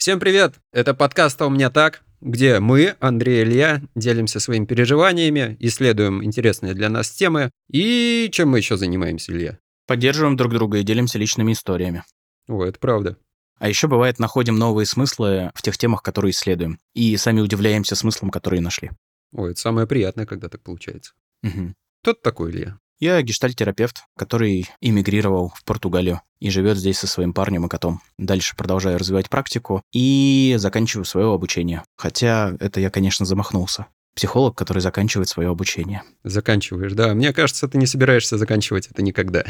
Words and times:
Всем 0.00 0.18
привет! 0.18 0.54
Это 0.72 0.94
подкаст 0.94 1.42
«А 1.42 1.46
у 1.46 1.50
меня 1.50 1.68
так», 1.68 2.02
где 2.22 2.58
мы, 2.58 2.96
Андрей 3.00 3.40
и 3.40 3.42
Илья, 3.42 3.82
делимся 3.94 4.40
своими 4.40 4.64
переживаниями, 4.64 5.58
исследуем 5.60 6.24
интересные 6.24 6.72
для 6.72 6.88
нас 6.88 7.10
темы. 7.10 7.50
И 7.70 8.30
чем 8.32 8.48
мы 8.48 8.56
еще 8.56 8.78
занимаемся, 8.78 9.30
Илья? 9.30 9.58
Поддерживаем 9.86 10.38
друг 10.38 10.54
друга 10.54 10.78
и 10.78 10.84
делимся 10.84 11.18
личными 11.18 11.52
историями. 11.52 12.02
О, 12.48 12.64
это 12.64 12.78
правда. 12.78 13.18
А 13.58 13.68
еще 13.68 13.88
бывает, 13.88 14.18
находим 14.18 14.56
новые 14.56 14.86
смыслы 14.86 15.50
в 15.54 15.60
тех 15.60 15.76
темах, 15.76 16.02
которые 16.02 16.30
исследуем. 16.30 16.78
И 16.94 17.14
сами 17.18 17.42
удивляемся 17.42 17.94
смыслам, 17.94 18.30
которые 18.30 18.62
нашли. 18.62 18.92
Ой, 19.34 19.50
это 19.50 19.60
самое 19.60 19.86
приятное, 19.86 20.24
когда 20.24 20.48
так 20.48 20.62
получается. 20.62 21.12
Угу. 21.42 21.74
Кто 22.00 22.14
ты 22.14 22.20
такой, 22.22 22.52
Илья? 22.52 22.79
Я 23.00 23.22
гештальтерапевт, 23.22 24.04
который 24.14 24.68
эмигрировал 24.82 25.54
в 25.56 25.64
Португалию 25.64 26.20
и 26.38 26.50
живет 26.50 26.76
здесь 26.76 26.98
со 26.98 27.06
своим 27.06 27.32
парнем 27.32 27.64
и 27.64 27.68
котом. 27.68 28.02
Дальше 28.18 28.54
продолжаю 28.54 28.98
развивать 28.98 29.30
практику 29.30 29.82
и 29.90 30.54
заканчиваю 30.58 31.06
свое 31.06 31.32
обучение. 31.32 31.82
Хотя 31.96 32.54
это 32.60 32.78
я, 32.78 32.90
конечно, 32.90 33.24
замахнулся. 33.24 33.86
Психолог, 34.14 34.54
который 34.54 34.80
заканчивает 34.80 35.28
свое 35.28 35.48
обучение. 35.48 36.02
Заканчиваешь, 36.24 36.92
да. 36.92 37.14
Мне 37.14 37.32
кажется, 37.32 37.68
ты 37.68 37.78
не 37.78 37.86
собираешься 37.86 38.36
заканчивать 38.36 38.88
это 38.88 39.00
никогда. 39.00 39.44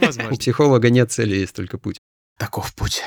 Возможно. 0.00 0.32
У 0.32 0.36
психолога 0.36 0.88
нет 0.88 1.12
цели, 1.12 1.36
есть 1.36 1.54
только 1.54 1.76
путь. 1.76 1.98
Таков 2.38 2.74
путь. 2.74 3.02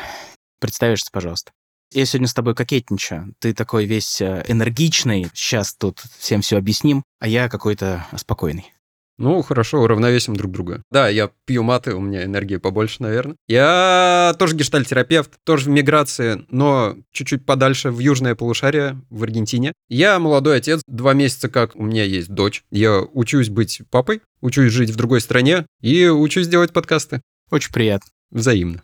Представишься, 0.59 1.09
пожалуйста. 1.11 1.53
Я 1.91 2.05
сегодня 2.05 2.27
с 2.27 2.33
тобой 2.35 2.53
кокетничаю. 2.53 3.33
Ты 3.39 3.53
такой 3.53 3.85
весь 3.85 4.21
э, 4.21 4.43
энергичный. 4.47 5.27
Сейчас 5.33 5.73
тут 5.73 6.03
всем 6.19 6.41
все 6.41 6.57
объясним. 6.57 7.03
А 7.19 7.27
я 7.27 7.49
какой-то 7.49 8.05
спокойный. 8.15 8.71
Ну, 9.17 9.41
хорошо, 9.41 9.81
уравновесим 9.81 10.35
друг 10.35 10.51
друга. 10.51 10.83
Да, 10.91 11.07
я 11.07 11.31
пью 11.45 11.63
маты, 11.63 11.93
у 11.93 12.01
меня 12.01 12.25
энергии 12.25 12.57
побольше, 12.57 12.97
наверное. 12.99 13.37
Я 13.47 14.35
тоже 14.37 14.55
гештальтерапевт, 14.55 15.31
тоже 15.43 15.65
в 15.65 15.69
миграции, 15.69 16.45
но 16.49 16.95
чуть-чуть 17.11 17.45
подальше, 17.45 17.91
в 17.91 17.99
южное 17.99 18.35
полушарие, 18.35 19.01
в 19.09 19.23
Аргентине. 19.23 19.73
Я 19.87 20.19
молодой 20.19 20.57
отец, 20.57 20.81
два 20.87 21.13
месяца 21.13 21.49
как 21.49 21.75
у 21.75 21.83
меня 21.83 22.03
есть 22.03 22.29
дочь. 22.29 22.63
Я 22.71 23.01
учусь 23.01 23.49
быть 23.49 23.81
папой, 23.89 24.21
учусь 24.41 24.71
жить 24.71 24.89
в 24.89 24.95
другой 24.95 25.21
стране 25.21 25.65
и 25.81 26.07
учусь 26.07 26.47
делать 26.47 26.73
подкасты. 26.73 27.21
Очень 27.51 27.71
приятно. 27.71 28.09
Взаимно. 28.31 28.81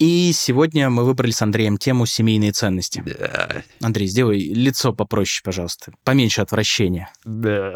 И 0.00 0.32
сегодня 0.32 0.88
мы 0.88 1.04
выбрали 1.04 1.30
с 1.30 1.42
Андреем 1.42 1.76
тему 1.76 2.06
«Семейные 2.06 2.52
ценности». 2.52 3.04
Да. 3.04 3.62
Андрей, 3.82 4.06
сделай 4.08 4.38
лицо 4.38 4.94
попроще, 4.94 5.42
пожалуйста. 5.44 5.92
Поменьше 6.04 6.40
отвращения. 6.40 7.10
Да. 7.26 7.74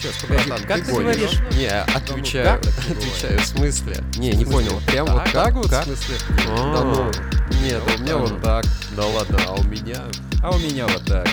Сейчас, 0.00 0.14
подожди, 0.22 0.64
как 0.64 0.86
ты 0.86 0.92
говоришь? 0.92 1.40
Не, 1.58 1.66
отвечаю, 1.66 2.60
отвечаю, 2.60 3.40
в 3.40 3.46
смысле? 3.46 3.96
Не, 4.16 4.30
не 4.30 4.44
понял, 4.44 4.80
прям 4.86 5.08
вот 5.08 5.24
так 5.32 5.54
вот, 5.54 5.66
в 5.66 5.82
смысле? 5.82 6.14
Да 6.46 6.84
ну, 6.84 7.10
нет, 7.64 7.82
у 7.84 8.00
меня 8.00 8.16
вот 8.16 8.40
так. 8.40 8.64
Да 8.94 9.04
ладно, 9.04 9.38
а 9.48 9.54
у 9.54 9.64
меня... 9.64 10.04
А 10.44 10.50
у 10.50 10.58
меня 10.60 10.86
вот 10.86 11.04
так. 11.04 11.26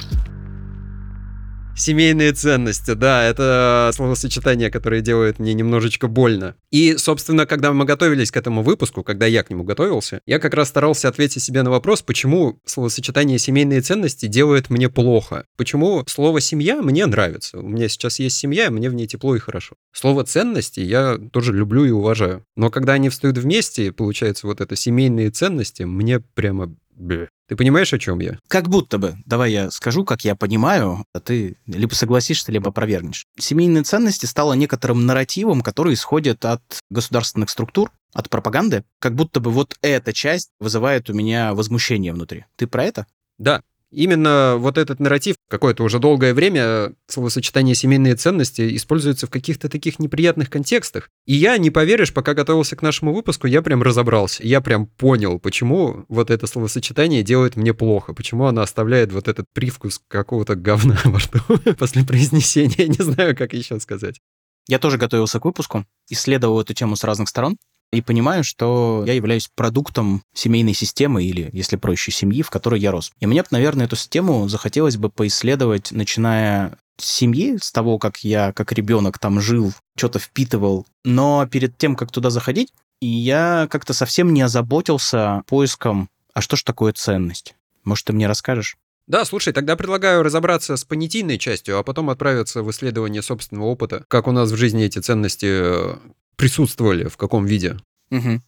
Семейные 1.76 2.34
ценности, 2.34 2.92
да, 2.92 3.24
это 3.24 3.90
словосочетание, 3.96 4.70
которое 4.70 5.02
делает 5.02 5.40
мне 5.40 5.56
немножечко 5.56 6.08
больно. 6.08 6.56
И, 6.70 6.98
собственно, 6.98 7.48
когда 7.48 7.74
мы 7.74 7.86
готовились 7.86 8.30
к 8.30 8.38
этому 8.38 8.62
выпуску, 8.62 9.04
когда 9.04 9.26
я 9.26 9.44
к 9.44 9.50
нему 9.50 9.64
готовился, 9.64 10.22
я 10.28 10.38
как 10.38 10.54
раз 10.54 10.70
старался 10.70 11.08
ответить 11.08 11.42
себе 11.42 11.64
на 11.64 11.72
вопрос, 11.72 12.04
почему 12.04 12.60
словосочетание 12.64 13.40
семейные 13.40 13.82
ценности 13.82 14.28
делает 14.28 14.70
мне 14.70 14.88
плохо. 14.88 15.46
Почему 15.58 16.04
слово 16.08 16.42
семья 16.42 16.80
мне 16.84 17.08
нравится. 17.08 17.58
У 17.58 17.68
меня 17.68 17.90
сейчас 17.90 18.20
есть 18.20 18.38
семья, 18.38 18.70
мне 18.70 18.90
в 18.90 18.94
ней 18.94 19.08
тепло 19.08 19.36
и 19.36 19.40
хорошо. 19.40 19.76
Слово 19.92 20.26
ценности 20.26 20.80
я 20.80 21.18
тоже 21.32 21.54
люблю 21.54 21.86
и 21.86 21.92
уважаю. 21.92 22.46
Но 22.56 22.70
когда 22.70 22.94
они 22.94 23.10
встают 23.10 23.40
вместе, 23.40 23.92
получается 23.92 24.46
вот 24.46 24.62
это 24.62 24.76
семейные 24.76 25.32
ценности, 25.32 25.84
мне 25.84 26.20
прямо 26.20 26.76
Бе. 26.96 27.30
Ты 27.48 27.56
понимаешь, 27.56 27.94
о 27.94 28.00
чем 28.00 28.20
я? 28.20 28.40
Как 28.48 28.70
будто 28.70 28.98
бы. 28.98 29.16
Давай 29.26 29.52
я 29.52 29.72
скажу, 29.72 30.06
как 30.06 30.24
я 30.24 30.36
понимаю, 30.36 31.06
а 31.14 31.20
ты 31.20 31.58
либо 31.66 31.94
согласишься, 31.94 32.52
либо 32.52 32.70
опровергнешь. 32.70 33.26
Семейные 33.38 33.84
ценности 33.84 34.26
стало 34.26 34.54
некоторым 34.54 35.06
нарративом, 35.06 35.62
который 35.62 35.94
исходит 35.94 36.46
от 36.46 36.62
государственных 36.90 37.50
структур, 37.50 37.92
от 38.14 38.30
пропаганды, 38.30 38.84
как 39.00 39.16
будто 39.16 39.40
бы 39.40 39.52
вот 39.52 39.76
эта 39.82 40.14
часть 40.14 40.50
вызывает 40.60 41.10
у 41.10 41.14
меня 41.14 41.54
возмущение 41.54 42.14
внутри. 42.14 42.46
Ты 42.56 42.68
про 42.68 42.84
это? 42.84 43.08
Да, 43.38 43.62
Именно 43.94 44.56
вот 44.58 44.80
этот 44.80 45.00
нарратив 45.00 45.36
какое-то 45.50 45.84
уже 45.84 46.00
долгое 46.00 46.34
время 46.34 46.94
словосочетание 47.08 47.76
семейные 47.76 48.16
ценности 48.16 48.76
используется 48.76 49.28
в 49.28 49.30
каких-то 49.30 49.70
таких 49.70 50.00
неприятных 50.00 50.50
контекстах. 50.50 51.10
И 51.28 51.36
я, 51.36 51.58
не 51.58 51.70
поверишь, 51.70 52.14
пока 52.14 52.34
готовился 52.34 52.76
к 52.76 52.82
нашему 52.82 53.14
выпуску, 53.14 53.46
я 53.46 53.62
прям 53.62 53.84
разобрался. 53.84 54.44
Я 54.44 54.62
прям 54.62 54.88
понял, 54.88 55.40
почему 55.40 56.06
вот 56.10 56.32
это 56.32 56.48
словосочетание 56.48 57.22
делает 57.22 57.56
мне 57.56 57.74
плохо, 57.74 58.14
почему 58.14 58.46
оно 58.46 58.62
оставляет 58.62 59.12
вот 59.12 59.28
этот 59.28 59.46
привкус 59.54 60.02
какого-то 60.08 60.56
говна 60.56 60.98
во 61.06 61.20
рту 61.20 61.40
после 61.78 62.04
произнесения. 62.04 62.88
Не 62.88 63.04
знаю, 63.04 63.38
как 63.38 63.54
еще 63.54 63.80
сказать. 63.80 64.20
Я 64.68 64.80
тоже 64.80 64.98
готовился 64.98 65.40
к 65.40 65.46
выпуску, 65.46 65.86
исследовал 66.10 66.62
эту 66.62 66.74
тему 66.74 66.96
с 66.96 67.04
разных 67.04 67.30
сторон 67.30 67.58
и 67.92 68.02
понимаю, 68.02 68.44
что 68.44 69.04
я 69.06 69.14
являюсь 69.14 69.50
продуктом 69.54 70.24
семейной 70.34 70.74
системы 70.74 71.24
или, 71.24 71.50
если 71.54 71.76
проще, 71.76 72.12
семьи, 72.12 72.42
в 72.42 72.50
которой 72.50 72.80
я 72.80 72.92
рос. 72.92 73.12
И 73.20 73.28
мне, 73.28 73.44
наверное, 73.52 73.86
эту 73.86 73.96
систему 73.96 74.48
захотелось 74.48 74.98
бы 74.98 75.10
поисследовать, 75.10 75.92
начиная 75.92 76.78
с 76.98 77.06
семьи, 77.06 77.58
с 77.62 77.72
того, 77.72 78.00
как 78.00 78.24
я 78.24 78.52
как 78.54 78.72
ребенок 78.72 79.20
там 79.20 79.40
жил, 79.40 79.74
что-то 79.96 80.20
впитывал. 80.20 80.86
Но 81.04 81.48
перед 81.48 81.78
тем, 81.78 81.96
как 81.96 82.12
туда 82.12 82.30
заходить, 82.30 82.74
я 83.02 83.68
как-то 83.70 83.94
совсем 83.94 84.34
не 84.34 84.42
озаботился 84.42 85.44
поиском, 85.48 86.10
а 86.34 86.42
что 86.42 86.56
ж 86.56 86.64
такое 86.64 86.94
ценность? 86.94 87.56
Может, 87.84 88.06
ты 88.06 88.14
мне 88.14 88.28
расскажешь? 88.28 88.78
Да, 89.06 89.26
слушай, 89.26 89.52
тогда 89.52 89.76
предлагаю 89.76 90.24
разобраться 90.24 90.78
с 90.78 90.86
понятийной 90.86 91.38
частью, 91.38 91.78
а 91.78 91.84
потом 91.84 92.10
отправиться 92.10 92.64
в 92.64 92.72
исследование 92.72 93.22
собственного 93.22 93.66
опыта, 93.66 94.06
как 94.08 94.28
у 94.28 94.32
нас 94.32 94.50
в 94.50 94.56
жизни 94.56 94.86
эти 94.86 95.00
ценности 95.00 95.48
э, 95.50 95.96
присутствовали, 96.36 97.08
в 97.08 97.18
каком 97.18 97.46
виде. 97.46 97.78
Угу. 98.12 98.42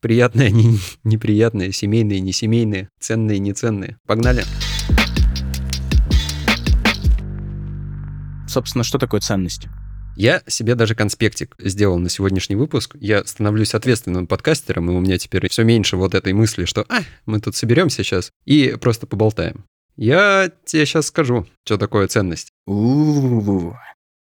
Приятные, 0.00 0.48
они 0.48 0.78
неприятные, 1.04 1.72
семейные, 1.72 2.20
несемейные, 2.20 2.88
ценные, 2.98 3.38
неценные. 3.38 3.98
Погнали. 4.06 4.44
Собственно, 8.48 8.82
что 8.82 8.98
такое 8.98 9.20
ценность? 9.20 9.68
Я 10.16 10.42
себе 10.46 10.74
даже 10.74 10.94
конспектик 10.94 11.54
сделал 11.58 11.98
на 11.98 12.08
сегодняшний 12.08 12.56
выпуск. 12.56 12.96
Я 13.00 13.24
становлюсь 13.24 13.74
ответственным 13.74 14.26
подкастером, 14.26 14.90
и 14.90 14.94
у 14.94 15.00
меня 15.00 15.18
теперь 15.18 15.48
все 15.48 15.62
меньше 15.62 15.96
вот 15.96 16.14
этой 16.14 16.32
мысли, 16.32 16.64
что 16.64 16.84
а, 16.88 17.00
мы 17.26 17.40
тут 17.40 17.54
соберемся 17.54 18.02
сейчас 18.02 18.32
и 18.44 18.76
просто 18.80 19.06
поболтаем. 19.06 19.64
Я 19.96 20.50
тебе 20.64 20.84
сейчас 20.86 21.06
скажу, 21.06 21.46
что 21.64 21.78
такое 21.78 22.08
ценность. 22.08 22.50
У-у-у. 22.66 23.76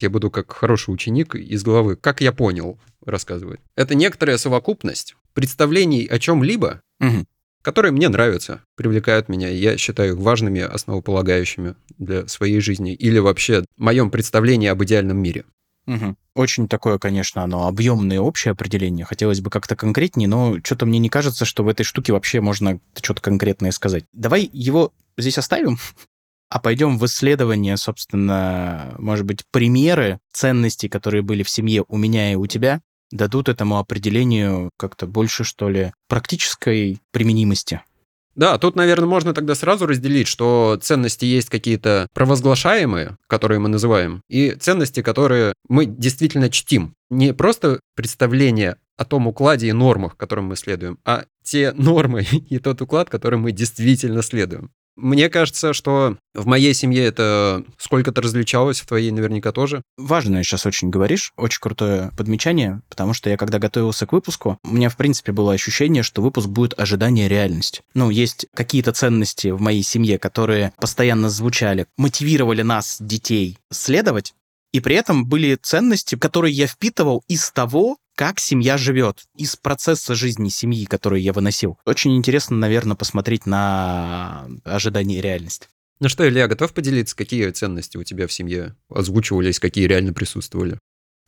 Я 0.01 0.09
буду 0.09 0.31
как 0.31 0.51
хороший 0.51 0.91
ученик 0.93 1.35
из 1.35 1.63
головы, 1.63 1.95
как 1.95 2.21
я 2.21 2.31
понял, 2.31 2.79
рассказывать. 3.05 3.59
Это 3.75 3.93
некоторая 3.95 4.37
совокупность 4.37 5.15
представлений 5.33 6.05
о 6.07 6.17
чем-либо, 6.19 6.81
Мгм. 6.99 7.27
которые 7.61 7.91
мне 7.91 8.09
нравятся, 8.09 8.61
привлекают 8.75 9.29
меня, 9.29 9.49
и 9.49 9.55
я 9.57 9.77
считаю 9.77 10.13
их 10.13 10.19
важными, 10.19 10.61
основополагающими 10.61 11.75
для 11.99 12.27
своей 12.27 12.59
жизни 12.61 12.93
или 12.93 13.19
вообще 13.19 13.63
моем 13.77 14.09
представлении 14.09 14.67
об 14.67 14.83
идеальном 14.83 15.17
мире. 15.17 15.45
Мгм. 15.85 16.17
Очень 16.35 16.67
такое, 16.67 16.97
конечно, 16.97 17.43
оно 17.43 17.67
объемное 17.67 18.19
общее 18.19 18.51
определение. 18.51 19.05
Хотелось 19.05 19.41
бы 19.41 19.49
как-то 19.49 19.75
конкретнее, 19.75 20.27
но 20.27 20.57
что-то 20.63 20.85
мне 20.85 20.99
не 20.99 21.09
кажется, 21.09 21.43
что 21.45 21.63
в 21.63 21.67
этой 21.67 21.83
штуке 21.83 22.13
вообще 22.13 22.39
можно 22.41 22.79
что-то 23.01 23.21
конкретное 23.21 23.71
сказать. 23.71 24.05
Давай 24.13 24.49
его 24.53 24.93
здесь 25.17 25.37
оставим, 25.37 25.77
а 26.51 26.59
пойдем 26.59 26.97
в 26.97 27.05
исследование, 27.05 27.77
собственно, 27.77 28.93
может 28.97 29.25
быть, 29.25 29.43
примеры 29.51 30.19
ценностей, 30.33 30.89
которые 30.89 31.21
были 31.21 31.43
в 31.43 31.49
семье 31.49 31.85
у 31.87 31.97
меня 31.97 32.33
и 32.33 32.35
у 32.35 32.45
тебя, 32.45 32.81
дадут 33.09 33.47
этому 33.47 33.79
определению 33.79 34.69
как-то 34.77 35.07
больше, 35.07 35.45
что 35.45 35.69
ли, 35.69 35.93
практической 36.09 36.99
применимости. 37.11 37.81
Да, 38.35 38.57
тут, 38.57 38.75
наверное, 38.75 39.07
можно 39.07 39.33
тогда 39.33 39.55
сразу 39.55 39.85
разделить, 39.85 40.27
что 40.27 40.77
ценности 40.81 41.23
есть 41.23 41.49
какие-то 41.49 42.07
провозглашаемые, 42.13 43.15
которые 43.27 43.59
мы 43.59 43.69
называем, 43.69 44.21
и 44.27 44.51
ценности, 44.51 45.01
которые 45.01 45.53
мы 45.69 45.85
действительно 45.85 46.49
чтим. 46.49 46.95
Не 47.09 47.33
просто 47.33 47.79
представление 47.95 48.75
о 48.97 49.05
том 49.05 49.27
укладе 49.27 49.67
и 49.69 49.73
нормах, 49.73 50.17
которым 50.17 50.45
мы 50.45 50.57
следуем, 50.57 50.99
а 51.05 51.23
те 51.43 51.71
нормы 51.71 52.25
и 52.31 52.59
тот 52.59 52.81
уклад, 52.81 53.09
которым 53.09 53.41
мы 53.41 53.53
действительно 53.53 54.21
следуем. 54.21 54.71
Мне 55.01 55.29
кажется, 55.29 55.73
что 55.73 56.15
в 56.35 56.45
моей 56.45 56.75
семье 56.75 57.03
это 57.03 57.63
сколько-то 57.79 58.21
различалось, 58.21 58.79
в 58.79 58.85
твоей 58.85 59.09
наверняка 59.09 59.51
тоже. 59.51 59.81
Важное 59.97 60.43
сейчас 60.43 60.67
очень 60.67 60.91
говоришь, 60.91 61.33
очень 61.37 61.59
крутое 61.59 62.11
подмечание, 62.15 62.83
потому 62.87 63.13
что 63.13 63.29
я 63.31 63.35
когда 63.35 63.57
готовился 63.57 64.05
к 64.05 64.13
выпуску, 64.13 64.59
у 64.63 64.71
меня, 64.71 64.89
в 64.89 64.97
принципе, 64.97 65.31
было 65.31 65.53
ощущение, 65.53 66.03
что 66.03 66.21
выпуск 66.21 66.47
будет 66.47 66.79
ожидание 66.79 67.27
реальность. 67.27 67.81
Ну, 67.95 68.11
есть 68.11 68.45
какие-то 68.53 68.91
ценности 68.91 69.47
в 69.47 69.59
моей 69.59 69.81
семье, 69.81 70.19
которые 70.19 70.71
постоянно 70.79 71.31
звучали, 71.31 71.87
мотивировали 71.97 72.61
нас, 72.61 72.97
детей, 72.99 73.57
следовать, 73.71 74.35
и 74.71 74.79
при 74.79 74.95
этом 74.95 75.25
были 75.25 75.57
ценности, 75.61 76.15
которые 76.15 76.53
я 76.53 76.67
впитывал 76.67 77.23
из 77.27 77.51
того, 77.51 77.97
как 78.21 78.39
семья 78.39 78.77
живет 78.77 79.23
из 79.35 79.55
процесса 79.55 80.13
жизни 80.13 80.49
семьи, 80.49 80.85
который 80.85 81.23
я 81.23 81.33
выносил. 81.33 81.79
Очень 81.85 82.15
интересно, 82.15 82.55
наверное, 82.55 82.95
посмотреть 82.95 83.47
на 83.47 84.47
ожидание 84.63 85.17
и 85.17 85.21
реальность. 85.23 85.69
Ну 85.99 86.07
что, 86.07 86.29
Илья, 86.29 86.47
готов 86.47 86.71
поделиться, 86.71 87.15
какие 87.15 87.49
ценности 87.49 87.97
у 87.97 88.03
тебя 88.03 88.27
в 88.27 88.31
семье 88.31 88.75
озвучивались, 88.91 89.59
какие 89.59 89.87
реально 89.87 90.13
присутствовали? 90.13 90.77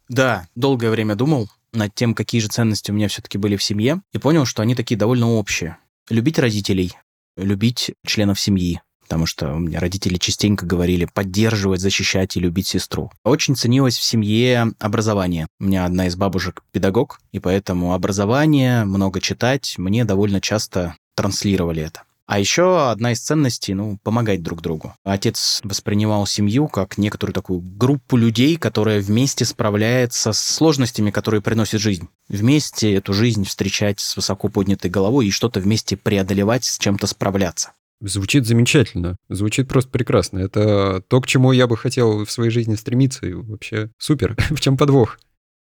Да, 0.07 0.48
долгое 0.54 0.92
время 0.92 1.16
думал 1.16 1.50
над 1.72 1.95
тем, 1.95 2.13
какие 2.13 2.42
же 2.42 2.48
ценности 2.50 2.92
у 2.92 2.94
меня 2.94 3.07
все-таки 3.07 3.40
были 3.40 3.56
в 3.56 3.63
семье, 3.63 4.04
и 4.12 4.19
понял, 4.19 4.45
что 4.45 4.62
они 4.62 4.75
такие 4.75 4.95
довольно 4.95 5.31
общие. 5.31 5.78
Любить 6.12 6.38
родителей, 6.38 6.94
любить 7.38 7.90
членов 8.06 8.40
семьи, 8.40 8.84
потому 9.13 9.27
что 9.27 9.54
у 9.54 9.60
меня 9.60 9.80
родители 9.80 10.18
частенько 10.18 10.65
говорили 10.65 11.06
поддерживать, 11.06 11.81
защищать 11.81 12.36
и 12.36 12.39
любить 12.39 12.65
сестру. 12.65 13.12
Очень 13.24 13.56
ценилось 13.56 13.95
в 13.95 14.01
семье 14.01 14.74
образование. 14.80 15.45
У 15.60 15.65
меня 15.65 15.86
одна 15.86 16.07
из 16.07 16.15
бабушек 16.15 16.63
педагог, 16.71 17.19
и 17.31 17.38
поэтому 17.38 17.94
образование, 17.94 18.86
много 18.86 19.21
читать, 19.21 19.75
мне 19.77 20.04
довольно 20.04 20.42
часто 20.42 20.95
транслировали 21.15 21.83
это. 21.83 22.01
А 22.25 22.39
еще 22.39 22.89
одна 22.89 23.12
из 23.12 23.19
ценностей, 23.19 23.75
ну, 23.75 24.00
помогать 24.01 24.42
друг 24.42 24.63
другу. 24.63 24.95
Отец 25.04 25.62
воспринимал 25.63 26.25
семью 26.25 26.68
как 26.68 26.98
некоторую 26.98 27.36
такую 27.36 27.59
группу 27.59 28.18
людей, 28.18 28.56
которая 28.56 29.00
вместе 29.00 29.45
справляется 29.45 30.33
с 30.33 30.39
сложностями, 30.39 31.12
которые 31.12 31.44
приносит 31.44 31.81
жизнь. 31.81 32.09
Вместе 32.30 32.95
эту 32.95 33.13
жизнь 33.13 33.45
встречать 33.45 34.00
с 34.00 34.16
высоко 34.16 34.50
поднятой 34.50 34.89
головой 34.89 35.27
и 35.27 35.31
что-то 35.31 35.59
вместе 35.59 35.98
преодолевать, 35.98 36.66
с 36.66 36.80
чем-то 36.80 37.06
справляться. 37.06 37.74
Звучит 38.05 38.45
замечательно. 38.45 39.15
Звучит 39.29 39.69
просто 39.69 39.89
прекрасно. 39.89 40.39
Это 40.39 41.01
то, 41.07 41.21
к 41.21 41.27
чему 41.27 41.53
я 41.53 41.67
бы 41.67 41.77
хотел 41.77 42.25
в 42.25 42.31
своей 42.31 42.51
жизни 42.51 42.75
стремиться. 42.75 43.25
И 43.25 43.33
вообще 43.33 43.91
супер. 43.97 44.35
в 44.50 44.59
чем 44.59 44.75
подвох? 44.75 45.17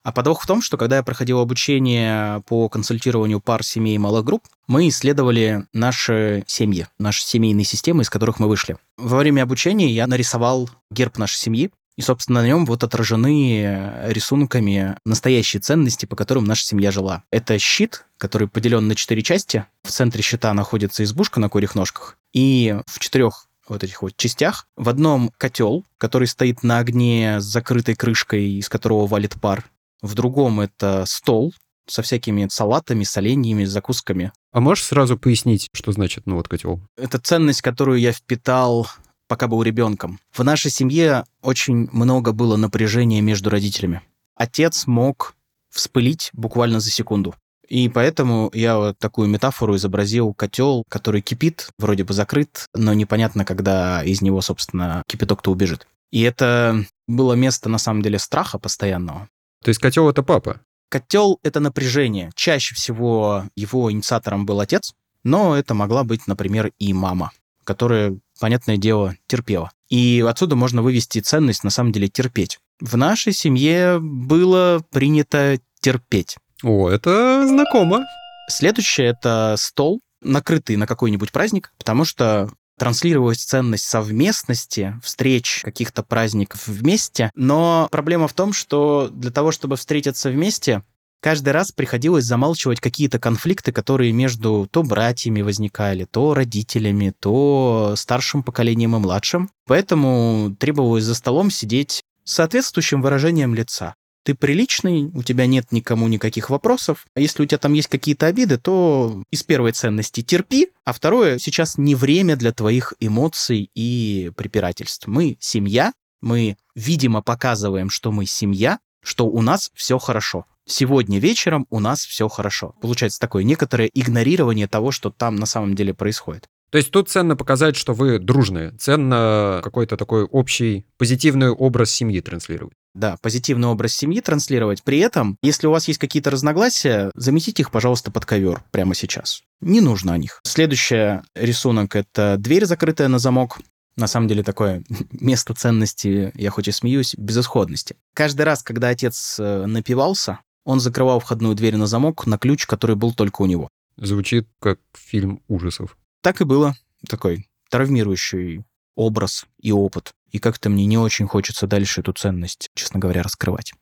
А 0.03 0.12
подвох 0.12 0.41
в 0.41 0.47
том, 0.47 0.62
что 0.62 0.77
когда 0.77 0.97
я 0.97 1.03
проходил 1.03 1.39
обучение 1.39 2.41
по 2.47 2.68
консультированию 2.69 3.39
пар, 3.39 3.63
семей 3.63 3.95
и 3.95 4.00
малых 4.00 4.25
групп, 4.25 4.44
мы 4.68 4.89
исследовали 4.89 5.65
наши 5.74 6.44
семьи, 6.47 6.88
наши 6.97 7.24
семейные 7.24 7.65
системы, 7.65 8.01
из 8.01 8.09
которых 8.09 8.39
мы 8.39 8.50
вышли. 8.50 8.77
Во 8.97 9.18
время 9.18 9.44
обучения 9.44 9.89
я 9.91 10.07
нарисовал 10.07 10.69
герб 10.91 11.18
нашей 11.19 11.38
семьи, 11.38 11.71
и, 11.95 12.01
собственно, 12.01 12.42
на 12.42 12.48
нем 12.48 12.66
вот 12.66 12.84
отражены 12.84 13.92
рисунками 14.06 14.98
настоящие 15.06 15.62
ценности, 15.62 16.06
по 16.06 16.16
которым 16.16 16.45
наша 16.45 16.66
семья 16.66 16.92
жила. 16.92 17.24
Это 17.31 17.57
щит, 17.60 18.06
который 18.18 18.48
поделен 18.48 18.88
на 18.88 18.95
четыре 18.95 19.22
части. 19.22 19.66
В 19.84 19.92
центре 19.92 20.22
щита 20.24 20.54
находится 20.54 21.04
избушка 21.04 21.40
на 21.40 21.50
курьих 21.50 21.75
ножках. 21.75 22.18
И 22.34 22.75
в 22.88 23.00
четырех 23.00 23.48
вот 23.68 23.84
этих 23.84 24.01
вот 24.01 24.16
частях. 24.18 24.68
В 24.75 24.90
одном 24.90 25.31
котел, 25.38 25.86
который 25.98 26.28
стоит 26.28 26.63
на 26.63 26.80
огне 26.80 27.40
с 27.40 27.45
закрытой 27.45 27.96
крышкой, 27.96 28.60
из 28.60 28.69
которого 28.69 29.07
валит 29.07 29.39
пар 29.39 29.63
в 30.01 30.16
другом 30.16 30.60
это 30.60 31.06
стол 31.07 31.54
со 31.88 32.01
всякими 32.01 32.48
салатами, 32.50 33.04
соленьями, 33.04 33.66
закусками. 33.66 34.31
А 34.51 34.60
можешь 34.60 34.86
сразу 34.86 35.18
пояснить, 35.18 35.69
что 35.74 35.92
значит 35.92 36.25
ну 36.25 36.36
вот 36.36 36.48
котел? 36.48 36.81
Это 36.98 37.18
ценность, 37.19 37.62
которую 37.62 38.00
я 38.00 38.12
впитал 38.12 38.88
пока 39.33 39.47
был 39.47 39.63
ребенком. 39.63 40.19
В 40.31 40.44
нашей 40.44 40.69
семье 40.69 41.25
очень 41.41 41.89
много 41.91 42.33
было 42.33 42.56
напряжения 42.56 43.19
между 43.19 43.50
родителями. 43.50 44.03
Отец 44.35 44.85
мог 44.85 45.33
вспылить 45.71 46.30
буквально 46.33 46.80
за 46.80 46.91
секунду. 46.91 47.33
И 47.68 47.89
поэтому 47.89 48.51
я 48.53 48.77
вот 48.77 49.00
такую 49.00 49.27
метафору 49.27 49.75
изобразил 49.75 50.35
котел, 50.35 50.83
который 50.88 51.21
кипит, 51.21 51.71
вроде 51.80 52.03
бы 52.03 52.13
закрыт, 52.13 52.68
но 52.75 52.94
непонятно, 52.94 53.44
когда 53.44 54.03
из 54.03 54.21
него, 54.21 54.39
собственно, 54.41 55.01
кипяток-то 55.07 55.50
убежит. 55.50 55.88
И 56.12 56.21
это 56.21 56.86
было 57.07 57.33
место, 57.33 57.69
на 57.69 57.79
самом 57.79 58.03
деле, 58.03 58.19
страха 58.19 58.59
постоянного. 58.59 59.29
То 59.63 59.69
есть 59.69 59.81
котел 59.81 60.07
это 60.12 60.21
папа? 60.21 60.59
Котел 60.89 61.39
это 61.41 61.59
напряжение. 61.59 62.29
Чаще 62.36 62.75
всего 62.75 63.45
его 63.56 63.91
инициатором 63.91 64.45
был 64.45 64.59
отец, 64.59 64.94
но 65.24 65.57
это 65.57 65.74
могла 65.74 66.03
быть, 66.03 66.27
например, 66.27 66.71
и 66.77 66.94
мама, 66.94 67.31
которая, 67.63 68.15
понятное 68.39 68.77
дело, 68.77 69.15
терпела. 69.27 69.71
И 69.89 70.24
отсюда 70.27 70.56
можно 70.56 70.81
вывести 70.81 71.19
ценность, 71.19 71.63
на 71.63 71.69
самом 71.69 71.91
деле, 71.91 72.07
терпеть. 72.07 72.59
В 72.80 72.97
нашей 72.97 73.33
семье 73.33 74.00
было 74.00 74.83
принято 74.91 75.59
терпеть. 75.80 76.38
О, 76.63 76.89
это 76.89 77.47
знакомо. 77.47 78.06
Следующее— 78.50 79.07
это 79.09 79.56
стол, 79.57 80.01
накрытый 80.21 80.75
на 80.75 80.88
какой-нибудь 80.88 81.31
праздник, 81.31 81.71
потому 81.77 82.06
что 82.06 82.50
транслировалась 82.77 83.44
ценность 83.44 83.85
совместности, 83.85 85.00
встреч, 85.03 85.62
каких-то 85.63 86.03
праздников 86.03 86.68
вместе. 86.68 87.31
Но 87.36 87.88
проблема 87.91 88.27
в 88.27 88.33
том, 88.33 88.51
что 88.51 89.09
для 89.12 89.31
того, 89.31 89.51
чтобы 89.51 89.75
встретиться 89.75 90.29
вместе, 90.29 90.83
каждый 91.24 91.54
раз 91.54 91.72
приходилось 91.72 92.25
замалчивать 92.25 92.81
какие-то 92.81 93.18
конфликты, 93.18 93.72
которые 93.72 94.12
между 94.12 94.68
то 94.70 94.84
братьями 94.84 95.42
возникали, 95.42 96.04
то 96.04 96.34
родителями, 96.34 97.14
то 97.18 97.94
старшим 97.96 98.44
поколением 98.44 98.96
и 98.98 99.00
младшим. 99.00 99.50
Поэтому 99.66 100.56
требовалось 100.60 101.06
за 101.06 101.16
столом 101.16 101.50
сидеть 101.50 102.04
с 102.25 102.34
соответствующим 102.34 103.02
выражением 103.02 103.56
лица 103.56 103.96
ты 104.25 104.36
приличный, 104.36 105.12
у 105.14 105.22
тебя 105.22 105.46
нет 105.48 105.72
никому 105.72 106.08
никаких 106.08 106.50
вопросов. 106.50 107.06
А 107.14 107.20
если 107.20 107.44
у 107.44 107.46
тебя 107.46 107.58
там 107.58 107.74
есть 107.74 107.90
какие-то 107.90 108.28
обиды, 108.28 108.58
то 108.58 109.22
из 109.31 109.44
первой 109.44 109.74
ценности 109.74 110.22
терпи, 110.24 110.70
а 110.86 110.94
второе, 110.94 111.40
сейчас 111.40 111.78
не 111.78 111.94
время 111.94 112.38
для 112.38 112.54
твоих 112.54 112.94
эмоций 113.02 113.70
и 113.75 114.31
препирательств. 114.38 115.08
Мы 115.08 115.36
семья, 115.42 115.92
мы, 116.22 116.56
видимо, 116.74 117.22
показываем, 117.22 117.90
что 117.90 118.14
мы 118.14 118.25
семья, 118.25 118.80
что 119.04 119.28
у 119.28 119.42
нас 119.42 119.72
все 119.75 120.00
хорошо. 120.00 120.46
Сегодня 120.65 121.19
вечером 121.19 121.68
у 121.69 121.80
нас 121.80 122.06
все 122.06 122.27
хорошо. 122.27 122.75
Получается 122.81 123.19
такое 123.19 123.44
некоторое 123.44 123.89
игнорирование 123.94 124.68
того, 124.68 124.92
что 124.92 125.10
там 125.10 125.36
на 125.36 125.45
самом 125.45 125.75
деле 125.75 125.94
происходит. 125.94 126.48
То 126.74 126.77
есть 126.77 126.89
тут 126.89 127.07
ценно 127.07 127.36
показать, 127.36 127.75
что 127.75 127.94
вы 127.94 128.18
дружные, 128.18 128.71
ценно 128.80 129.62
какой-то 129.63 129.95
такой 129.95 130.24
общий 130.24 130.88
позитивный 130.98 131.51
образ 131.51 131.92
семьи 131.92 132.19
транслировать. 132.19 132.74
Да, 132.95 133.18
позитивный 133.21 133.68
образ 133.68 133.94
семьи 133.94 134.21
транслировать. 134.21 134.81
При 134.83 134.98
этом, 134.98 135.38
если 135.44 135.68
у 135.68 135.71
вас 135.71 135.88
есть 135.88 136.00
какие-то 136.00 136.31
разногласия, 136.31 137.12
заметите 137.13 137.62
их, 137.62 137.69
пожалуйста, 137.69 138.10
под 138.10 138.25
ковер 138.25 138.63
прямо 138.71 138.95
сейчас. 138.95 139.44
Не 139.62 139.81
нужно 139.81 140.13
о 140.13 140.18
них. 140.18 140.39
Следующий 140.45 141.21
рисунок— 141.36 141.95
это 141.98 142.38
дверь, 142.39 142.65
закрытая 142.65 143.07
на 143.07 143.19
замок. 143.19 143.60
На 143.95 144.07
самом 144.07 144.27
деле 144.27 144.42
такое 144.42 144.83
место 145.12 145.54
ценности, 145.54 146.31
я 146.33 146.50
хоть 146.50 146.68
и 146.68 146.71
смеюсь, 146.71 147.13
безысходности. 147.15 147.98
Каждый 148.15 148.44
раз, 148.44 148.63
когда 148.63 148.89
отец 148.89 149.38
э, 149.39 149.65
напивался, 149.68 150.39
он 150.65 150.80
закрывал 150.80 151.19
входную 151.19 151.56
дверь 151.56 151.75
на 151.75 151.88
замок 151.88 152.25
на 152.25 152.38
ключ, 152.38 152.65
который 152.65 152.95
был 152.95 153.13
только 153.13 153.42
у 153.42 153.45
него. 153.45 153.69
Звучит 153.98 154.48
как 154.60 154.80
фильм 154.94 155.42
ужасов. 155.48 155.98
Так 156.21 156.42
и 156.42 156.45
было. 156.45 156.75
Такой 157.07 157.48
травмирующий 157.69 158.63
образ 158.95 159.46
и 159.60 159.72
опыт. 159.72 160.13
И 160.32 160.39
как-то 160.39 160.70
мне 160.70 160.86
не 160.86 160.98
очень 160.98 161.27
хочется 161.27 161.67
дальше 161.67 162.01
эту 162.01 162.13
ценность, 162.13 162.70
честно 162.75 163.00
говоря, 163.00 163.24
раскрывать. 163.24 163.74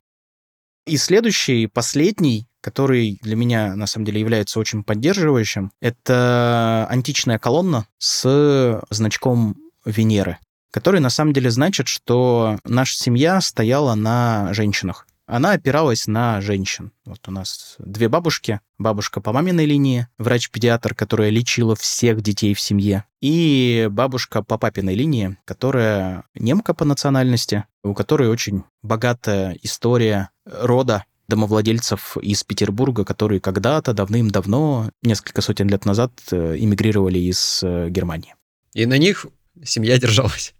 И 0.85 0.97
следующий, 0.97 1.67
последний, 1.67 2.47
который 2.61 3.19
для 3.21 3.35
меня, 3.35 3.75
на 3.75 3.85
самом 3.85 4.05
деле, 4.05 4.19
является 4.19 4.59
очень 4.59 4.83
поддерживающим, 4.83 5.71
это 5.79 6.87
античная 6.89 7.37
колонна 7.37 7.85
с 7.97 8.81
значком 8.89 9.57
Венеры, 9.85 10.37
который, 10.71 10.99
на 10.99 11.09
самом 11.09 11.33
деле, 11.33 11.51
значит, 11.51 11.87
что 11.87 12.59
наша 12.63 12.95
семья 12.95 13.41
стояла 13.41 13.95
на 13.95 14.53
женщинах 14.53 15.07
она 15.31 15.53
опиралась 15.53 16.07
на 16.07 16.41
женщин. 16.41 16.91
Вот 17.05 17.25
у 17.29 17.31
нас 17.31 17.75
две 17.79 18.09
бабушки. 18.09 18.59
Бабушка 18.77 19.21
по 19.21 19.31
маминой 19.31 19.65
линии, 19.65 20.07
врач-педиатр, 20.17 20.93
которая 20.93 21.29
лечила 21.29 21.73
всех 21.77 22.21
детей 22.21 22.53
в 22.53 22.59
семье. 22.59 23.05
И 23.21 23.87
бабушка 23.89 24.43
по 24.43 24.57
папиной 24.57 24.93
линии, 24.93 25.37
которая 25.45 26.25
немка 26.35 26.73
по 26.73 26.83
национальности, 26.83 27.63
у 27.81 27.93
которой 27.93 28.27
очень 28.27 28.63
богатая 28.81 29.57
история 29.61 30.31
рода 30.45 31.05
домовладельцев 31.29 32.17
из 32.17 32.43
Петербурга, 32.43 33.05
которые 33.05 33.39
когда-то 33.39 33.93
давным-давно, 33.93 34.91
несколько 35.01 35.39
сотен 35.39 35.69
лет 35.69 35.85
назад, 35.85 36.11
э, 36.31 36.57
эмигрировали 36.57 37.19
из 37.19 37.61
э, 37.63 37.87
Германии. 37.89 38.35
И 38.73 38.85
на 38.85 38.97
них 38.97 39.27
семья 39.63 39.97
держалась. 39.97 40.53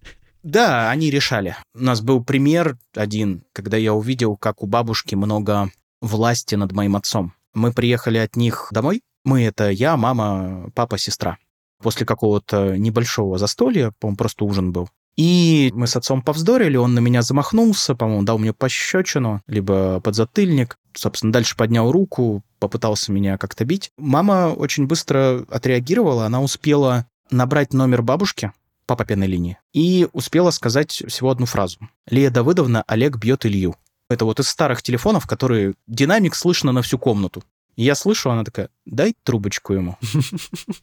Да, 0.43 0.89
они 0.89 1.11
решали. 1.11 1.55
У 1.75 1.83
нас 1.83 2.01
был 2.01 2.23
пример 2.23 2.77
один, 2.95 3.43
когда 3.53 3.77
я 3.77 3.93
увидел, 3.93 4.37
как 4.37 4.63
у 4.63 4.65
бабушки 4.65 5.15
много 5.15 5.69
власти 6.01 6.55
над 6.55 6.71
моим 6.71 6.95
отцом. 6.95 7.33
Мы 7.53 7.71
приехали 7.71 8.17
от 8.17 8.35
них 8.35 8.69
домой. 8.71 9.01
Мы— 9.23 9.43
это 9.43 9.69
я, 9.69 9.97
мама, 9.97 10.71
папа, 10.73 10.97
сестра. 10.97 11.37
После 11.81 12.05
какого-то 12.05 12.77
небольшого 12.77 13.37
застолья, 13.37 13.93
по-моему, 13.99 14.17
просто 14.17 14.45
ужин 14.45 14.71
был. 14.71 14.89
И 15.17 15.71
мы 15.75 15.87
с 15.87 15.95
отцом 15.95 16.21
повздорили, 16.21 16.77
он 16.77 16.93
на 16.93 16.99
меня 16.99 17.21
замахнулся, 17.21 17.95
по-моему, 17.95 18.23
дал 18.23 18.37
мне 18.39 18.53
пощечину, 18.53 19.41
либо 19.45 19.99
подзатыльник. 19.99 20.77
Собственно, 20.93 21.33
дальше 21.33 21.55
поднял 21.55 21.91
руку, 21.91 22.43
попытался 22.59 23.11
меня 23.11 23.37
как-то 23.37 23.65
бить. 23.65 23.91
Мама 23.97 24.53
очень 24.55 24.87
быстро 24.87 25.45
отреагировала, 25.49 26.25
она 26.25 26.41
успела 26.41 27.05
набрать 27.29 27.73
номер 27.73 28.01
бабушки, 28.01 28.51
по 28.85 28.95
папиной 28.95 29.27
линии. 29.27 29.57
И 29.73 30.07
успела 30.13 30.51
сказать 30.51 31.03
всего 31.07 31.29
одну 31.29 31.45
фразу. 31.45 31.79
Лия 32.07 32.29
Давыдовна, 32.29 32.83
Олег 32.87 33.17
бьет 33.17 33.45
Илью. 33.45 33.75
Это 34.09 34.25
вот 34.25 34.39
из 34.39 34.49
старых 34.49 34.81
телефонов, 34.81 35.25
которые 35.25 35.75
динамик 35.87 36.35
слышно 36.35 36.71
на 36.71 36.81
всю 36.81 36.97
комнату. 36.97 37.43
И 37.75 37.83
я 37.83 37.95
слышу, 37.95 38.29
она 38.29 38.43
такая, 38.43 38.69
дай 38.85 39.15
трубочку 39.23 39.73
ему. 39.73 39.97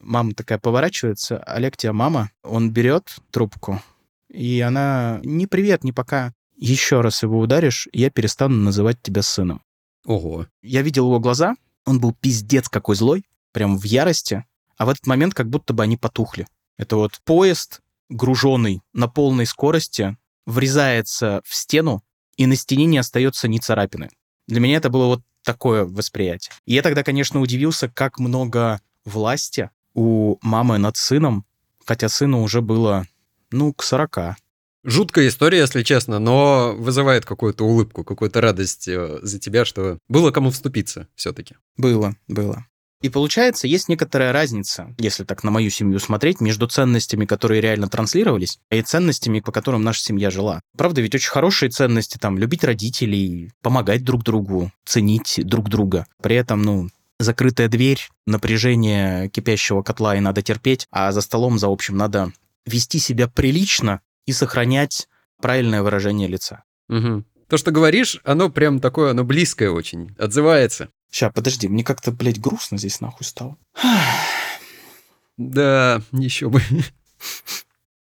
Мама 0.00 0.34
такая 0.34 0.58
поворачивается, 0.58 1.38
Олег, 1.38 1.76
тебя 1.76 1.92
мама. 1.92 2.30
Он 2.44 2.70
берет 2.70 3.16
трубку, 3.32 3.82
и 4.30 4.60
она, 4.60 5.20
не 5.24 5.46
привет, 5.46 5.82
не 5.82 5.92
пока. 5.92 6.32
Еще 6.56 7.00
раз 7.00 7.22
его 7.22 7.40
ударишь, 7.40 7.88
я 7.92 8.10
перестану 8.10 8.56
называть 8.56 9.02
тебя 9.02 9.22
сыном. 9.22 9.62
Ого. 10.04 10.46
Я 10.62 10.82
видел 10.82 11.06
его 11.06 11.18
глаза, 11.18 11.56
он 11.84 12.00
был 12.00 12.12
пиздец 12.12 12.68
какой 12.68 12.94
злой, 12.94 13.24
прям 13.52 13.78
в 13.78 13.84
ярости, 13.84 14.44
а 14.76 14.86
в 14.86 14.90
этот 14.90 15.06
момент 15.06 15.34
как 15.34 15.48
будто 15.48 15.72
бы 15.72 15.82
они 15.82 15.96
потухли. 15.96 16.46
Это 16.76 16.96
вот 16.96 17.20
поезд, 17.24 17.80
груженный 18.08 18.82
на 18.92 19.08
полной 19.08 19.46
скорости, 19.46 20.16
врезается 20.46 21.42
в 21.44 21.54
стену, 21.54 22.02
и 22.36 22.46
на 22.46 22.56
стене 22.56 22.86
не 22.86 22.98
остается 22.98 23.48
ни 23.48 23.58
царапины. 23.58 24.10
Для 24.46 24.60
меня 24.60 24.76
это 24.76 24.90
было 24.90 25.06
вот 25.06 25.22
такое 25.42 25.84
восприятие. 25.84 26.52
И 26.66 26.74
я 26.74 26.82
тогда, 26.82 27.02
конечно, 27.02 27.40
удивился, 27.40 27.88
как 27.88 28.18
много 28.18 28.80
власти 29.04 29.70
у 29.94 30.36
мамы 30.42 30.78
над 30.78 30.96
сыном, 30.96 31.46
хотя 31.84 32.08
сыну 32.08 32.42
уже 32.42 32.60
было, 32.60 33.06
ну, 33.50 33.72
к 33.72 33.82
40. 33.82 34.36
Жуткая 34.84 35.28
история, 35.28 35.58
если 35.58 35.82
честно, 35.82 36.18
но 36.18 36.74
вызывает 36.76 37.24
какую-то 37.24 37.64
улыбку, 37.64 38.04
какую-то 38.04 38.40
радость 38.40 38.86
э, 38.86 39.18
за 39.22 39.40
тебя, 39.40 39.64
что 39.64 39.98
было 40.08 40.30
кому 40.30 40.50
вступиться 40.50 41.08
все-таки. 41.16 41.56
Было, 41.76 42.14
было. 42.28 42.66
И 43.02 43.08
получается, 43.08 43.66
есть 43.66 43.88
некоторая 43.88 44.32
разница, 44.32 44.94
если 44.98 45.24
так 45.24 45.44
на 45.44 45.50
мою 45.50 45.70
семью 45.70 45.98
смотреть, 45.98 46.40
между 46.40 46.66
ценностями, 46.66 47.26
которые 47.26 47.60
реально 47.60 47.88
транслировались, 47.88 48.58
и 48.70 48.80
ценностями, 48.80 49.40
по 49.40 49.52
которым 49.52 49.82
наша 49.82 50.02
семья 50.02 50.30
жила. 50.30 50.60
Правда, 50.76 51.02
ведь 51.02 51.14
очень 51.14 51.30
хорошие 51.30 51.68
ценности, 51.68 52.16
там, 52.18 52.38
любить 52.38 52.64
родителей, 52.64 53.52
помогать 53.62 54.02
друг 54.02 54.24
другу, 54.24 54.72
ценить 54.84 55.40
друг 55.44 55.68
друга. 55.68 56.06
При 56.22 56.36
этом, 56.36 56.62
ну, 56.62 56.88
закрытая 57.18 57.68
дверь, 57.68 58.08
напряжение 58.26 59.28
кипящего 59.28 59.82
котла 59.82 60.16
и 60.16 60.20
надо 60.20 60.42
терпеть, 60.42 60.86
а 60.90 61.12
за 61.12 61.20
столом, 61.20 61.58
за 61.58 61.68
общим, 61.68 61.96
надо 61.96 62.32
вести 62.64 62.98
себя 62.98 63.28
прилично 63.28 64.00
и 64.26 64.32
сохранять 64.32 65.08
правильное 65.40 65.82
выражение 65.82 66.28
лица. 66.28 66.64
Угу. 66.88 67.24
То, 67.48 67.56
что 67.56 67.70
говоришь, 67.70 68.20
оно 68.24 68.50
прям 68.50 68.80
такое, 68.80 69.12
оно 69.12 69.22
близкое 69.22 69.70
очень, 69.70 70.14
отзывается. 70.18 70.88
Ща, 71.10 71.30
подожди, 71.30 71.68
мне 71.68 71.84
как-то, 71.84 72.12
блядь, 72.12 72.40
грустно 72.40 72.78
здесь 72.78 73.00
нахуй 73.00 73.24
стало. 73.24 73.56
Да, 75.36 76.02
еще 76.12 76.48
бы. 76.48 76.62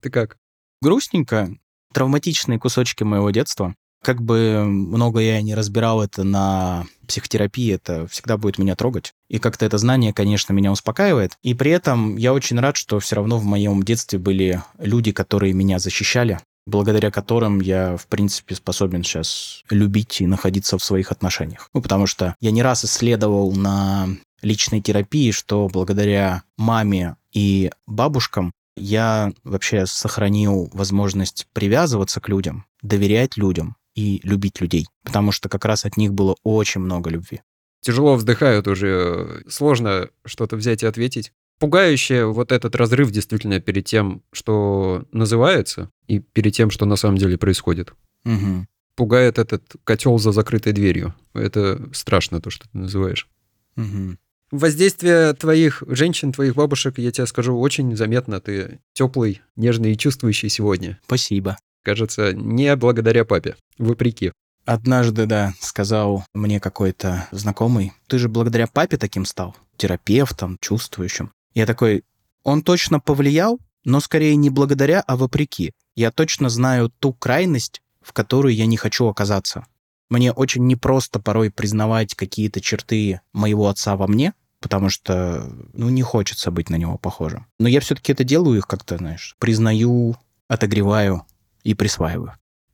Ты 0.01 0.09
как? 0.09 0.37
Грустненько. 0.81 1.49
Травматичные 1.93 2.59
кусочки 2.59 3.03
моего 3.03 3.31
детства. 3.31 3.75
Как 4.03 4.21
бы 4.21 4.63
много 4.63 5.19
я 5.19 5.41
не 5.41 5.55
разбирал 5.55 6.03
это 6.03 6.23
на 6.23 6.85
психотерапии, 7.07 7.73
это 7.73 8.05
всегда 8.07 8.37
будет 8.37 8.59
меня 8.59 8.75
трогать. 8.75 9.13
И 9.27 9.39
как-то 9.39 9.65
это 9.65 9.79
знание, 9.79 10.13
конечно, 10.13 10.53
меня 10.53 10.71
успокаивает. 10.71 11.33
И 11.41 11.55
при 11.55 11.71
этом 11.71 12.15
я 12.15 12.33
очень 12.33 12.59
рад, 12.59 12.77
что 12.77 12.99
все 12.99 13.15
равно 13.15 13.39
в 13.39 13.45
моем 13.45 13.81
детстве 13.81 14.19
были 14.19 14.61
люди, 14.77 15.11
которые 15.11 15.53
меня 15.53 15.79
защищали, 15.79 16.39
благодаря 16.67 17.09
которым 17.09 17.61
я, 17.61 17.97
в 17.97 18.05
принципе, 18.07 18.53
способен 18.53 19.03
сейчас 19.03 19.63
любить 19.69 20.21
и 20.21 20.27
находиться 20.27 20.77
в 20.77 20.83
своих 20.83 21.11
отношениях. 21.11 21.69
Ну, 21.73 21.81
потому 21.81 22.05
что 22.05 22.35
я 22.39 22.51
не 22.51 22.61
раз 22.61 22.85
исследовал 22.85 23.53
на 23.53 24.09
личной 24.41 24.81
терапии, 24.81 25.31
что 25.31 25.67
благодаря 25.67 26.43
маме 26.57 27.15
и 27.33 27.71
бабушкам 27.87 28.51
я 28.75 29.31
вообще 29.43 29.87
сохранил 29.87 30.69
возможность 30.73 31.47
привязываться 31.53 32.19
к 32.19 32.29
людям, 32.29 32.65
доверять 32.83 33.37
людям 33.37 33.75
и 33.95 34.19
любить 34.23 34.61
людей, 34.61 34.87
потому 35.03 35.31
что 35.31 35.49
как 35.49 35.65
раз 35.65 35.85
от 35.85 35.97
них 35.97 36.13
было 36.13 36.35
очень 36.43 36.81
много 36.81 37.09
любви. 37.09 37.41
Тяжело 37.81 38.15
вздыхают 38.15 38.67
уже, 38.67 39.43
сложно 39.47 40.09
что-то 40.25 40.57
взять 40.57 40.83
и 40.83 40.85
ответить 40.85 41.31
пугающее 41.59 42.25
вот 42.25 42.51
этот 42.51 42.75
разрыв 42.75 43.11
действительно 43.11 43.59
перед 43.59 43.85
тем, 43.85 44.21
что 44.31 45.05
называется, 45.11 45.89
и 46.07 46.19
перед 46.19 46.53
тем, 46.53 46.69
что 46.69 46.85
на 46.85 46.95
самом 46.95 47.17
деле 47.17 47.37
происходит. 47.37 47.93
Угу. 48.25 48.65
Пугает 48.95 49.37
этот 49.37 49.63
котел 49.83 50.17
за 50.17 50.31
закрытой 50.31 50.73
дверью. 50.73 51.13
Это 51.33 51.89
страшно, 51.93 52.41
то, 52.41 52.49
что 52.49 52.67
ты 52.69 52.77
называешь. 52.77 53.27
Угу. 53.75 54.17
Воздействие 54.51 55.33
твоих 55.33 55.83
женщин, 55.87 56.31
твоих 56.31 56.55
бабушек, 56.55 56.97
я 56.97 57.11
тебе 57.11 57.27
скажу, 57.27 57.59
очень 57.59 57.95
заметно. 57.95 58.39
Ты 58.39 58.79
теплый, 58.93 59.41
нежный 59.55 59.91
и 59.91 59.97
чувствующий 59.97 60.49
сегодня. 60.49 60.99
Спасибо. 61.05 61.57
Кажется, 61.83 62.33
не 62.33 62.75
благодаря 62.75 63.25
папе, 63.25 63.55
вопреки. 63.77 64.31
Однажды, 64.65 65.25
да, 65.25 65.53
сказал 65.61 66.25
мне 66.33 66.59
какой-то 66.59 67.27
знакомый, 67.31 67.93
ты 68.07 68.19
же 68.19 68.27
благодаря 68.27 68.67
папе 68.67 68.97
таким 68.97 69.23
стал, 69.23 69.55
терапевтом, 69.77 70.57
чувствующим. 70.59 71.31
Я 71.57 71.65
такой, 71.65 72.03
он 72.43 72.61
точно 72.61 72.99
повлиял, 72.99 73.59
но 73.83 73.99
скорее 73.99 74.35
не 74.35 74.51
благодаря, 74.51 75.01
а 75.07 75.17
вопреки. 75.17 75.73
Я 75.95 76.11
точно 76.11 76.49
знаю 76.49 76.91
ту 76.99 77.13
крайность, 77.13 77.81
в 77.99 78.13
которую 78.13 78.53
я 78.53 78.67
не 78.67 78.77
хочу 78.77 79.07
оказаться. 79.07 79.65
Мне 80.07 80.31
очень 80.31 80.67
непросто 80.67 81.19
порой 81.19 81.49
признавать 81.49 82.13
какие-то 82.13 82.61
черты 82.61 83.21
моего 83.33 83.69
отца 83.69 83.95
во 83.95 84.05
мне, 84.05 84.35
потому 84.59 84.91
что, 84.91 85.51
ну, 85.73 85.89
не 85.89 86.03
хочется 86.03 86.51
быть 86.51 86.69
на 86.69 86.75
него 86.75 86.99
похожим. 86.99 87.47
Но 87.57 87.67
я 87.67 87.79
все-таки 87.79 88.11
это 88.11 88.23
делаю 88.23 88.59
их 88.59 88.67
как-то, 88.67 88.97
знаешь, 88.97 89.35
признаю, 89.39 90.15
отогреваю 90.47 91.25
и 91.63 91.73
присваиваю. 91.73 92.33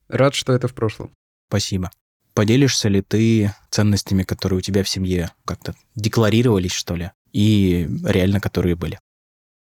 Рад, 0.10 0.36
что 0.36 0.52
это 0.52 0.68
в 0.68 0.74
прошлом. 0.74 1.13
Спасибо. 1.48 1.90
Поделишься 2.34 2.90
ли 2.90 3.02
ты 3.02 3.54
ценностями, 3.70 4.24
которые 4.24 4.60
у 4.60 4.62
тебя 4.62 4.84
в 4.84 4.90
семье 4.90 5.32
как-то 5.46 5.75
декларировались, 5.96 6.72
что 6.72 6.96
ли? 6.96 7.12
и 7.34 7.90
реально 8.06 8.40
которые 8.40 8.75
были. 8.75 9.00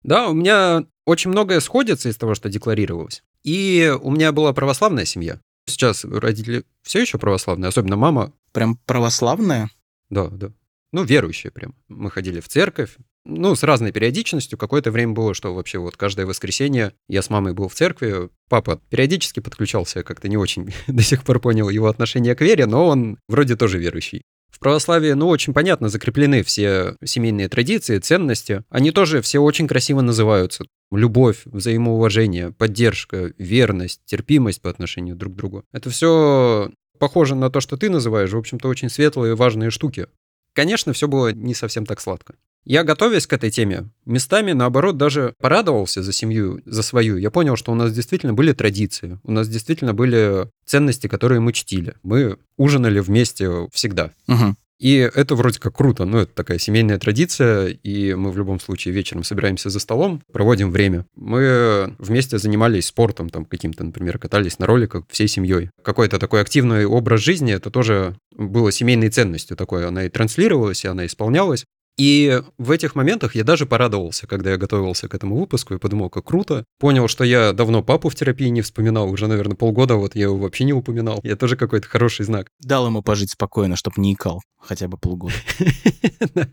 Да, 0.02 0.28
у 0.28 0.34
меня 0.34 0.84
очень 1.04 1.30
многое 1.30 1.58
сходится 1.60 2.08
из 2.08 2.16
того, 2.16 2.34
что 2.34 2.48
декларировалось. 2.48 3.24
И 3.42 3.92
у 4.00 4.10
меня 4.10 4.30
была 4.30 4.52
православная 4.52 5.04
семья. 5.04 5.40
Сейчас 5.66 6.04
родители 6.04 6.64
все 6.82 7.00
еще 7.00 7.18
православные, 7.18 7.70
особенно 7.70 7.96
мама. 7.96 8.32
Прям 8.52 8.76
православная? 8.76 9.68
Да, 10.10 10.28
да. 10.28 10.52
Ну, 10.92 11.02
верующие 11.02 11.50
прям. 11.50 11.74
Мы 11.88 12.10
ходили 12.10 12.38
в 12.40 12.48
церковь. 12.48 12.96
Ну, 13.28 13.56
с 13.56 13.64
разной 13.64 13.90
периодичностью. 13.90 14.56
Какое-то 14.56 14.92
время 14.92 15.12
было, 15.12 15.34
что 15.34 15.52
вообще 15.52 15.78
вот 15.78 15.96
каждое 15.96 16.26
воскресенье 16.26 16.92
я 17.08 17.22
с 17.22 17.30
мамой 17.30 17.54
был 17.54 17.68
в 17.68 17.74
церкви. 17.74 18.30
Папа 18.48 18.80
периодически 18.88 19.40
подключался, 19.40 20.04
как-то 20.04 20.28
не 20.28 20.36
очень 20.36 20.72
до 20.86 21.02
сих 21.02 21.24
пор 21.24 21.40
понял 21.40 21.68
его 21.68 21.88
отношение 21.88 22.36
к 22.36 22.40
вере, 22.40 22.66
но 22.66 22.86
он 22.86 23.18
вроде 23.28 23.56
тоже 23.56 23.78
верующий. 23.78 24.22
В 24.48 24.60
православии, 24.60 25.12
ну, 25.12 25.26
очень 25.28 25.52
понятно 25.52 25.88
закреплены 25.88 26.44
все 26.44 26.96
семейные 27.04 27.48
традиции, 27.48 27.98
ценности. 27.98 28.62
Они 28.70 28.92
тоже 28.92 29.20
все 29.20 29.40
очень 29.40 29.66
красиво 29.66 30.02
называются. 30.02 30.64
Любовь, 30.92 31.42
взаимоуважение, 31.46 32.52
поддержка, 32.52 33.32
верность, 33.38 34.02
терпимость 34.06 34.62
по 34.62 34.70
отношению 34.70 35.16
друг 35.16 35.34
к 35.34 35.36
другу. 35.36 35.64
Это 35.72 35.90
все 35.90 36.70
похоже 37.00 37.34
на 37.34 37.50
то, 37.50 37.60
что 37.60 37.76
ты 37.76 37.90
называешь, 37.90 38.30
в 38.32 38.38
общем-то, 38.38 38.68
очень 38.68 38.88
светлые 38.88 39.32
и 39.32 39.36
важные 39.36 39.70
штуки. 39.70 40.06
Конечно, 40.54 40.92
все 40.92 41.08
было 41.08 41.32
не 41.32 41.54
совсем 41.54 41.84
так 41.84 42.00
сладко. 42.00 42.36
Я, 42.66 42.82
готовясь 42.82 43.28
к 43.28 43.32
этой 43.32 43.50
теме, 43.50 43.88
местами, 44.04 44.50
наоборот, 44.50 44.96
даже 44.96 45.34
порадовался 45.40 46.02
за 46.02 46.12
семью, 46.12 46.60
за 46.66 46.82
свою. 46.82 47.16
Я 47.16 47.30
понял, 47.30 47.54
что 47.54 47.70
у 47.70 47.76
нас 47.76 47.92
действительно 47.92 48.34
были 48.34 48.52
традиции, 48.52 49.20
у 49.22 49.30
нас 49.30 49.48
действительно 49.48 49.94
были 49.94 50.50
ценности, 50.66 51.06
которые 51.06 51.40
мы 51.40 51.52
чтили. 51.52 51.94
Мы 52.02 52.38
ужинали 52.56 52.98
вместе 52.98 53.68
всегда. 53.72 54.10
Угу. 54.26 54.56
И 54.78 54.96
это 54.96 55.34
вроде 55.36 55.58
как 55.58 55.76
круто, 55.76 56.04
ну, 56.04 56.18
это 56.18 56.32
такая 56.34 56.58
семейная 56.58 56.98
традиция, 56.98 57.68
и 57.68 58.14
мы 58.14 58.30
в 58.30 58.36
любом 58.36 58.60
случае 58.60 58.92
вечером 58.92 59.24
собираемся 59.24 59.70
за 59.70 59.80
столом, 59.80 60.20
проводим 60.32 60.70
время. 60.70 61.06
Мы 61.14 61.94
вместе 61.98 62.36
занимались 62.36 62.86
спортом, 62.86 63.30
там, 63.30 63.46
каким-то, 63.46 63.84
например, 63.84 64.18
катались 64.18 64.58
на 64.58 64.66
роликах 64.66 65.04
всей 65.08 65.28
семьей. 65.28 65.70
Какой-то 65.82 66.18
такой 66.18 66.42
активный 66.42 66.84
образ 66.84 67.20
жизни, 67.22 67.54
это 67.54 67.70
тоже 67.70 68.16
было 68.36 68.70
семейной 68.70 69.08
ценностью 69.08 69.56
такой, 69.56 69.86
она 69.86 70.04
и 70.04 70.10
транслировалась, 70.10 70.84
и 70.84 70.88
она 70.88 71.06
исполнялась. 71.06 71.64
И 71.96 72.42
в 72.58 72.70
этих 72.70 72.94
моментах 72.94 73.34
я 73.34 73.44
даже 73.44 73.64
порадовался, 73.64 74.26
когда 74.26 74.50
я 74.50 74.58
готовился 74.58 75.08
к 75.08 75.14
этому 75.14 75.36
выпуску 75.36 75.74
и 75.74 75.78
подумал, 75.78 76.10
как 76.10 76.26
круто. 76.26 76.64
Понял, 76.78 77.08
что 77.08 77.24
я 77.24 77.52
давно 77.52 77.82
папу 77.82 78.10
в 78.10 78.14
терапии 78.14 78.48
не 78.48 78.60
вспоминал, 78.60 79.10
уже, 79.10 79.26
наверное, 79.28 79.56
полгода 79.56 79.96
вот 79.96 80.14
я 80.14 80.24
его 80.24 80.36
вообще 80.36 80.64
не 80.64 80.74
упоминал. 80.74 81.20
Это 81.22 81.36
тоже 81.36 81.56
какой-то 81.56 81.88
хороший 81.88 82.26
знак. 82.26 82.48
Дал 82.60 82.86
ему 82.86 83.02
пожить 83.02 83.30
спокойно, 83.30 83.76
чтобы 83.76 84.00
не 84.00 84.12
икал 84.12 84.42
хотя 84.60 84.88
бы 84.88 84.98
полгода. 84.98 85.34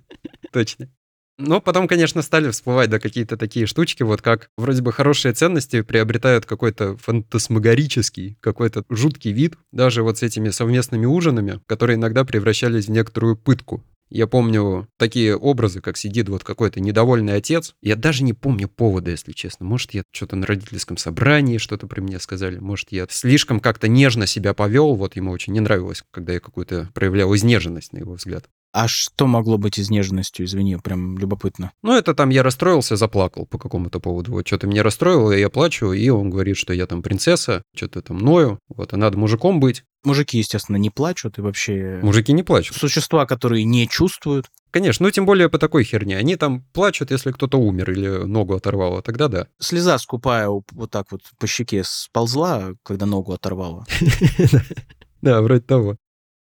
Точно. 0.53 0.89
Но 1.39 1.59
потом, 1.59 1.87
конечно, 1.87 2.21
стали 2.21 2.51
всплывать, 2.51 2.91
да, 2.91 2.99
какие-то 2.99 3.37
такие 3.37 3.65
штучки, 3.65 4.03
вот 4.03 4.21
как 4.21 4.49
вроде 4.55 4.83
бы 4.83 4.93
хорошие 4.93 5.33
ценности 5.33 5.81
приобретают 5.81 6.45
какой-то 6.45 6.95
фантасмагорический, 6.97 8.37
какой-то 8.39 8.83
жуткий 8.89 9.31
вид, 9.31 9.55
даже 9.71 10.03
вот 10.03 10.19
с 10.19 10.23
этими 10.23 10.49
совместными 10.49 11.07
ужинами, 11.07 11.59
которые 11.65 11.95
иногда 11.95 12.23
превращались 12.23 12.85
в 12.85 12.91
некоторую 12.91 13.35
пытку. 13.35 13.83
Я 14.09 14.27
помню 14.27 14.87
такие 14.97 15.35
образы, 15.35 15.81
как 15.81 15.97
сидит 15.97 16.29
вот 16.29 16.43
какой-то 16.43 16.79
недовольный 16.79 17.35
отец. 17.35 17.73
Я 17.81 17.95
даже 17.95 18.23
не 18.23 18.33
помню 18.33 18.67
повода, 18.67 19.11
если 19.11 19.31
честно. 19.31 19.65
Может, 19.65 19.93
я 19.93 20.03
что-то 20.11 20.35
на 20.35 20.45
родительском 20.45 20.97
собрании 20.97 21.57
что-то 21.57 21.87
при 21.87 22.01
мне 22.01 22.19
сказали. 22.19 22.59
Может, 22.59 22.91
я 22.91 23.07
слишком 23.09 23.59
как-то 23.59 23.87
нежно 23.87 24.27
себя 24.27 24.53
повел. 24.53 24.95
Вот 24.95 25.15
ему 25.15 25.31
очень 25.31 25.53
не 25.53 25.61
нравилось, 25.61 26.03
когда 26.11 26.33
я 26.33 26.39
какую-то 26.39 26.89
проявлял 26.93 27.35
изнеженность, 27.35 27.93
на 27.93 27.97
его 27.97 28.13
взгляд. 28.13 28.45
А 28.73 28.87
что 28.87 29.27
могло 29.27 29.59
быть 29.59 29.79
изнеженностью, 29.79 30.47
извини, 30.47 30.77
прям 30.77 31.19
любопытно. 31.19 31.71
Ну, 31.83 31.95
это 31.95 32.15
там 32.15 32.29
я 32.29 32.41
расстроился, 32.41 32.95
заплакал 32.95 33.45
по 33.45 33.59
какому-то 33.59 33.99
поводу. 33.99 34.31
Вот 34.31 34.47
что-то 34.47 34.65
меня 34.65 34.81
расстроило, 34.81 35.31
и 35.31 35.39
я 35.39 35.49
плачу, 35.49 35.91
и 35.91 36.09
он 36.09 36.31
говорит, 36.31 36.57
что 36.57 36.73
я 36.73 36.87
там 36.87 37.03
принцесса, 37.03 37.61
что-то 37.75 38.01
там 38.01 38.17
ною, 38.17 38.57
вот, 38.69 38.93
и 38.93 38.95
надо 38.95 39.15
мужиком 39.17 39.59
быть. 39.59 39.83
Мужики, 40.03 40.37
естественно, 40.37 40.77
не 40.77 40.89
плачут, 40.89 41.37
и 41.37 41.41
вообще... 41.41 41.99
Мужики 42.03 42.33
не 42.33 42.43
плачут. 42.43 42.75
Существа, 42.75 43.25
которые 43.25 43.63
не 43.63 43.87
чувствуют. 43.87 44.47
Конечно, 44.71 45.05
ну 45.05 45.11
тем 45.11 45.25
более 45.25 45.49
по 45.49 45.59
такой 45.59 45.83
херне. 45.83 46.17
Они 46.17 46.35
там 46.35 46.63
плачут, 46.73 47.11
если 47.11 47.31
кто-то 47.31 47.57
умер 47.57 47.91
или 47.91 48.07
ногу 48.25 48.55
оторвало, 48.55 49.01
тогда 49.01 49.27
да. 49.27 49.47
Слеза 49.59 49.97
скупая 49.99 50.49
вот 50.49 50.91
так 50.91 51.11
вот 51.11 51.21
по 51.39 51.47
щеке 51.47 51.83
сползла, 51.85 52.73
когда 52.83 53.05
ногу 53.05 53.33
оторвала. 53.33 53.85
Да, 55.21 55.41
вроде 55.41 55.61
того. 55.61 55.95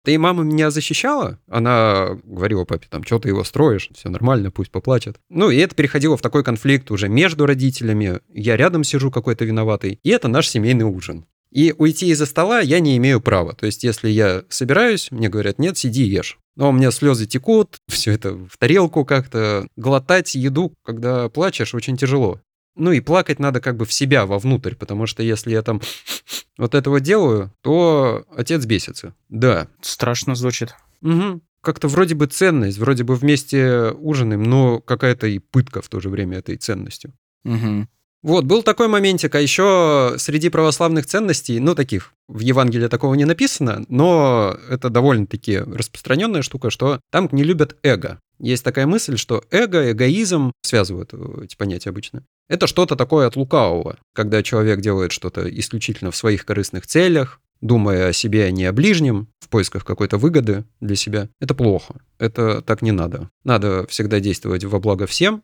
Да 0.05 0.13
и 0.13 0.19
мама 0.19 0.43
меня 0.43 0.71
защищала. 0.71 1.39
Она 1.49 2.19
говорила 2.25 2.65
папе, 2.65 2.87
там, 2.91 3.05
что 3.05 3.19
ты 3.19 3.29
его 3.29 3.43
строишь, 3.43 3.91
все 3.95 4.11
нормально, 4.11 4.51
пусть 4.51 4.71
поплачет. 4.71 5.19
Ну, 5.31 5.51
и 5.51 5.57
это 5.57 5.75
переходило 5.75 6.17
в 6.17 6.23
такой 6.23 6.45
конфликт 6.45 6.91
уже 6.91 7.09
между 7.09 7.47
родителями. 7.47 8.21
Я 8.29 8.57
рядом 8.57 8.85
сижу 8.85 9.11
какой-то 9.11 9.47
виноватый. 9.47 9.99
И 10.03 10.11
это 10.11 10.29
наш 10.29 10.49
семейный 10.49 10.85
ужин. 10.85 11.27
И 11.55 11.73
уйти 11.79 12.09
из-за 12.09 12.27
стола 12.27 12.61
я 12.61 12.81
не 12.81 12.97
имею 12.97 13.21
права. 13.21 13.55
То 13.55 13.67
есть, 13.67 13.85
если 13.85 14.09
я 14.09 14.43
собираюсь, 14.49 15.11
мне 15.13 15.29
говорят, 15.29 15.61
нет, 15.61 15.79
сиди 15.79 16.03
ешь. 16.03 16.37
Но 16.57 16.71
у 16.71 16.73
меня 16.73 16.91
слезы 16.91 17.27
текут, 17.27 17.77
все 17.89 18.13
это 18.13 18.33
в 18.33 18.59
тарелку 18.59 19.05
как-то. 19.05 19.69
Глотать 19.77 20.35
еду, 20.35 20.75
когда 20.85 21.29
плачешь, 21.29 21.75
очень 21.75 21.97
тяжело. 21.97 22.41
Ну 22.77 22.91
и 22.91 22.99
плакать 22.99 23.39
надо 23.39 23.61
как 23.61 23.77
бы 23.77 23.85
в 23.85 23.93
себя, 23.93 24.27
вовнутрь, 24.27 24.75
потому 24.75 25.07
что 25.07 25.23
если 25.23 25.53
я 25.53 25.63
там 25.63 25.81
вот 26.59 26.75
этого 26.75 26.99
делаю, 26.99 27.53
то 27.63 28.27
отец 28.37 28.65
бесится. 28.67 29.15
Да. 29.29 29.69
Страшно 29.81 30.35
звучит. 30.35 30.75
Угу. 31.03 31.41
Как-то 31.61 31.87
вроде 31.87 32.17
бы 32.17 32.27
ценность, 32.27 32.79
вроде 32.79 33.05
бы 33.05 33.15
вместе 33.15 33.93
ужинаем, 33.93 34.43
но 34.43 34.81
какая-то 34.81 35.29
и 35.29 35.39
пытка 35.39 35.83
в 35.83 35.89
то 35.89 36.01
же 36.01 36.09
время 36.09 36.39
этой 36.39 36.57
ценностью. 36.57 37.13
Угу. 37.45 37.87
Вот, 38.25 38.47
был 38.47 38.63
такой 38.63 38.89
моментик, 38.89 39.35
а 39.35 39.41
еще 39.41 40.15
среди 40.17 40.49
православных 40.49 41.05
ценностей, 41.05 41.61
ну, 41.61 41.75
таких, 41.75 42.15
в 42.27 42.41
Евангелии 42.41 42.89
такого 42.89 43.13
не 43.17 43.27
написано, 43.27 43.85
но 43.89 44.57
это 44.71 44.89
довольно-таки 44.89 45.59
распространенная 45.59 46.41
штука, 46.41 46.71
что 46.71 47.01
там 47.13 47.29
не 47.33 47.43
любят 47.45 47.77
эго. 47.83 48.19
Есть 48.39 48.65
такая 48.65 48.87
мысль, 48.87 49.19
что 49.19 49.45
эго, 49.51 49.93
эгоизм 49.93 50.53
связывают 50.63 51.13
эти 51.43 51.55
понятия 51.55 51.91
обычно. 51.91 52.23
Это 52.49 52.67
что-то 52.67 52.97
такое 52.97 53.27
от 53.27 53.37
лукавого, 53.37 53.99
когда 54.15 54.43
человек 54.43 54.81
делает 54.81 55.13
что-то 55.13 55.47
исключительно 55.61 56.11
в 56.11 56.17
своих 56.17 56.47
корыстных 56.47 56.87
целях, 56.87 57.43
думая 57.61 58.09
о 58.09 58.13
себе, 58.15 58.47
а 58.47 58.51
не 58.51 58.65
о 58.65 58.73
ближнем, 58.73 59.29
в 59.41 59.51
поисках 59.51 59.85
какой-то 59.85 60.17
выгоды 60.17 60.65
для 60.81 60.97
себя. 60.97 61.29
Это 61.43 61.55
плохо. 61.55 61.97
Это 62.19 62.63
так 62.63 62.81
не 62.81 62.93
надо. 62.93 63.29
Надо 63.45 63.87
всегда 63.89 64.19
действовать 64.19 64.65
во 64.65 64.81
благо 64.81 65.07
всем. 65.07 65.43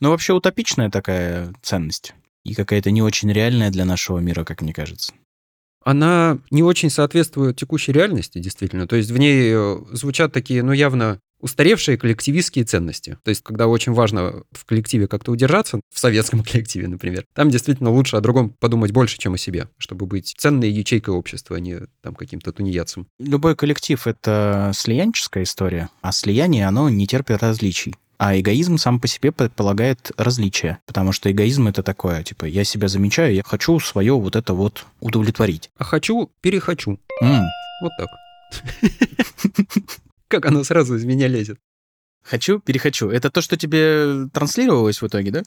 Но 0.00 0.10
вообще 0.10 0.32
утопичная 0.32 0.90
такая 0.90 1.52
ценность. 1.62 2.14
И 2.44 2.54
какая-то 2.54 2.90
не 2.90 3.02
очень 3.02 3.32
реальная 3.32 3.70
для 3.70 3.84
нашего 3.84 4.18
мира, 4.18 4.44
как 4.44 4.62
мне 4.62 4.72
кажется 4.72 5.12
она 5.86 6.40
не 6.50 6.64
очень 6.64 6.90
соответствует 6.90 7.56
текущей 7.56 7.92
реальности, 7.92 8.40
действительно. 8.40 8.88
То 8.88 8.96
есть 8.96 9.12
в 9.12 9.18
ней 9.18 9.52
э, 9.54 9.78
звучат 9.92 10.32
такие, 10.32 10.64
ну, 10.64 10.72
явно 10.72 11.20
устаревшие 11.40 11.96
коллективистские 11.96 12.64
ценности. 12.64 13.18
То 13.22 13.28
есть, 13.28 13.42
когда 13.42 13.68
очень 13.68 13.92
важно 13.92 14.42
в 14.50 14.64
коллективе 14.64 15.06
как-то 15.06 15.30
удержаться, 15.30 15.80
в 15.94 15.98
советском 15.98 16.42
коллективе, 16.44 16.88
например, 16.88 17.24
там 17.36 17.50
действительно 17.50 17.90
лучше 17.90 18.16
о 18.16 18.20
другом 18.20 18.50
подумать 18.50 18.90
больше, 18.90 19.16
чем 19.18 19.34
о 19.34 19.38
себе, 19.38 19.68
чтобы 19.78 20.06
быть 20.06 20.34
ценной 20.36 20.70
ячейкой 20.70 21.14
общества, 21.14 21.56
а 21.56 21.60
не 21.60 21.82
там 22.02 22.16
каким-то 22.16 22.52
тунеядцем. 22.52 23.06
Любой 23.20 23.54
коллектив— 23.54 24.04
это 24.08 24.72
слиянческая 24.74 25.44
история, 25.44 25.90
а 26.02 26.10
слияние, 26.10 26.66
оно 26.66 26.88
не 26.88 27.06
терпит 27.06 27.42
различий. 27.42 27.94
А 28.18 28.38
эгоизм 28.38 28.78
сам 28.78 28.98
по 29.00 29.06
себе 29.08 29.30
предполагает 29.32 30.10
различия, 30.16 30.78
потому 30.86 31.12
что 31.12 31.30
эгоизм 31.30 31.68
это 31.68 31.82
такое, 31.82 32.22
типа, 32.22 32.46
я 32.46 32.64
себя 32.64 32.88
замечаю, 32.88 33.34
я 33.34 33.42
хочу 33.44 33.78
свое 33.80 34.14
вот 34.18 34.36
это 34.36 34.54
вот 34.54 34.86
удовлетворить. 35.00 35.70
А 35.76 35.84
хочу, 35.84 36.30
перехочу. 36.40 36.98
М, 37.20 37.44
Вот 37.82 37.92
так. 37.98 38.08
Как 40.28 40.46
оно 40.46 40.64
сразу 40.64 40.96
из 40.96 41.04
меня 41.04 41.28
лезет. 41.28 41.58
Хочу, 42.22 42.58
перехочу. 42.58 43.08
Это 43.10 43.30
то, 43.30 43.40
что 43.40 43.56
тебе 43.56 44.28
транслировалось 44.32 45.00
в 45.00 45.06
итоге, 45.06 45.30
да? 45.30 45.42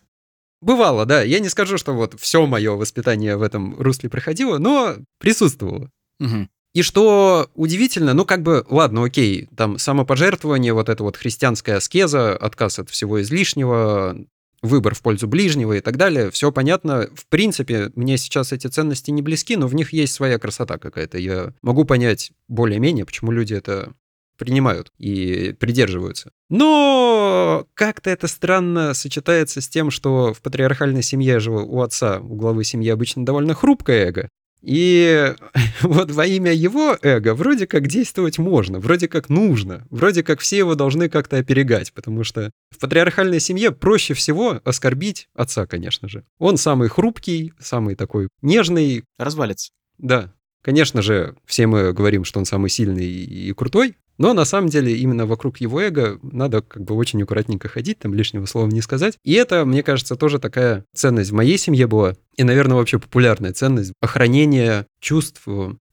Бывало, 0.61 1.05
да. 1.05 1.21
Я 1.23 1.39
не 1.39 1.49
скажу, 1.49 1.77
что 1.77 1.93
вот 1.93 2.19
все 2.19 2.45
мое 2.45 2.73
воспитание 2.75 3.35
в 3.37 3.41
этом 3.41 3.75
русле 3.79 4.09
проходило, 4.09 4.57
но 4.57 4.95
присутствовало. 5.19 5.89
Мгм. 6.19 6.49
И 6.73 6.83
что 6.83 7.49
удивительно, 7.55 8.13
ну 8.13 8.25
как 8.25 8.43
бы, 8.43 8.65
ладно, 8.69 9.03
окей, 9.03 9.47
там 9.55 9.79
самопожертвование, 9.79 10.73
вот 10.73 10.89
эта 10.89 11.03
вот 11.03 11.17
христианская 11.17 11.73
аскеза, 11.75 12.35
отказ 12.35 12.79
от 12.79 12.89
всего 12.89 13.21
излишнего, 13.21 14.15
выбор 14.61 14.93
в 14.93 15.01
пользу 15.01 15.27
ближнего 15.27 15.73
и 15.73 15.81
так 15.81 15.97
далее, 15.97 16.31
все 16.31 16.51
понятно. 16.51 17.09
В 17.15 17.25
принципе, 17.27 17.91
мне 17.95 18.17
сейчас 18.17 18.51
эти 18.51 18.67
ценности 18.67 19.11
не 19.11 19.21
близки, 19.21 19.55
но 19.55 19.67
в 19.67 19.75
них 19.75 19.93
есть 19.93 20.13
своя 20.13 20.37
красота 20.37 20.77
какая-то. 20.77 21.17
Я 21.17 21.53
могу 21.61 21.85
понять 21.85 22.31
более-менее, 22.47 23.05
почему 23.05 23.31
люди 23.31 23.53
это 23.53 23.93
принимают 24.37 24.91
и 24.97 25.55
придерживаются. 25.59 26.31
Но 26.49 27.67
как-то 27.73 28.09
это 28.09 28.27
странно 28.27 28.93
сочетается 28.93 29.59
с 29.59 29.67
тем, 29.67 29.91
что 29.91 30.33
в 30.33 30.41
патриархальной 30.41 31.03
семье 31.03 31.39
же 31.39 31.51
у 31.51 31.81
отца, 31.81 32.19
у 32.19 32.35
главы 32.35 32.63
семьи 32.63 32.89
обычно 32.89 33.25
довольно 33.25 33.53
хрупкое 33.53 34.07
эго. 34.07 34.29
И 34.61 35.33
вот 35.81 36.11
во 36.11 36.25
имя 36.25 36.53
его 36.53 36.97
эго 37.01 37.33
вроде 37.33 37.67
как 37.67 37.87
действовать 37.87 38.37
можно, 38.37 38.79
вроде 38.79 39.07
как 39.07 39.29
нужно, 39.29 39.87
вроде 39.89 40.23
как 40.23 40.39
все 40.39 40.57
его 40.57 40.75
должны 40.75 41.09
как-то 41.09 41.37
оперегать, 41.37 41.93
потому 41.93 42.23
что 42.23 42.51
в 42.71 42.79
патриархальной 42.79 43.39
семье 43.39 43.71
проще 43.71 44.13
всего 44.13 44.61
оскорбить 44.63 45.27
отца, 45.33 45.65
конечно 45.65 46.09
же. 46.09 46.23
Он 46.37 46.57
самый 46.57 46.89
хрупкий, 46.89 47.53
самый 47.59 47.95
такой 47.95 48.29
нежный, 48.41 49.03
Развалится. 49.17 49.71
да. 49.97 50.33
Конечно 50.61 51.01
же, 51.01 51.37
все 51.45 51.67
мы 51.67 51.93
говорим, 51.93 52.25
что 52.25 52.37
он 52.37 52.43
самый 52.43 52.69
сильный 52.69 53.07
и 53.07 53.53
крутой, 53.53 53.95
но 54.19 54.33
на 54.33 54.45
самом 54.45 54.69
деле 54.69 54.95
именно 54.95 55.25
вокруг 55.25 55.59
его 55.61 55.81
эго 55.81 56.19
надо 56.21 56.61
как 56.61 56.83
бы 56.83 56.93
очень 56.93 57.23
аккуратненько 57.23 57.69
ходить, 57.69 57.97
там 57.99 58.13
лишнего 58.13 58.45
слова 58.45 58.67
не 58.67 58.81
сказать. 58.81 59.17
И 59.23 59.33
это, 59.33 59.65
мне 59.65 59.81
кажется, 59.81 60.15
тоже 60.15 60.37
такая 60.37 60.85
ценность 60.93 61.31
в 61.31 61.33
моей 61.33 61.57
семье 61.57 61.87
была, 61.87 62.15
и, 62.35 62.43
наверное, 62.43 62.75
вообще 62.75 62.99
популярная 62.99 63.53
ценность 63.53 63.93
охранения 64.01 64.85
чувств 64.99 65.43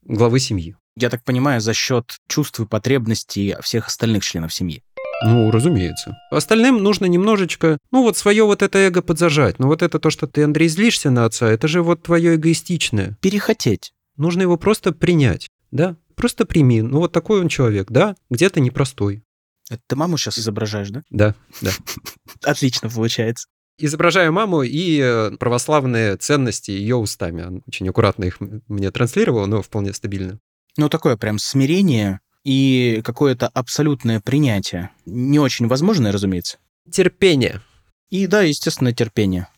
главы 0.03 0.41
семьи. 0.41 0.77
Я 0.99 1.09
так 1.09 1.25
понимаю, 1.25 1.61
за 1.61 1.73
счет 1.73 2.17
чувств 2.29 2.59
и 2.61 2.67
потребностей 2.67 3.55
всех 3.63 3.87
остальных 3.87 4.25
членов 4.25 4.53
семьи. 4.53 4.83
Ну, 5.25 5.51
разумеется. 5.51 6.17
Остальным 6.31 6.83
нужно 6.83 7.07
немножечко, 7.07 7.79
ну, 7.91 8.03
вот 8.03 8.17
свое 8.17 8.45
вот 8.45 8.63
это 8.63 8.79
эго 8.79 9.03
подзажать. 9.03 9.59
Ну, 9.59 9.69
вот 9.69 9.83
это 9.83 9.99
то, 9.99 10.11
что 10.11 10.27
ты, 10.27 10.43
Андрей, 10.43 10.69
злишься 10.69 11.11
на 11.11 11.25
отца, 11.25 11.49
это 11.49 11.69
же 11.69 11.83
вот 11.83 12.03
твое 12.03 12.35
эгоистичное. 12.35 13.17
Перехотеть. 13.21 13.93
Нужно 14.17 14.43
его 14.43 14.57
просто 14.57 14.93
принять, 14.93 15.49
да? 15.71 15.97
Просто 16.17 16.47
прими. 16.47 16.83
Ну, 16.83 16.99
вот 16.99 17.13
такой 17.13 17.41
он 17.41 17.49
человек, 17.49 17.91
да? 17.91 18.17
Где-то 18.31 18.61
непростой. 18.61 19.23
Это 19.71 19.81
ты 19.87 19.97
маму 19.97 20.17
сейчас 20.17 20.39
изображаешь, 20.39 20.91
да? 20.91 21.03
Да, 21.11 21.35
да. 21.61 21.71
Отлично 22.43 22.89
получается. 22.89 23.49
Изображаю 23.79 24.33
маму 24.33 24.63
и 24.63 24.99
э, 25.03 25.33
православные 25.39 26.17
ценности 26.17 26.71
ее 26.71 26.97
устами. 26.97 27.43
Она 27.43 27.61
очень 27.67 27.89
аккуратно 27.89 28.25
их 28.25 28.39
мне 28.41 28.91
транслировала, 28.91 29.47
но 29.47 29.61
вполне 29.61 29.93
стабильно. 29.93 30.39
Ну, 30.79 30.89
такое 30.89 31.17
прям 31.17 31.39
смирение 31.39 32.21
и 32.45 33.03
какое-то 33.05 33.49
абсолютное 33.49 34.21
принятие. 34.21 34.91
Не 35.05 35.39
очень 35.39 35.67
возможное, 35.67 36.13
разумеется. 36.13 36.59
Терпение. 36.91 37.61
И 38.09 38.27
да, 38.27 38.43
естественно, 38.43 38.93
терпение. 38.95 39.49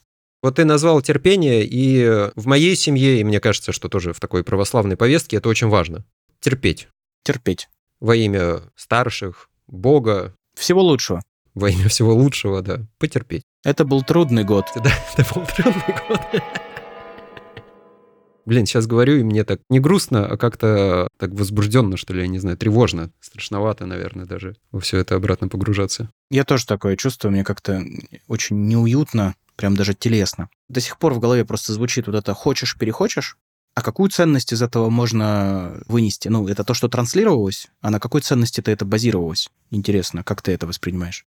Вот 0.42 0.56
ты 0.56 0.64
назвал 0.64 1.02
терпение, 1.02 1.64
и 1.64 2.00
э, 2.02 2.30
в 2.34 2.46
моей 2.46 2.74
семье, 2.76 3.20
и 3.20 3.24
мне 3.24 3.40
кажется, 3.40 3.72
что 3.72 3.88
тоже 3.88 4.12
в 4.12 4.20
такой 4.20 4.42
православной 4.42 4.96
повестке 4.96 5.36
это 5.36 5.48
очень 5.48 5.68
важно. 5.68 6.04
Терпеть. 6.40 6.88
Терпеть. 7.24 7.68
Во 8.00 8.14
имя 8.14 8.60
старших, 8.76 9.48
Бога, 9.66 10.34
Всего 10.54 10.82
лучшего. 10.82 11.22
во 11.54 11.68
имя 11.70 11.88
всего 11.88 12.14
лучшего, 12.14 12.62
да. 12.62 12.86
Потерпеть. 12.98 13.42
Это 13.64 13.84
был 13.84 14.02
трудный 14.02 14.44
год. 14.44 14.66
Да, 14.76 14.90
это 15.16 15.34
был 15.34 15.44
трудный 15.46 15.94
год. 16.08 16.20
Блин, 18.46 18.64
сейчас 18.64 18.86
говорю, 18.86 19.18
и 19.18 19.22
мне 19.24 19.44
так 19.44 19.60
не 19.68 19.78
грустно, 19.78 20.24
а 20.26 20.38
как-то 20.38 21.08
так 21.18 21.32
возбужденно, 21.32 21.98
что 21.98 22.14
ли, 22.14 22.22
я 22.22 22.28
не 22.28 22.38
знаю, 22.38 22.56
тревожно, 22.56 23.10
страшновато, 23.20 23.84
наверное, 23.84 24.24
даже 24.24 24.56
во 24.70 24.80
все 24.80 24.96
это 24.98 25.16
обратно 25.16 25.48
погружаться. 25.48 26.08
Я 26.30 26.44
тоже 26.44 26.64
такое 26.66 26.96
чувствую, 26.96 27.32
мне 27.32 27.44
как-то 27.44 27.84
очень 28.26 28.66
неуютно, 28.66 29.34
прям 29.56 29.76
даже 29.76 29.92
телесно. 29.92 30.48
До 30.70 30.80
сих 30.80 30.96
пор 30.98 31.12
в 31.12 31.18
голове 31.18 31.44
просто 31.44 31.74
звучит 31.74 32.06
вот 32.06 32.16
это 32.16 32.32
«хочешь, 32.32 32.78
перехочешь», 32.78 33.36
А 33.78 33.80
какую 33.80 34.10
ценность 34.10 34.52
из 34.52 34.60
этого 34.60 34.90
можно 34.90 35.80
вынести? 35.86 36.26
Ну, 36.26 36.48
это 36.48 36.64
то, 36.64 36.74
что 36.74 36.88
транслировалось, 36.88 37.68
а 37.80 37.90
на 37.90 38.00
какой 38.00 38.22
ценности-то 38.22 38.72
это 38.72 38.84
базировалось? 38.84 39.50
Интересно, 39.70 40.24
как 40.24 40.42
ты 40.42 40.50
это 40.50 40.66
воспринимаешь? 40.66 41.24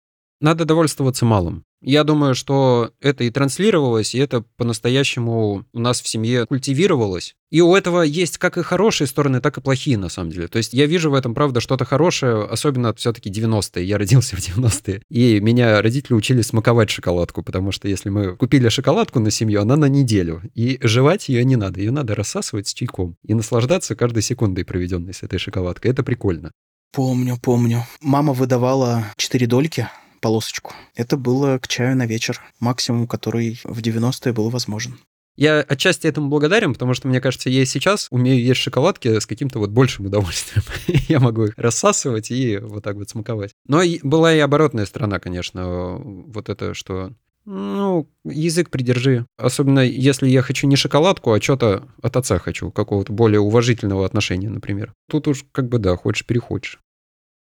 Надо 0.43 0.67
довольствоваться 0.67 1.25
малым. 1.25 1.65
Я 1.85 2.03
думаю, 2.03 2.35
что 2.35 2.93
это 3.01 3.25
и 3.25 3.31
транслировалось, 3.31 4.15
и 4.15 4.19
это 4.19 4.43
по-настоящему 4.57 5.67
у 5.71 5.79
нас 5.79 6.01
в 6.01 6.09
семье 6.09 6.47
культивировалось. 6.47 7.37
И 7.51 7.61
у 7.61 7.77
этого 7.77 8.01
есть 8.01 8.39
как 8.39 8.57
и 8.57 8.63
хорошие 8.63 9.07
стороны, 9.07 9.43
так 9.43 9.59
и 9.59 9.61
плохие, 9.61 9.99
на 9.99 10.09
самом 10.09 10.31
деле. 10.31 10.49
То 10.49 10.57
есть 10.57 10.73
я 10.73 10.87
вижу 10.87 11.11
в 11.11 11.15
этом, 11.15 11.35
правда, 11.35 11.61
что-то 11.61 11.85
хорошее, 11.85 12.45
особенно 12.45 12.95
все-таки 12.95 13.31
90-е. 13.31 13.85
Я 13.85 13.99
родился 13.99 14.35
в 14.35 14.39
90-е. 14.39 15.03
И 15.11 15.41
меня 15.41 15.83
родители 15.83 16.15
учили 16.15 16.41
смаковать 16.41 16.89
шоколадку, 16.89 17.43
потому 17.43 17.71
что 17.71 17.87
если 17.87 18.09
мы 18.09 18.35
купили 18.35 18.71
шоколадку 18.71 19.21
на 19.21 19.31
семью, 19.31 19.61
она 19.61 19.77
на 19.77 19.89
неделю. 19.89 20.41
И 20.55 20.79
жевать 20.81 21.29
ее 21.29 21.45
не 21.45 21.57
надо. 21.57 21.81
Ее 21.81 21.91
надо 21.91 22.15
рассасывать 22.15 22.67
с 22.67 22.75
чайком. 22.75 23.17
И 23.23 23.35
наслаждаться 23.35 23.95
каждой 23.95 24.23
секундой, 24.23 24.65
проведенной 24.65 25.13
с 25.13 25.23
этой 25.23 25.39
шоколадкой. 25.39 25.91
Это 25.91 26.03
прикольно. 26.03 26.51
Помню, 26.93 27.37
помню. 27.43 27.85
Мама 28.01 28.33
выдавала 28.33 29.05
4 29.17 29.47
дольки 29.47 29.89
полосочку. 30.25 30.73
Это 30.95 31.19
было 31.19 31.59
к 31.59 31.69
чаю 31.69 31.95
на 31.99 32.07
вечер, 32.07 32.41
максимум, 32.59 33.07
который 33.07 33.61
в 33.63 33.81
90-е 33.81 34.33
был 34.33 34.49
возможен. 34.49 34.99
Я 35.37 35.61
отчасти 35.61 36.07
этому 36.07 36.29
благодарен, 36.29 36.73
потому 36.73 36.95
что, 36.95 37.09
мне 37.09 37.21
кажется, 37.21 37.51
я 37.51 37.61
и 37.61 37.67
сейчас 37.67 38.07
умею 38.11 38.43
есть 38.43 38.59
шоколадки 38.59 39.19
с 39.19 39.27
каким-то 39.27 39.59
вот 39.59 39.69
большим 39.69 40.07
удовольствием. 40.07 40.65
я 41.09 41.21
могу 41.21 41.45
их 41.45 41.59
рассасывать 41.59 42.31
и 42.31 42.57
вот 42.57 42.83
так 42.83 42.97
вот 42.97 43.11
смаковать. 43.11 43.53
Но 43.69 43.83
была 44.03 44.33
и 44.33 44.39
оборотная 44.39 44.87
сторона, 44.87 45.19
конечно, 45.19 45.99
вот 45.99 46.49
это, 46.49 46.73
что 46.73 47.13
ну, 47.45 48.09
язык 48.25 48.71
придержи. 48.71 49.27
Особенно 49.37 49.81
если 49.81 50.27
я 50.27 50.41
хочу 50.41 50.67
не 50.67 50.77
шоколадку, 50.77 51.35
а 51.35 51.41
что-то 51.43 51.87
от 52.01 52.17
отца 52.17 52.39
хочу, 52.39 52.71
какого-то 52.71 53.13
более 53.13 53.41
уважительного 53.41 54.07
отношения, 54.07 54.49
например. 54.49 54.95
Тут 55.11 55.29
уж 55.29 55.45
как 55.53 55.69
бы 55.69 55.79
да, 55.79 55.95
хочешь 55.97 56.25
переходишь. 56.25 56.81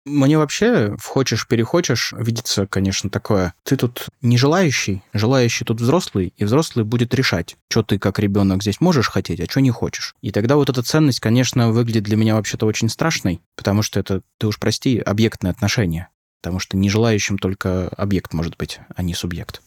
Мне 0.06 0.38
вообще, 0.38 0.96
в 0.96 1.04
хочешь-перехочешь, 1.04 2.14
видится, 2.16 2.66
конечно, 2.66 3.10
такое. 3.10 3.52
Ты 3.64 3.76
тут 3.76 4.08
не 4.22 4.38
желающий, 4.38 5.02
желающий 5.12 5.66
тут 5.66 5.80
взрослый, 5.80 6.32
и 6.38 6.44
взрослый 6.44 6.86
будет 6.86 7.14
решать, 7.14 7.56
что 7.70 7.82
ты 7.82 7.98
как 7.98 8.18
ребенок 8.18 8.62
здесь 8.62 8.80
можешь 8.80 9.08
хотеть, 9.08 9.40
а 9.40 9.50
что 9.50 9.60
не 9.60 9.70
хочешь. 9.70 10.14
И 10.22 10.32
тогда 10.32 10.56
вот 10.56 10.70
эта 10.70 10.82
ценность, 10.82 11.20
конечно, 11.20 11.70
выглядит 11.70 12.04
для 12.04 12.16
меня 12.16 12.34
вообще-то 12.34 12.64
очень 12.64 12.88
страшной, 12.88 13.42
потому 13.56 13.82
что 13.82 14.00
это, 14.00 14.22
ты 14.38 14.46
уж 14.46 14.58
прости, 14.58 14.98
объектное 14.98 15.50
отношение. 15.50 16.08
Потому 16.40 16.60
что 16.60 16.78
не 16.78 16.88
желающим 16.88 17.36
только 17.36 17.88
объект 17.88 18.32
может 18.32 18.56
быть, 18.56 18.80
а 18.96 19.02
не 19.02 19.12
субъект. 19.12 19.60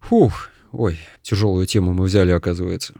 Фух, 0.00 0.48
ой, 0.72 0.98
тяжелую 1.20 1.66
тему 1.66 1.92
мы 1.92 2.06
взяли, 2.06 2.30
оказывается. 2.30 2.94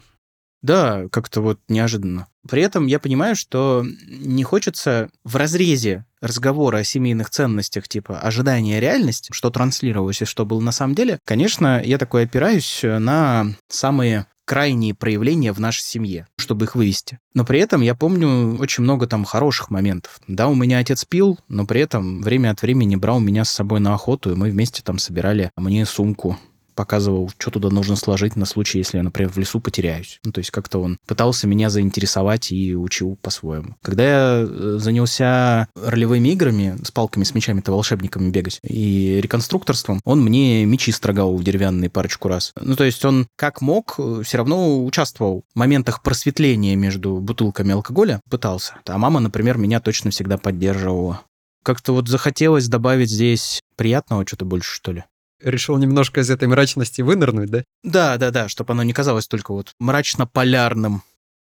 Да, 0.62 1.08
как-то 1.10 1.40
вот 1.40 1.60
неожиданно. 1.68 2.26
При 2.48 2.62
этом 2.62 2.86
я 2.86 2.98
понимаю, 2.98 3.36
что 3.36 3.84
не 4.08 4.42
хочется 4.42 5.10
в 5.24 5.36
разрезе 5.36 6.04
разговора 6.20 6.78
о 6.78 6.84
семейных 6.84 7.30
ценностях, 7.30 7.88
типа 7.88 8.18
ожидания 8.18 8.80
реальности, 8.80 9.30
что 9.32 9.50
транслировалось 9.50 10.22
и 10.22 10.24
что 10.24 10.44
было 10.46 10.60
на 10.60 10.72
самом 10.72 10.94
деле. 10.94 11.20
Конечно, 11.24 11.80
я 11.84 11.98
такой 11.98 12.24
опираюсь 12.24 12.80
на 12.82 13.46
самые 13.68 14.26
крайние 14.48 14.94
проявления 14.94 15.52
в 15.52 15.60
нашей 15.60 15.82
семье, 15.82 16.26
чтобы 16.38 16.64
их 16.64 16.74
вывести. 16.74 17.18
Но 17.34 17.44
при 17.44 17.60
этом 17.60 17.82
я 17.82 17.94
помню 17.94 18.56
очень 18.58 18.82
много 18.82 19.06
там 19.06 19.26
хороших 19.26 19.68
моментов. 19.68 20.18
Да, 20.26 20.48
у 20.48 20.54
меня 20.54 20.78
отец 20.78 21.04
пил, 21.04 21.38
но 21.48 21.66
при 21.66 21.82
этом 21.82 22.22
время 22.22 22.50
от 22.52 22.62
времени 22.62 22.96
брал 22.96 23.20
меня 23.20 23.44
с 23.44 23.50
собой 23.50 23.78
на 23.80 23.92
охоту, 23.92 24.32
и 24.32 24.34
мы 24.34 24.48
вместе 24.48 24.82
там 24.82 24.98
собирали 24.98 25.50
мне 25.56 25.84
сумку 25.84 26.38
показывал, 26.78 27.28
что 27.36 27.50
туда 27.50 27.70
нужно 27.70 27.96
сложить 27.96 28.36
на 28.36 28.46
случай, 28.46 28.78
если 28.78 28.98
я, 28.98 29.02
например, 29.02 29.32
в 29.32 29.36
лесу 29.36 29.58
потеряюсь. 29.58 30.20
Ну, 30.24 30.30
то 30.30 30.38
есть 30.38 30.52
как-то 30.52 30.78
он 30.78 30.96
пытался 31.08 31.48
меня 31.48 31.70
заинтересовать 31.70 32.52
и 32.52 32.76
учил 32.76 33.18
по-своему. 33.20 33.74
Когда 33.82 34.04
я 34.04 34.46
э, 34.48 34.76
занялся 34.78 35.66
ролевыми 35.74 36.28
играми, 36.28 36.78
с 36.84 36.92
палками, 36.92 37.24
с 37.24 37.34
мечами-то 37.34 37.72
волшебниками 37.72 38.30
бегать, 38.30 38.60
и 38.62 39.18
реконструкторством, 39.20 40.00
он 40.04 40.22
мне 40.22 40.64
мечи 40.66 40.92
строгал 40.92 41.36
в 41.36 41.42
деревянные 41.42 41.90
парочку 41.90 42.28
раз. 42.28 42.52
Ну, 42.60 42.76
то 42.76 42.84
есть 42.84 43.04
он 43.04 43.26
как 43.34 43.60
мог, 43.60 43.96
э, 43.98 44.22
все 44.24 44.38
равно 44.38 44.84
участвовал 44.84 45.42
в 45.52 45.58
моментах 45.58 46.00
просветления 46.04 46.76
между 46.76 47.16
бутылками 47.16 47.72
алкоголя, 47.72 48.20
пытался. 48.30 48.74
А 48.86 48.98
мама, 48.98 49.18
например, 49.18 49.58
меня 49.58 49.80
точно 49.80 50.12
всегда 50.12 50.38
поддерживала. 50.38 51.22
Как-то 51.64 51.92
вот 51.92 52.06
захотелось 52.06 52.68
добавить 52.68 53.10
здесь 53.10 53.62
приятного 53.74 54.24
что-то 54.24 54.44
больше, 54.44 54.72
что 54.72 54.92
ли 54.92 55.04
решил 55.42 55.76
немножко 55.78 56.20
из 56.20 56.30
этой 56.30 56.48
мрачности 56.48 57.02
вынырнуть, 57.02 57.50
да? 57.50 57.64
Да, 57.82 58.16
да, 58.16 58.30
да, 58.30 58.48
чтобы 58.48 58.72
оно 58.72 58.82
не 58.82 58.92
казалось 58.92 59.26
только 59.26 59.52
вот 59.52 59.72
мрачно-полярным. 59.80 61.02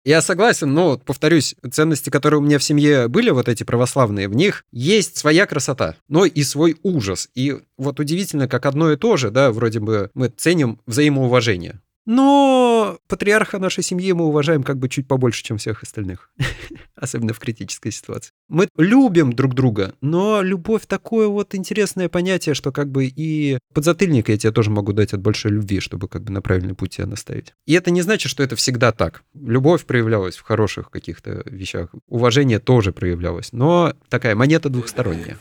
Я 0.04 0.22
согласен, 0.22 0.72
но, 0.72 0.96
повторюсь, 0.96 1.54
ценности, 1.70 2.08
которые 2.08 2.40
у 2.40 2.42
меня 2.42 2.58
в 2.58 2.64
семье 2.64 3.08
были, 3.08 3.30
вот 3.30 3.48
эти 3.48 3.64
православные, 3.64 4.28
в 4.28 4.34
них 4.34 4.64
есть 4.72 5.16
своя 5.16 5.44
красота, 5.44 5.96
но 6.08 6.24
и 6.24 6.42
свой 6.44 6.76
ужас. 6.82 7.28
И 7.34 7.56
вот 7.76 8.00
удивительно, 8.00 8.48
как 8.48 8.64
одно 8.64 8.92
и 8.92 8.96
то 8.96 9.16
же, 9.16 9.30
да, 9.30 9.50
вроде 9.50 9.80
бы 9.80 10.10
мы 10.14 10.28
ценим 10.28 10.80
взаимоуважение. 10.86 11.80
Но 12.08 12.98
патриарха 13.06 13.58
нашей 13.58 13.84
семьи 13.84 14.12
мы 14.12 14.24
уважаем 14.24 14.62
как 14.62 14.78
бы 14.78 14.88
чуть 14.88 15.06
побольше, 15.06 15.44
чем 15.44 15.58
всех 15.58 15.82
остальных. 15.82 16.30
Особенно 16.96 17.34
в 17.34 17.38
критической 17.38 17.92
ситуации. 17.92 18.32
Мы 18.48 18.66
любим 18.78 19.34
друг 19.34 19.52
друга, 19.52 19.94
но 20.00 20.40
любовь 20.40 20.86
такое 20.86 21.28
вот 21.28 21.54
интересное 21.54 22.08
понятие, 22.08 22.54
что 22.54 22.72
как 22.72 22.90
бы 22.90 23.12
и 23.14 23.58
подзатыльник 23.74 24.30
я 24.30 24.38
тебе 24.38 24.52
тоже 24.52 24.70
могу 24.70 24.94
дать 24.94 25.12
от 25.12 25.20
большой 25.20 25.50
любви, 25.50 25.80
чтобы 25.80 26.08
как 26.08 26.24
бы 26.24 26.32
на 26.32 26.40
правильный 26.40 26.74
путь 26.74 26.92
тебя 26.96 27.06
наставить. 27.06 27.52
И 27.66 27.74
это 27.74 27.90
не 27.90 28.00
значит, 28.00 28.30
что 28.30 28.42
это 28.42 28.56
всегда 28.56 28.90
так. 28.92 29.22
Любовь 29.34 29.84
проявлялась 29.84 30.38
в 30.38 30.42
хороших 30.42 30.90
каких-то 30.90 31.42
вещах. 31.44 31.90
Уважение 32.06 32.58
тоже 32.58 32.92
проявлялось. 32.92 33.52
Но 33.52 33.92
такая 34.08 34.34
монета 34.34 34.70
двухсторонняя. 34.70 35.36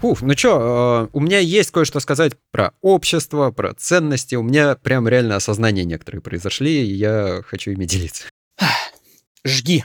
Фух, 0.00 0.22
ну 0.22 0.34
чё, 0.34 0.58
э, 0.58 1.08
у 1.12 1.20
меня 1.20 1.40
есть 1.40 1.72
кое-что 1.72 2.00
сказать 2.00 2.32
про 2.52 2.72
общество, 2.80 3.50
про 3.50 3.74
ценности. 3.74 4.34
У 4.34 4.42
меня 4.42 4.74
прям 4.74 5.06
реально 5.06 5.36
осознание 5.36 5.84
некоторые 5.84 6.22
произошли, 6.22 6.86
и 6.86 6.94
я 6.94 7.42
хочу 7.46 7.72
ими 7.72 7.84
делиться. 7.84 8.24
Жги. 9.44 9.84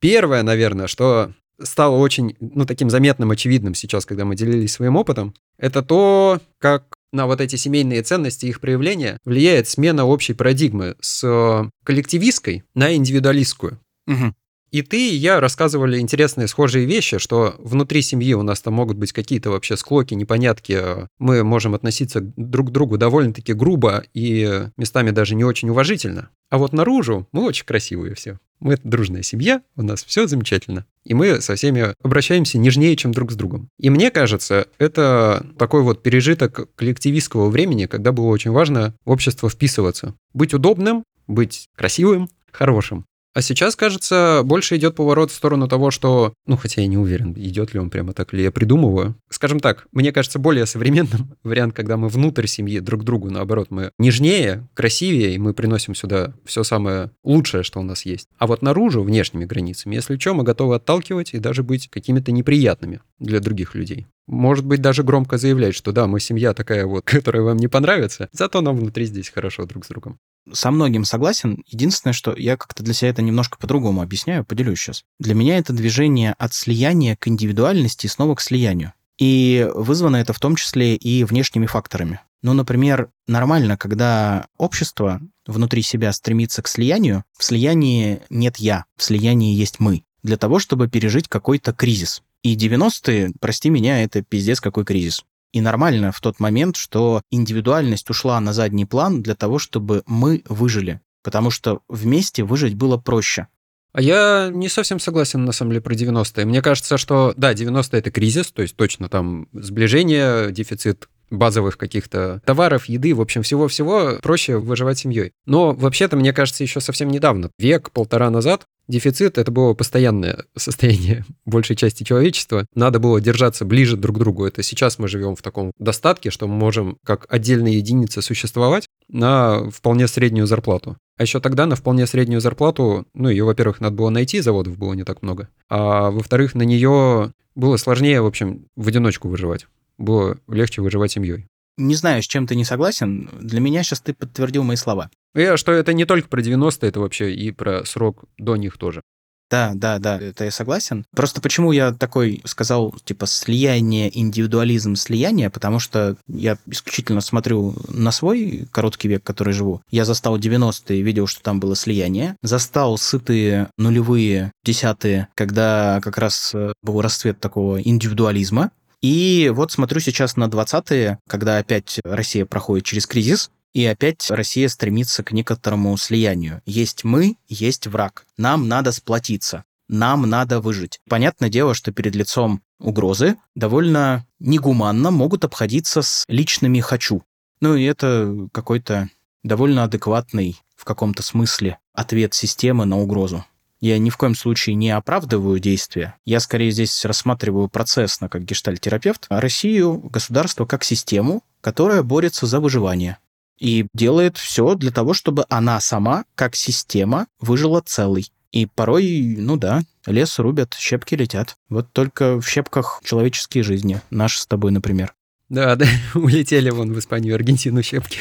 Первое, 0.00 0.42
наверное, 0.42 0.88
что 0.88 1.32
стало 1.62 1.96
очень, 1.96 2.36
ну, 2.40 2.66
таким 2.66 2.90
заметным, 2.90 3.30
очевидным 3.30 3.74
сейчас, 3.74 4.04
когда 4.04 4.24
мы 4.24 4.34
делились 4.34 4.72
своим 4.72 4.96
опытом, 4.96 5.34
это 5.58 5.82
то, 5.82 6.40
как 6.58 6.94
на 7.12 7.26
вот 7.26 7.40
эти 7.40 7.54
семейные 7.54 8.02
ценности 8.02 8.46
и 8.46 8.48
их 8.48 8.60
проявления 8.60 9.18
влияет 9.24 9.68
смена 9.68 10.04
общей 10.04 10.34
парадигмы 10.34 10.96
с 11.00 11.70
коллективистской 11.84 12.64
на 12.74 12.96
индивидуалистскую. 12.96 13.78
Угу. 14.08 14.34
И 14.74 14.82
ты 14.82 15.10
и 15.10 15.14
я 15.14 15.38
рассказывали 15.38 16.00
интересные 16.00 16.48
схожие 16.48 16.84
вещи, 16.84 17.18
что 17.18 17.54
внутри 17.60 18.02
семьи 18.02 18.34
у 18.34 18.42
нас 18.42 18.60
там 18.60 18.74
могут 18.74 18.96
быть 18.96 19.12
какие-то 19.12 19.50
вообще 19.50 19.76
склоки, 19.76 20.14
непонятки. 20.14 20.82
Мы 21.20 21.44
можем 21.44 21.76
относиться 21.76 22.20
друг 22.20 22.70
к 22.70 22.72
другу 22.72 22.98
довольно-таки 22.98 23.52
грубо 23.52 24.02
и 24.14 24.64
местами 24.76 25.12
даже 25.12 25.36
не 25.36 25.44
очень 25.44 25.68
уважительно. 25.68 26.30
А 26.50 26.58
вот 26.58 26.72
наружу 26.72 27.28
мы 27.30 27.44
очень 27.44 27.64
красивые 27.64 28.16
все. 28.16 28.40
Мы 28.58 28.76
дружная 28.82 29.22
семья, 29.22 29.62
у 29.76 29.82
нас 29.82 30.02
все 30.02 30.26
замечательно. 30.26 30.86
И 31.04 31.14
мы 31.14 31.40
со 31.40 31.54
всеми 31.54 31.94
обращаемся 32.02 32.58
нежнее, 32.58 32.96
чем 32.96 33.12
друг 33.12 33.30
с 33.30 33.36
другом. 33.36 33.68
И 33.78 33.90
мне 33.90 34.10
кажется, 34.10 34.66
это 34.78 35.46
такой 35.56 35.82
вот 35.82 36.02
пережиток 36.02 36.68
коллективистского 36.74 37.48
времени, 37.48 37.86
когда 37.86 38.10
было 38.10 38.26
очень 38.26 38.50
важно 38.50 38.96
в 39.04 39.12
общество 39.12 39.48
вписываться. 39.48 40.16
Быть 40.32 40.52
удобным, 40.52 41.04
быть 41.28 41.68
красивым, 41.76 42.28
хорошим. 42.50 43.06
А 43.34 43.42
сейчас, 43.42 43.74
кажется, 43.74 44.42
больше 44.44 44.76
идет 44.76 44.94
поворот 44.94 45.32
в 45.32 45.34
сторону 45.34 45.66
того, 45.66 45.90
что, 45.90 46.34
ну, 46.46 46.56
хотя 46.56 46.82
я 46.82 46.86
не 46.86 46.96
уверен, 46.96 47.32
идет 47.36 47.74
ли 47.74 47.80
он 47.80 47.90
прямо 47.90 48.12
так, 48.12 48.32
или 48.32 48.42
я 48.42 48.52
придумываю. 48.52 49.16
Скажем 49.28 49.58
так, 49.58 49.88
мне 49.90 50.12
кажется, 50.12 50.38
более 50.38 50.66
современным 50.66 51.34
вариант, 51.42 51.74
когда 51.74 51.96
мы 51.96 52.08
внутрь 52.08 52.46
семьи 52.46 52.78
друг 52.78 53.02
другу, 53.02 53.30
наоборот, 53.30 53.68
мы 53.70 53.90
нежнее, 53.98 54.68
красивее, 54.74 55.34
и 55.34 55.38
мы 55.38 55.52
приносим 55.52 55.96
сюда 55.96 56.32
все 56.44 56.62
самое 56.62 57.10
лучшее, 57.24 57.64
что 57.64 57.80
у 57.80 57.82
нас 57.82 58.06
есть. 58.06 58.28
А 58.38 58.46
вот 58.46 58.62
наружу, 58.62 59.02
внешними 59.02 59.44
границами, 59.44 59.96
если 59.96 60.16
что, 60.16 60.32
мы 60.32 60.44
готовы 60.44 60.76
отталкивать 60.76 61.34
и 61.34 61.40
даже 61.40 61.64
быть 61.64 61.90
какими-то 61.90 62.30
неприятными 62.30 63.00
для 63.18 63.40
других 63.40 63.74
людей. 63.74 64.06
Может 64.28 64.64
быть, 64.64 64.80
даже 64.80 65.02
громко 65.02 65.38
заявлять, 65.38 65.74
что 65.74 65.90
да, 65.90 66.06
мы 66.06 66.20
семья 66.20 66.54
такая 66.54 66.86
вот, 66.86 67.02
которая 67.04 67.42
вам 67.42 67.56
не 67.56 67.66
понравится, 67.66 68.28
зато 68.30 68.60
нам 68.60 68.76
внутри 68.76 69.06
здесь 69.06 69.28
хорошо 69.28 69.66
друг 69.66 69.84
с 69.84 69.88
другом 69.88 70.20
со 70.52 70.70
многим 70.70 71.04
согласен. 71.04 71.62
Единственное, 71.66 72.12
что 72.12 72.34
я 72.36 72.56
как-то 72.56 72.82
для 72.82 72.94
себя 72.94 73.10
это 73.10 73.22
немножко 73.22 73.58
по-другому 73.58 74.02
объясняю, 74.02 74.44
поделюсь 74.44 74.80
сейчас. 74.80 75.04
Для 75.18 75.34
меня 75.34 75.58
это 75.58 75.72
движение 75.72 76.34
от 76.38 76.54
слияния 76.54 77.16
к 77.16 77.28
индивидуальности 77.28 78.06
и 78.06 78.08
снова 78.08 78.34
к 78.34 78.40
слиянию. 78.40 78.92
И 79.18 79.68
вызвано 79.74 80.16
это 80.16 80.32
в 80.32 80.40
том 80.40 80.56
числе 80.56 80.96
и 80.96 81.24
внешними 81.24 81.66
факторами. 81.66 82.20
Ну, 82.42 82.52
например, 82.52 83.10
нормально, 83.26 83.78
когда 83.78 84.48
общество 84.58 85.20
внутри 85.46 85.82
себя 85.82 86.12
стремится 86.12 86.62
к 86.62 86.68
слиянию, 86.68 87.24
в 87.38 87.44
слиянии 87.44 88.20
нет 88.28 88.56
я, 88.58 88.84
в 88.96 89.02
слиянии 89.02 89.54
есть 89.54 89.80
мы, 89.80 90.04
для 90.22 90.36
того, 90.36 90.58
чтобы 90.58 90.88
пережить 90.88 91.28
какой-то 91.28 91.72
кризис. 91.72 92.22
И 92.42 92.56
90-е, 92.56 93.32
прости 93.40 93.70
меня, 93.70 94.02
это 94.02 94.20
пиздец 94.22 94.60
какой 94.60 94.84
кризис. 94.84 95.24
И 95.54 95.60
нормально 95.60 96.10
в 96.10 96.20
тот 96.20 96.40
момент, 96.40 96.74
что 96.74 97.22
индивидуальность 97.30 98.10
ушла 98.10 98.40
на 98.40 98.52
задний 98.52 98.86
план 98.86 99.22
для 99.22 99.36
того, 99.36 99.60
чтобы 99.60 100.02
мы 100.04 100.42
выжили. 100.48 101.00
Потому 101.22 101.50
что 101.50 101.82
вместе 101.88 102.42
выжить 102.42 102.74
было 102.74 102.96
проще. 102.96 103.46
А 103.92 104.02
я 104.02 104.50
не 104.52 104.68
совсем 104.68 104.98
согласен, 104.98 105.44
на 105.44 105.52
самом 105.52 105.70
деле, 105.70 105.80
про 105.80 105.94
90-е. 105.94 106.44
Мне 106.44 106.60
кажется, 106.60 106.98
что, 106.98 107.34
да, 107.36 107.52
90-е— 107.54 107.86
это 108.00 108.10
кризис, 108.10 108.50
то 108.50 108.62
есть 108.62 108.74
точно 108.74 109.08
там 109.08 109.46
сближение, 109.52 110.50
дефицит 110.50 111.08
базовых 111.34 111.76
каких-то 111.76 112.40
товаров, 112.44 112.86
еды, 112.86 113.14
в 113.14 113.20
общем, 113.20 113.42
всего-всего 113.42 114.18
проще 114.22 114.58
выживать 114.58 114.98
семьей. 114.98 115.32
Но 115.46 115.72
вообще-то, 115.72 116.16
мне 116.16 116.32
кажется, 116.32 116.62
еще 116.62 116.80
совсем 116.80 117.08
недавно, 117.08 117.50
век-полтора 117.58 118.30
назад, 118.30 118.66
Дефицит— 118.86 119.38
это 119.38 119.50
было 119.50 119.74
постоянное 119.74 120.44
состояние 120.56 121.24
большей 121.46 121.76
части 121.76 122.04
человечества. 122.04 122.66
Надо 122.74 122.98
было 122.98 123.20
держаться 123.20 123.64
ближе 123.64 123.96
друг 123.96 124.16
к 124.16 124.18
другу. 124.18 124.44
Это 124.44 124.62
сейчас 124.62 124.98
мы 124.98 125.08
живем 125.08 125.36
в 125.36 125.42
таком 125.42 125.72
достатке, 125.78 126.30
что 126.30 126.46
мы 126.46 126.54
можем 126.54 126.98
как 127.04 127.26
отдельные 127.28 127.78
единицы 127.78 128.20
существовать 128.20 128.88
на 129.08 129.70
вполне 129.70 130.06
среднюю 130.06 130.46
зарплату. 130.46 130.96
А 131.16 131.22
еще 131.22 131.40
тогда 131.40 131.66
на 131.66 131.76
вполне 131.76 132.06
среднюю 132.06 132.40
зарплату, 132.40 133.06
ну, 133.14 133.28
ее, 133.28 133.44
во-первых, 133.44 133.80
надо 133.80 133.96
было 133.96 134.10
найти, 134.10 134.40
заводов 134.40 134.76
было 134.76 134.94
не 134.94 135.04
так 135.04 135.22
много, 135.22 135.48
а 135.68 136.10
во-вторых, 136.10 136.54
на 136.54 136.62
нее 136.62 137.32
было 137.54 137.76
сложнее, 137.76 138.20
в 138.20 138.26
общем, 138.26 138.66
в 138.74 138.88
одиночку 138.88 139.28
выживать. 139.28 139.66
Было 139.98 140.38
легче 140.48 140.82
выживать 140.82 141.12
семьей. 141.12 141.46
Не 141.76 141.94
знаю, 141.96 142.22
с 142.22 142.26
чем 142.26 142.46
ты 142.46 142.54
не 142.54 142.64
согласен. 142.64 143.28
Для 143.40 143.60
меня 143.60 143.82
сейчас 143.82 144.00
ты 144.00 144.14
подтвердил 144.14 144.62
мои 144.62 144.76
слова. 144.76 145.10
Я, 145.34 145.56
что 145.56 145.72
это 145.72 145.92
не 145.92 146.04
только 146.04 146.28
про 146.28 146.40
90-е, 146.40 146.88
это 146.88 147.00
вообще 147.00 147.34
и 147.34 147.50
про 147.50 147.84
срок 147.84 148.24
до 148.38 148.56
них 148.56 148.78
тоже. 148.78 149.02
Да, 149.50 149.72
да, 149.74 149.98
да, 149.98 150.18
это 150.18 150.44
я 150.44 150.50
согласен. 150.50 151.04
Просто 151.14 151.40
почему 151.40 151.70
я 151.72 151.92
такой 151.92 152.40
сказал, 152.44 152.94
типа, 153.04 153.26
слияние, 153.26 154.10
индивидуализм, 154.18 154.96
слияние, 154.96 155.50
потому 155.50 155.78
что 155.78 156.16
я 156.28 156.56
исключительно 156.66 157.20
смотрю 157.20 157.74
на 157.88 158.10
свой 158.10 158.66
короткий 158.72 159.08
век, 159.08 159.22
который 159.22 159.52
живу. 159.52 159.82
Я 159.90 160.04
застал 160.04 160.38
90-е, 160.38 161.02
видел, 161.02 161.26
что 161.26 161.42
там 161.42 161.60
было 161.60 161.76
слияние. 161.76 162.36
Застал 162.42 162.96
сытые 162.96 163.68
нулевые, 163.76 164.50
десятые, 164.64 165.28
когда 165.34 166.00
как 166.02 166.18
раз 166.18 166.52
э, 166.54 166.72
был 166.82 167.00
расцвет 167.00 167.38
такого 167.38 167.80
индивидуализма. 167.80 168.70
И 169.04 169.52
вот 169.54 169.70
смотрю 169.70 170.00
сейчас 170.00 170.38
на 170.38 170.44
20-е, 170.44 171.18
когда 171.28 171.58
опять 171.58 172.00
Россия 172.04 172.46
проходит 172.46 172.86
через 172.86 173.06
кризис, 173.06 173.50
и 173.74 173.84
опять 173.84 174.30
Россия 174.30 174.66
стремится 174.66 175.22
к 175.22 175.32
некоторому 175.32 175.94
слиянию. 175.98 176.62
Есть 176.64 177.04
мы, 177.04 177.36
есть 177.46 177.86
враг. 177.86 178.24
Нам 178.38 178.66
надо 178.66 178.92
сплотиться. 178.92 179.64
Нам 179.90 180.22
надо 180.22 180.58
выжить. 180.58 181.00
Понятное 181.06 181.50
дело, 181.50 181.74
что 181.74 181.92
перед 181.92 182.14
лицом 182.14 182.62
угрозы 182.80 183.36
довольно 183.54 184.26
негуманно 184.38 185.10
могут 185.10 185.44
обходиться 185.44 186.00
с 186.00 186.24
личными 186.26 186.80
«хочу». 186.80 187.24
Ну 187.60 187.74
и 187.74 187.84
это 187.84 188.48
какой-то 188.52 189.10
довольно 189.42 189.84
адекватный 189.84 190.56
в 190.76 190.86
каком-то 190.86 191.22
смысле 191.22 191.78
ответ 191.92 192.32
системы 192.32 192.86
на 192.86 192.98
угрозу. 192.98 193.44
Я 193.84 193.98
ни 193.98 194.08
в 194.08 194.16
коем 194.16 194.34
случае 194.34 194.76
не 194.76 194.90
оправдываю 194.90 195.60
действия. 195.60 196.14
Я 196.24 196.40
скорее 196.40 196.70
здесь 196.70 197.04
рассматриваю 197.04 197.68
процессно 197.68 198.30
как 198.30 198.42
гештальтерапевт, 198.42 199.26
а 199.28 199.42
Россию, 199.42 199.98
государство 199.98 200.64
как 200.64 200.84
систему, 200.84 201.42
которая 201.60 202.02
борется 202.02 202.46
за 202.46 202.60
выживание. 202.60 203.18
И 203.58 203.86
делает 203.92 204.38
все 204.38 204.74
для 204.74 204.90
того, 204.90 205.12
чтобы 205.12 205.44
она 205.50 205.78
сама, 205.80 206.24
как 206.34 206.56
система, 206.56 207.26
выжила 207.40 207.82
целой. 207.84 208.32
И 208.52 208.64
порой, 208.64 209.36
ну 209.38 209.58
да, 209.58 209.82
лес 210.06 210.38
рубят, 210.38 210.72
щепки 210.78 211.14
летят. 211.14 211.54
Вот 211.68 211.92
только 211.92 212.40
в 212.40 212.48
щепках 212.48 213.02
человеческие 213.04 213.64
жизни. 213.64 214.00
Наши 214.08 214.40
с 214.40 214.46
тобой, 214.46 214.72
например. 214.72 215.12
Да, 215.50 215.76
да, 215.76 215.84
улетели 216.14 216.70
вон 216.70 216.94
в 216.94 216.98
Испанию, 216.98 217.34
Аргентину 217.34 217.82
щепки. 217.82 218.16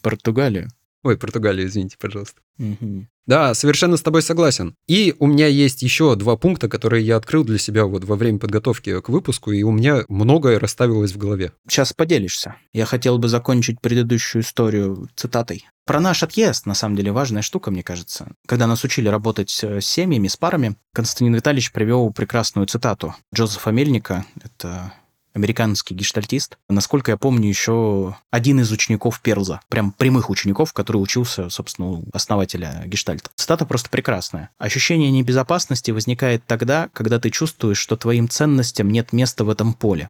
Португалию. 0.00 0.70
Ой, 1.04 1.18
Португалию, 1.18 1.66
извините, 1.66 1.96
пожалуйста. 2.00 2.40
Угу. 2.58 3.06
Да, 3.26 3.54
совершенно 3.54 3.96
с 3.96 4.02
тобой 4.02 4.22
согласен. 4.22 4.74
И 4.86 5.14
у 5.18 5.26
меня 5.26 5.46
есть 5.46 5.82
еще 5.82 6.14
два 6.16 6.36
пункта, 6.36 6.68
которые 6.68 7.04
я 7.04 7.16
открыл 7.16 7.44
для 7.44 7.58
себя 7.58 7.84
вот 7.84 8.04
во 8.04 8.16
время 8.16 8.38
подготовки 8.38 9.00
к 9.00 9.08
выпуску, 9.08 9.52
и 9.52 9.62
у 9.62 9.70
меня 9.70 10.04
многое 10.08 10.58
расставилось 10.58 11.12
в 11.12 11.18
голове. 11.18 11.52
Сейчас 11.68 11.92
поделишься. 11.92 12.56
Я 12.72 12.86
хотел 12.86 13.18
бы 13.18 13.28
закончить 13.28 13.80
предыдущую 13.80 14.42
историю 14.42 15.08
цитатой. 15.14 15.66
Про 15.86 16.00
наш 16.00 16.22
отъезд, 16.22 16.64
на 16.64 16.74
самом 16.74 16.96
деле, 16.96 17.12
важная 17.12 17.42
штука, 17.42 17.70
мне 17.70 17.82
кажется. 17.82 18.32
Когда 18.46 18.66
нас 18.66 18.82
учили 18.84 19.08
работать 19.08 19.50
с 19.50 19.80
семьями, 19.82 20.28
с 20.28 20.36
парами, 20.36 20.76
Константин 20.94 21.34
Витальевич 21.34 21.72
привел 21.72 22.10
прекрасную 22.12 22.66
цитату 22.66 23.14
Джозефа 23.34 23.70
Мельника. 23.70 24.24
Это 24.42 24.94
американский 25.34 25.94
гештальтист. 25.94 26.56
Насколько 26.68 27.10
я 27.10 27.16
помню, 27.16 27.48
еще 27.48 28.16
один 28.30 28.60
из 28.60 28.72
учеников 28.72 29.20
Перлза, 29.20 29.60
прям 29.68 29.92
прямых 29.92 30.30
учеников, 30.30 30.72
который 30.72 30.98
учился, 30.98 31.50
собственно, 31.50 31.88
у 31.88 32.04
основателя 32.12 32.82
гештальта. 32.86 33.30
Цитата 33.34 33.66
просто 33.66 33.90
прекрасная. 33.90 34.50
«Ощущение 34.58 35.10
небезопасности 35.10 35.90
возникает 35.90 36.46
тогда, 36.46 36.88
когда 36.92 37.18
ты 37.18 37.30
чувствуешь, 37.30 37.78
что 37.78 37.96
твоим 37.96 38.28
ценностям 38.28 38.88
нет 38.90 39.12
места 39.12 39.44
в 39.44 39.50
этом 39.50 39.74
поле». 39.74 40.08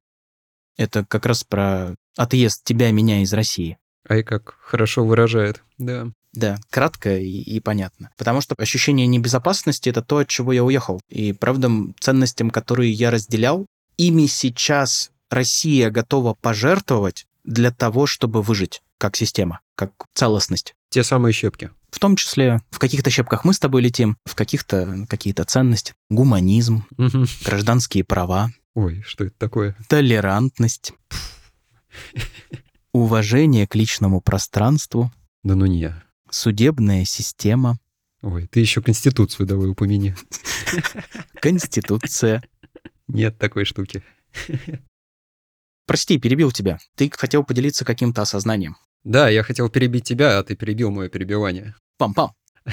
Это 0.76 1.04
как 1.04 1.26
раз 1.26 1.44
про 1.44 1.94
отъезд 2.16 2.62
тебя, 2.64 2.90
меня 2.90 3.22
из 3.22 3.32
России. 3.32 3.78
Ай, 4.08 4.22
как 4.22 4.56
хорошо 4.60 5.04
выражает, 5.04 5.62
да. 5.78 6.08
Да, 6.34 6.58
кратко 6.68 7.16
и, 7.16 7.28
и 7.28 7.60
понятно. 7.60 8.10
Потому 8.18 8.40
что 8.40 8.56
ощущение 8.58 9.06
небезопасности— 9.06 9.88
это 9.90 10.02
то, 10.02 10.18
от 10.18 10.28
чего 10.28 10.52
я 10.52 10.64
уехал. 10.64 11.00
И, 11.08 11.32
правда, 11.32 11.70
ценностям, 12.00 12.50
которые 12.50 12.90
я 12.90 13.12
разделял, 13.12 13.66
ими 13.96 14.26
сейчас 14.26 15.12
Россия 15.34 15.90
готова 15.90 16.34
пожертвовать 16.34 17.26
для 17.42 17.70
того, 17.70 18.06
чтобы 18.06 18.40
выжить 18.40 18.82
как 18.98 19.16
система, 19.16 19.60
как 19.74 19.92
целостность. 20.14 20.74
Те 20.90 21.02
самые 21.02 21.32
щепки. 21.32 21.70
В 21.90 21.98
том 21.98 22.16
числе 22.16 22.60
в 22.70 22.78
каких-то 22.78 23.10
щепках 23.10 23.44
мы 23.44 23.52
с 23.52 23.58
тобой 23.58 23.82
летим, 23.82 24.16
в 24.24 24.34
каких-то 24.34 25.06
какие-то 25.08 25.44
ценности. 25.44 25.94
Гуманизм, 26.08 26.84
угу. 26.96 27.24
гражданские 27.44 28.04
права. 28.04 28.50
Ой, 28.74 29.02
что 29.06 29.24
это 29.24 29.36
такое? 29.36 29.76
Толерантность. 29.88 30.92
Уважение 32.92 33.66
к 33.66 33.74
личному 33.74 34.20
пространству. 34.20 35.12
Да 35.42 35.56
ну 35.56 35.66
не. 35.66 35.94
Судебная 36.30 37.04
система. 37.04 37.78
Ой, 38.22 38.46
ты 38.46 38.60
еще 38.60 38.82
Конституцию 38.82 39.46
давай 39.46 39.68
упомяни. 39.68 40.14
Конституция. 41.40 42.42
Нет 43.08 43.36
такой 43.38 43.64
штуки. 43.64 44.02
Прости, 45.86 46.18
перебил 46.18 46.50
тебя. 46.50 46.78
Ты 46.96 47.10
хотел 47.14 47.44
поделиться 47.44 47.84
каким-то 47.84 48.22
осознанием. 48.22 48.76
Да, 49.04 49.28
я 49.28 49.42
хотел 49.42 49.68
перебить 49.68 50.04
тебя, 50.04 50.38
а 50.38 50.42
ты 50.42 50.56
перебил 50.56 50.90
мое 50.90 51.08
перебивание. 51.08 51.74
Пам-пам. 51.98 52.30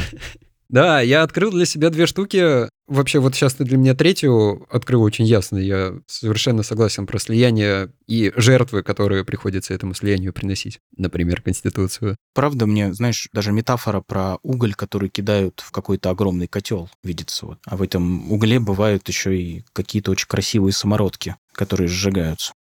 Да, 0.71 1.01
я 1.01 1.23
открыл 1.23 1.51
для 1.51 1.65
себя 1.65 1.89
две 1.89 2.05
штуки. 2.05 2.69
Вообще, 2.87 3.19
вот 3.19 3.35
сейчас 3.35 3.55
ты 3.55 3.65
для 3.65 3.75
меня 3.75 3.93
третью 3.93 4.65
открыл 4.69 5.01
очень 5.03 5.25
ясно. 5.25 5.57
Я 5.57 5.95
совершенно 6.07 6.63
согласен 6.63 7.07
про 7.07 7.19
слияние 7.19 7.91
и 8.07 8.31
жертвы, 8.37 8.81
которые 8.81 9.25
приходится 9.25 9.73
этому 9.73 9.93
слиянию 9.93 10.31
приносить. 10.31 10.79
Например, 10.95 11.41
Конституцию. 11.41 12.15
Правда, 12.33 12.67
мне, 12.67 12.93
знаешь, 12.93 13.27
даже 13.33 13.51
метафора 13.51 13.99
про 13.99 14.37
уголь, 14.43 14.73
который 14.73 15.09
кидают 15.09 15.59
в 15.59 15.71
какой-то 15.71 16.09
огромный 16.09 16.47
котел, 16.47 16.89
видится. 17.03 17.47
Вот. 17.47 17.59
А 17.65 17.75
в 17.75 17.81
этом 17.81 18.31
угле 18.31 18.61
бывают 18.61 19.05
еще 19.09 19.37
и 19.37 19.65
какие-то 19.73 20.11
очень 20.11 20.27
красивые 20.29 20.71
самородки, 20.71 21.35
которые 21.51 21.89
сжигаются. 21.89 22.53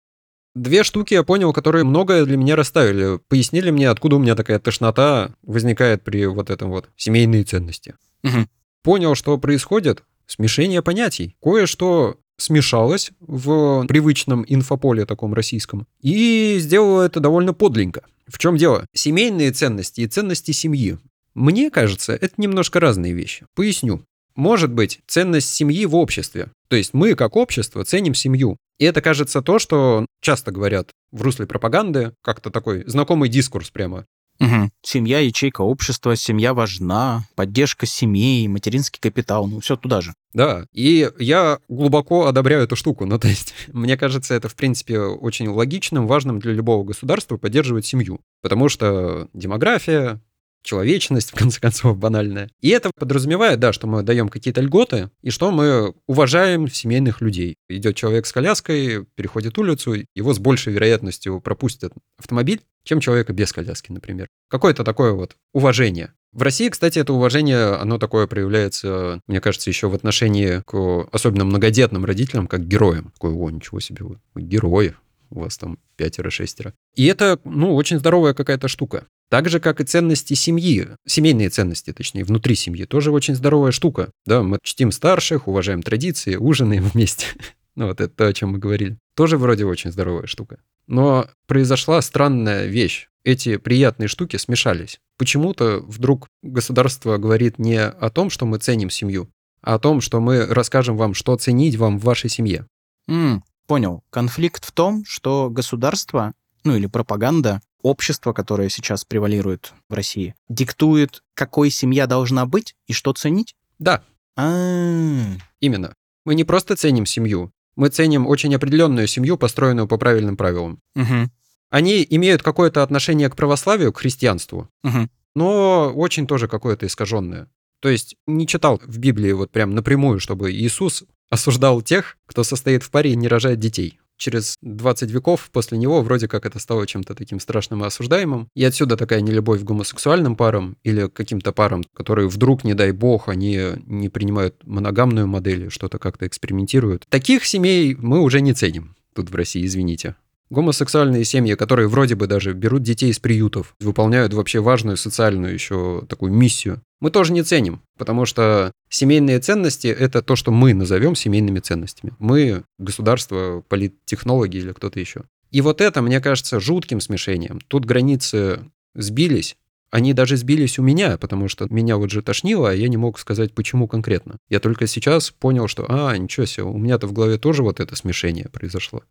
Две 0.59 0.83
штуки 0.83 1.13
я 1.13 1.23
понял, 1.23 1.53
которые 1.53 1.85
многое 1.85 2.25
для 2.25 2.35
меня 2.35 2.57
расставили. 2.57 3.19
Пояснили 3.29 3.71
мне, 3.71 3.89
откуда 3.89 4.17
у 4.17 4.19
меня 4.19 4.35
такая 4.35 4.59
тошнота 4.59 5.33
возникает 5.41 6.03
при 6.03 6.25
вот 6.25 6.49
этом 6.49 6.69
вот 6.69 6.89
семейные 6.97 7.45
ценности. 7.45 7.95
Угу. 8.25 8.45
Понял, 8.83 9.15
что 9.15 9.37
происходит. 9.37 10.03
Смешение 10.27 10.81
понятий. 10.81 11.37
Кое-что 11.41 12.17
смешалось 12.35 13.11
в 13.21 13.85
привычном 13.87 14.43
инфополе 14.45 15.05
таком 15.05 15.33
российском. 15.33 15.87
И 16.01 16.57
сделало 16.59 17.03
это 17.03 17.21
довольно 17.21 17.53
подленько. 17.53 18.03
В 18.27 18.37
чем 18.37 18.57
дело? 18.57 18.85
Семейные 18.93 19.53
ценности 19.53 20.01
и 20.01 20.07
ценности 20.07 20.51
семьи. 20.51 20.97
Мне 21.35 21.71
кажется, 21.71 22.11
это 22.11 22.33
немножко 22.35 22.81
разные 22.81 23.13
вещи. 23.13 23.45
Поясню. 23.55 24.03
Может 24.35 24.73
быть, 24.73 24.99
ценность 25.07 25.53
семьи 25.53 25.85
в 25.85 25.95
обществе. 25.95 26.51
То 26.67 26.75
есть 26.75 26.93
мы, 26.93 27.15
как 27.15 27.37
общество, 27.37 27.85
ценим 27.85 28.13
семью. 28.13 28.57
И 28.79 28.85
это, 28.85 29.01
кажется, 29.01 29.41
то, 29.41 29.59
что 29.59 30.05
часто 30.21 30.51
говорят 30.51 30.91
в 31.11 31.21
русле 31.21 31.45
пропаганды, 31.45 32.13
как-то 32.23 32.49
такой 32.49 32.83
знакомый 32.87 33.29
дискурс 33.29 33.69
прямо. 33.69 34.05
Угу. 34.39 34.69
Семья, 34.81 35.19
ячейка 35.19 35.61
общества, 35.61 36.15
семья 36.15 36.53
важна, 36.53 37.25
поддержка 37.35 37.85
семей, 37.85 38.47
материнский 38.47 38.99
капитал, 39.01 39.47
ну 39.47 39.59
все 39.59 39.75
туда 39.75 39.99
же. 39.99 40.13
Да, 40.33 40.65
и 40.71 41.11
я 41.19 41.59
глубоко 41.67 42.27
одобряю 42.27 42.63
эту 42.63 42.75
штуку. 42.75 43.05
Ну, 43.09 43.17
то 43.17 43.27
есть, 43.27 43.55
мне 43.73 43.97
кажется, 43.97 44.35
это, 44.35 44.49
в 44.49 44.55
принципе, 44.55 44.99
очень 44.99 45.47
логичным, 45.49 46.05
важным 46.05 46.39
для 46.39 46.53
любого 46.53 46.83
государства 46.83 47.37
поддерживать 47.37 47.87
семью. 47.87 48.21
Потому 48.43 48.69
что 48.69 49.27
демография, 49.33 50.21
человечность, 50.63 51.31
в 51.33 51.35
конце 51.35 51.59
концов, 51.59 51.97
банальная. 51.97 52.49
И 52.61 52.69
это 52.69 52.91
подразумевает, 52.95 53.59
да, 53.59 53.73
что 53.73 53.87
мы 53.87 54.03
даем 54.03 54.29
какие-то 54.29 54.61
льготы, 54.61 55.09
и 55.21 55.29
что 55.29 55.51
мы 55.51 55.93
уважаем 56.07 56.69
семейных 56.69 57.21
людей. 57.21 57.55
Идет 57.67 57.95
человек 57.95 58.25
с 58.25 58.31
коляской, 58.31 59.05
переходит 59.15 59.57
улицу, 59.57 59.95
его 60.15 60.33
с 60.33 60.39
большей 60.39 60.73
вероятностью 60.73 61.39
пропустят 61.41 61.93
автомобиль, 62.17 62.61
чем 62.83 62.99
человека 62.99 63.33
без 63.33 63.51
коляски, 63.51 63.91
например. 63.91 64.27
Какое-то 64.49 64.83
такое 64.83 65.11
вот 65.13 65.35
уважение. 65.53 66.13
В 66.31 66.43
России, 66.43 66.69
кстати, 66.69 66.99
это 66.99 67.13
уважение, 67.13 67.75
оно 67.75 67.97
такое 67.97 68.27
проявляется, 68.27 69.19
мне 69.25 69.41
кажется, 69.41 69.69
еще 69.69 69.89
в 69.89 69.95
отношении 69.95 70.61
к 70.65 71.07
особенно 71.11 71.43
многодетным 71.43 72.05
родителям, 72.05 72.47
как 72.47 72.67
героям. 72.67 73.11
Такое, 73.13 73.33
о, 73.33 73.49
ничего 73.49 73.79
себе, 73.79 74.05
вы 74.05 74.19
герои, 74.35 74.95
у 75.29 75.41
вас 75.41 75.57
там 75.57 75.79
пятеро-шестеро. 75.97 76.73
И 76.95 77.05
это, 77.05 77.39
ну, 77.43 77.75
очень 77.75 77.99
здоровая 77.99 78.33
какая-то 78.33 78.67
штука. 78.67 79.07
Так 79.29 79.47
же, 79.47 79.59
как 79.59 79.79
и 79.79 79.83
ценности 79.83 80.33
семьи, 80.33 80.87
семейные 81.05 81.49
ценности, 81.49 81.93
точнее, 81.93 82.23
внутри 82.23 82.55
семьи, 82.55 82.85
тоже 82.85 83.11
очень 83.11 83.35
здоровая 83.35 83.71
штука. 83.71 84.09
Да, 84.25 84.41
мы 84.41 84.57
чтим 84.63 84.91
старших, 84.91 85.47
уважаем 85.47 85.83
традиции, 85.83 86.35
ужинаем 86.35 86.83
вместе. 86.93 87.27
Ну, 87.75 87.87
вот 87.87 88.01
это 88.01 88.13
то, 88.13 88.27
о 88.27 88.33
чем 88.33 88.49
мы 88.49 88.57
говорили. 88.57 88.97
Тоже 89.15 89.37
вроде 89.37 89.65
очень 89.65 89.91
здоровая 89.91 90.25
штука. 90.25 90.59
Но 90.87 91.29
произошла 91.47 92.01
странная 92.01 92.65
вещь. 92.65 93.07
Эти 93.23 93.57
приятные 93.57 94.07
штуки 94.07 94.37
смешались. 94.37 94.99
Почему-то 95.17 95.79
вдруг 95.79 96.27
государство 96.41 97.17
говорит 97.17 97.59
не 97.59 97.79
о 97.81 98.09
том, 98.09 98.29
что 98.29 98.45
мы 98.45 98.57
ценим 98.57 98.89
семью, 98.89 99.29
а 99.61 99.75
о 99.75 99.79
том, 99.79 100.01
что 100.01 100.19
мы 100.19 100.45
расскажем 100.45 100.97
вам, 100.97 101.13
что 101.13 101.35
ценить 101.35 101.75
вам 101.75 101.99
в 101.99 102.03
вашей 102.03 102.29
семье. 102.29 102.65
Mm, 103.09 103.41
понял. 103.69 104.03
Конфликт 104.09 104.65
в 104.65 104.71
том, 104.71 105.05
что 105.05 105.51
государство, 105.51 106.33
ну 106.63 106.75
или 106.75 106.87
пропаганда, 106.87 107.61
общество, 107.83 108.33
которое 108.33 108.67
сейчас 108.67 109.05
превалирует 109.05 109.73
в 109.87 109.93
России, 109.93 110.33
диктует, 110.49 111.21
какой 111.35 111.69
семья 111.69 112.07
должна 112.07 112.47
быть 112.47 112.75
и 112.87 112.93
что 112.93 113.13
ценить? 113.13 113.55
Да. 113.77 114.01
А, 114.35 115.23
Именно. 115.59 115.93
Мы 116.25 116.33
не 116.33 116.43
просто 116.43 116.75
ценим 116.75 117.05
семью, 117.05 117.51
мы 117.75 117.89
ценим 117.89 118.25
очень 118.25 118.53
определенную 118.55 119.05
семью, 119.05 119.37
построенную 119.37 119.87
по 119.87 119.97
правильным 119.97 120.35
правилам. 120.35 120.79
Угу. 120.95 121.29
Они 121.69 122.05
имеют 122.09 122.41
какое-то 122.41 122.81
отношение 122.81 123.29
к 123.29 123.35
православию, 123.35 123.93
к 123.93 123.99
христианству, 123.99 124.67
Угу. 124.83 125.09
но 125.35 125.93
очень 125.93 126.25
тоже 126.25 126.47
какое-то 126.47 126.87
искаженное. 126.87 127.47
То 127.79 127.89
есть 127.89 128.15
не 128.27 128.47
читал 128.47 128.81
в 128.83 128.97
Библии 128.97 129.31
вот 129.31 129.51
прям 129.51 129.75
напрямую, 129.75 130.19
чтобы 130.19 130.51
Иисус 130.51 131.03
осуждал 131.29 131.81
тех, 131.81 132.17
кто 132.25 132.43
состоит 132.43 132.83
в 132.83 132.91
паре 132.91 133.11
и 133.11 133.15
не 133.15 133.27
рожает 133.27 133.59
детей. 133.59 133.99
Через 134.17 134.57
20 134.61 135.09
веков 135.11 135.49
после 135.49 135.77
него 135.77 136.01
вроде 136.01 136.27
как 136.27 136.45
это 136.45 136.59
стало 136.59 136.85
чем-то 136.85 137.15
таким 137.15 137.39
страшным 137.39 137.83
и 137.83 137.87
осуждаемым. 137.87 138.49
И 138.53 138.65
отсюда 138.65 138.97
такая 138.97 139.21
нелюбовь 139.21 139.61
к 139.61 139.63
гомосексуальным 139.63 140.35
парам 140.35 140.75
или 140.83 141.07
каким-то 141.07 141.53
парам, 141.53 141.85
которые 141.93 142.27
вдруг, 142.27 142.65
не 142.65 142.73
дай 142.73 142.91
бог, 142.91 143.29
они 143.29 143.57
не 143.85 144.09
принимают 144.09 144.55
моногамную 144.65 145.25
модель, 145.25 145.69
что-то 145.71 145.99
как-то 145.99 146.27
экспериментируют. 146.27 147.05
Таких 147.09 147.45
семей 147.45 147.95
мы 147.95 148.19
уже 148.19 148.41
не 148.41 148.53
ценим 148.53 148.95
тут 149.13 149.29
в 149.29 149.35
России, 149.35 149.65
извините. 149.65 150.15
Гомосексуальные 150.49 151.25
семьи, 151.25 151.53
которые 151.53 151.87
вроде 151.87 152.15
бы 152.15 152.25
даже 152.25 152.53
берут 152.53 152.81
детей 152.81 153.11
из 153.11 153.19
приютов, 153.19 153.75
выполняют 153.79 154.33
вообще 154.33 154.59
важную 154.59 154.97
социальную 154.97 155.53
еще 155.53 156.03
такую 156.09 156.31
миссию, 156.31 156.81
мы 157.01 157.11
тоже 157.11 157.33
не 157.33 157.43
ценим, 157.43 157.81
потому 157.97 158.25
что 158.25 158.71
семейные 158.89 159.39
ценности— 159.39 159.87
это 159.87 160.21
то, 160.21 160.35
что 160.35 160.51
мы 160.51 160.73
назовем 160.73 161.15
семейными 161.15 161.59
ценностями. 161.59 162.13
Мы— 162.19 162.63
государство, 162.79 163.63
политтехнологи 163.69 164.57
или 164.57 164.73
кто-то 164.73 164.99
еще. 164.99 165.23
И 165.51 165.61
вот 165.61 165.81
это, 165.81 166.01
мне 166.01 166.19
кажется, 166.19 166.59
жутким 166.59 166.99
смешением. 166.99 167.59
Тут 167.67 167.85
границы 167.85 168.59
сбились, 168.95 169.55
они 169.91 170.13
даже 170.13 170.37
сбились 170.37 170.77
у 170.77 170.83
меня, 170.83 171.17
потому 171.17 171.47
что 171.47 171.67
меня 171.69 171.97
вот 171.97 172.11
же 172.11 172.21
тошнило, 172.21 172.69
а 172.69 172.73
я 172.73 172.87
не 172.89 172.97
мог 172.97 173.17
сказать, 173.17 173.53
почему 173.53 173.87
конкретно. 173.87 174.37
Я 174.49 174.59
только 174.59 174.85
сейчас 174.85 175.31
понял, 175.31 175.67
что, 175.67 175.85
а, 175.89 176.15
ничего 176.17 176.45
себе, 176.45 176.63
у 176.65 176.77
меня-то 176.77 177.07
в 177.07 177.13
голове 177.13 177.37
тоже 177.37 177.63
вот 177.63 177.79
это 177.79 177.95
смешение 177.95 178.49
произошло. 178.51 179.03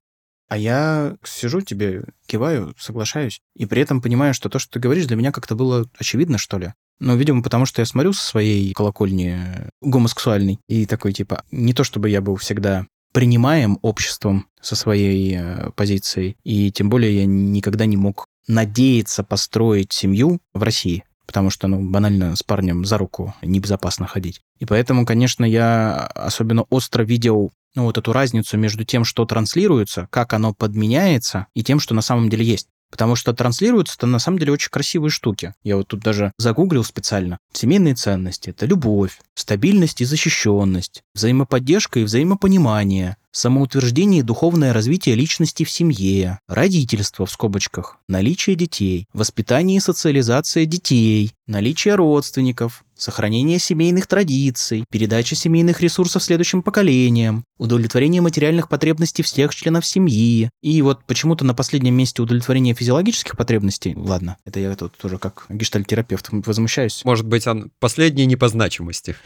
А 0.48 0.56
я 0.56 1.16
сижу 1.24 1.60
тебе, 1.60 2.04
киваю, 2.26 2.74
соглашаюсь, 2.78 3.40
и 3.54 3.66
при 3.66 3.82
этом 3.82 4.00
понимаю, 4.00 4.32
что 4.32 4.48
то, 4.48 4.58
что 4.58 4.72
ты 4.72 4.80
говоришь, 4.80 5.06
для 5.06 5.16
меня 5.16 5.30
как-то 5.30 5.54
было 5.54 5.86
очевидно, 5.98 6.38
что 6.38 6.58
ли. 6.58 6.72
Ну, 7.00 7.16
видимо, 7.16 7.42
потому 7.42 7.66
что 7.66 7.82
я 7.82 7.86
смотрю 7.86 8.12
со 8.12 8.26
своей 8.26 8.72
колокольни 8.72 9.38
гомосексуальной, 9.82 10.58
и 10.68 10.86
такой, 10.86 11.12
типа, 11.12 11.44
не 11.50 11.74
то 11.74 11.84
чтобы 11.84 12.08
я 12.10 12.20
был 12.20 12.36
всегда 12.36 12.86
принимаем 13.12 13.78
обществом 13.82 14.46
со 14.60 14.74
своей 14.74 15.36
э, 15.38 15.70
позицией, 15.76 16.36
и 16.44 16.72
тем 16.72 16.88
более 16.88 17.16
я 17.16 17.26
никогда 17.26 17.86
не 17.86 17.96
мог 17.96 18.26
надеяться 18.46 19.24
построить 19.24 19.92
семью 19.92 20.40
в 20.54 20.62
России, 20.62 21.04
потому 21.26 21.50
что, 21.50 21.68
ну, 21.68 21.80
банально 21.90 22.34
с 22.36 22.42
парнем 22.42 22.84
за 22.84 22.98
руку 22.98 23.34
небезопасно 23.42 24.06
ходить. 24.06 24.40
И 24.58 24.64
поэтому, 24.64 25.06
конечно, 25.06 25.44
я 25.44 26.06
особенно 26.06 26.62
остро 26.62 27.02
видел 27.02 27.52
ну, 27.78 27.84
вот 27.84 27.96
эту 27.96 28.12
разницу 28.12 28.58
между 28.58 28.84
тем, 28.84 29.04
что 29.04 29.24
транслируется, 29.24 30.08
как 30.10 30.32
оно 30.32 30.52
подменяется, 30.52 31.46
и 31.54 31.62
тем, 31.62 31.78
что 31.78 31.94
на 31.94 32.02
самом 32.02 32.28
деле 32.28 32.44
есть. 32.44 32.66
Потому 32.90 33.14
что 33.14 33.32
транслируются-то 33.32 34.08
на 34.08 34.18
самом 34.18 34.40
деле 34.40 34.50
очень 34.50 34.70
красивые 34.70 35.10
штуки. 35.10 35.54
Я 35.62 35.76
вот 35.76 35.86
тут 35.86 36.00
даже 36.00 36.32
загуглил 36.38 36.82
специально. 36.82 37.38
Семейные 37.52 37.94
ценности— 37.94 38.50
это 38.50 38.66
любовь, 38.66 39.20
стабильность 39.34 40.00
и 40.00 40.04
защищенность, 40.04 41.04
взаимоподдержка 41.14 42.00
и 42.00 42.02
взаимопонимание, 42.02 43.16
самоутверждение 43.38 44.20
и 44.20 44.24
духовное 44.24 44.72
развитие 44.72 45.14
личности 45.14 45.64
в 45.64 45.70
семье, 45.70 46.40
родительство 46.48 47.24
в 47.24 47.30
скобочках, 47.30 47.98
наличие 48.08 48.56
детей, 48.56 49.06
воспитание 49.12 49.78
и 49.78 49.80
социализация 49.80 50.66
детей, 50.66 51.32
наличие 51.46 51.94
родственников, 51.94 52.84
сохранение 52.96 53.58
семейных 53.58 54.06
традиций, 54.06 54.84
передача 54.90 55.36
семейных 55.36 55.80
ресурсов 55.80 56.22
следующим 56.22 56.62
поколениям, 56.62 57.44
удовлетворение 57.58 58.20
материальных 58.20 58.68
потребностей 58.68 59.22
всех 59.22 59.54
членов 59.54 59.86
семьи. 59.86 60.50
И 60.62 60.82
вот 60.82 61.04
почему-то 61.04 61.44
на 61.44 61.54
последнем 61.54 61.94
месте 61.94 62.22
удовлетворение 62.22 62.74
физиологических 62.74 63.36
потребностей. 63.36 63.94
Ладно, 63.96 64.36
это 64.44 64.58
я 64.58 64.74
тут 64.74 64.96
тоже 64.96 65.18
как 65.18 65.46
гештальтерапевт 65.48 66.28
возмущаюсь. 66.30 67.04
Может 67.04 67.26
быть, 67.26 67.46
он 67.46 67.70
последний 67.78 68.26
не 68.26 68.36
по 68.36 68.48
значимости. 68.48 69.16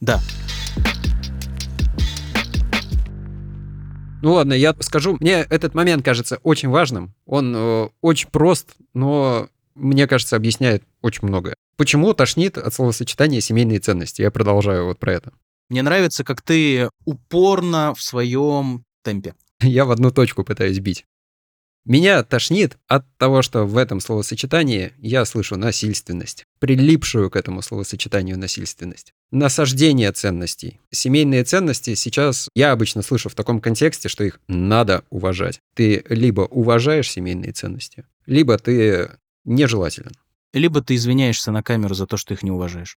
Да. 0.00 0.20
Ну 4.22 4.34
ладно, 4.34 4.52
я 4.52 4.74
скажу, 4.80 5.16
мне 5.20 5.44
этот 5.50 5.74
момент 5.74 6.04
кажется 6.04 6.38
очень 6.44 6.68
важным. 6.68 7.12
Он 7.26 7.52
э, 7.54 7.88
очень 8.00 8.28
прост, 8.30 8.70
но 8.94 9.48
мне 9.74 10.06
кажется, 10.06 10.36
объясняет 10.36 10.84
очень 11.02 11.26
многое. 11.26 11.56
Почему 11.76 12.14
тошнит 12.14 12.56
от 12.56 12.72
словосочетания 12.72 13.40
семейные 13.40 13.80
ценности? 13.80 14.22
Я 14.22 14.30
продолжаю 14.30 14.86
вот 14.86 15.00
про 15.00 15.14
это. 15.14 15.32
Мне 15.68 15.82
нравится, 15.82 16.22
как 16.22 16.40
ты 16.40 16.88
упорно 17.04 17.94
в 17.94 18.02
своем 18.02 18.84
темпе. 19.02 19.34
Я 19.60 19.84
в 19.84 19.90
одну 19.90 20.12
точку 20.12 20.44
пытаюсь 20.44 20.78
бить. 20.78 21.04
Меня 21.84 22.22
тошнит 22.22 22.78
от 22.86 23.04
того, 23.18 23.42
что 23.42 23.64
в 23.64 23.76
этом 23.76 23.98
словосочетании 23.98 24.92
я 24.98 25.24
слышу 25.24 25.56
насильственность, 25.56 26.44
прилипшую 26.60 27.28
к 27.28 27.36
этому 27.36 27.60
словосочетанию 27.60 28.38
насильственность. 28.38 29.12
Насаждение 29.32 30.12
ценностей. 30.12 30.78
Семейные 30.92 31.42
ценности 31.42 31.94
сейчас 31.94 32.48
я 32.54 32.70
обычно 32.70 33.02
слышу 33.02 33.28
в 33.28 33.34
таком 33.34 33.60
контексте, 33.60 34.08
что 34.08 34.22
их 34.22 34.40
надо 34.46 35.04
уважать. 35.10 35.58
Ты 35.74 36.04
либо 36.08 36.42
уважаешь 36.42 37.10
семейные 37.10 37.52
ценности, 37.52 38.04
либо 38.26 38.58
ты 38.58 39.10
нежелателен. 39.44 40.12
Либо 40.52 40.82
ты 40.82 40.94
извиняешься 40.94 41.50
на 41.50 41.62
камеру 41.62 41.94
за 41.94 42.06
то, 42.06 42.16
что 42.16 42.34
их 42.34 42.42
не 42.42 42.50
уважаешь. 42.50 42.96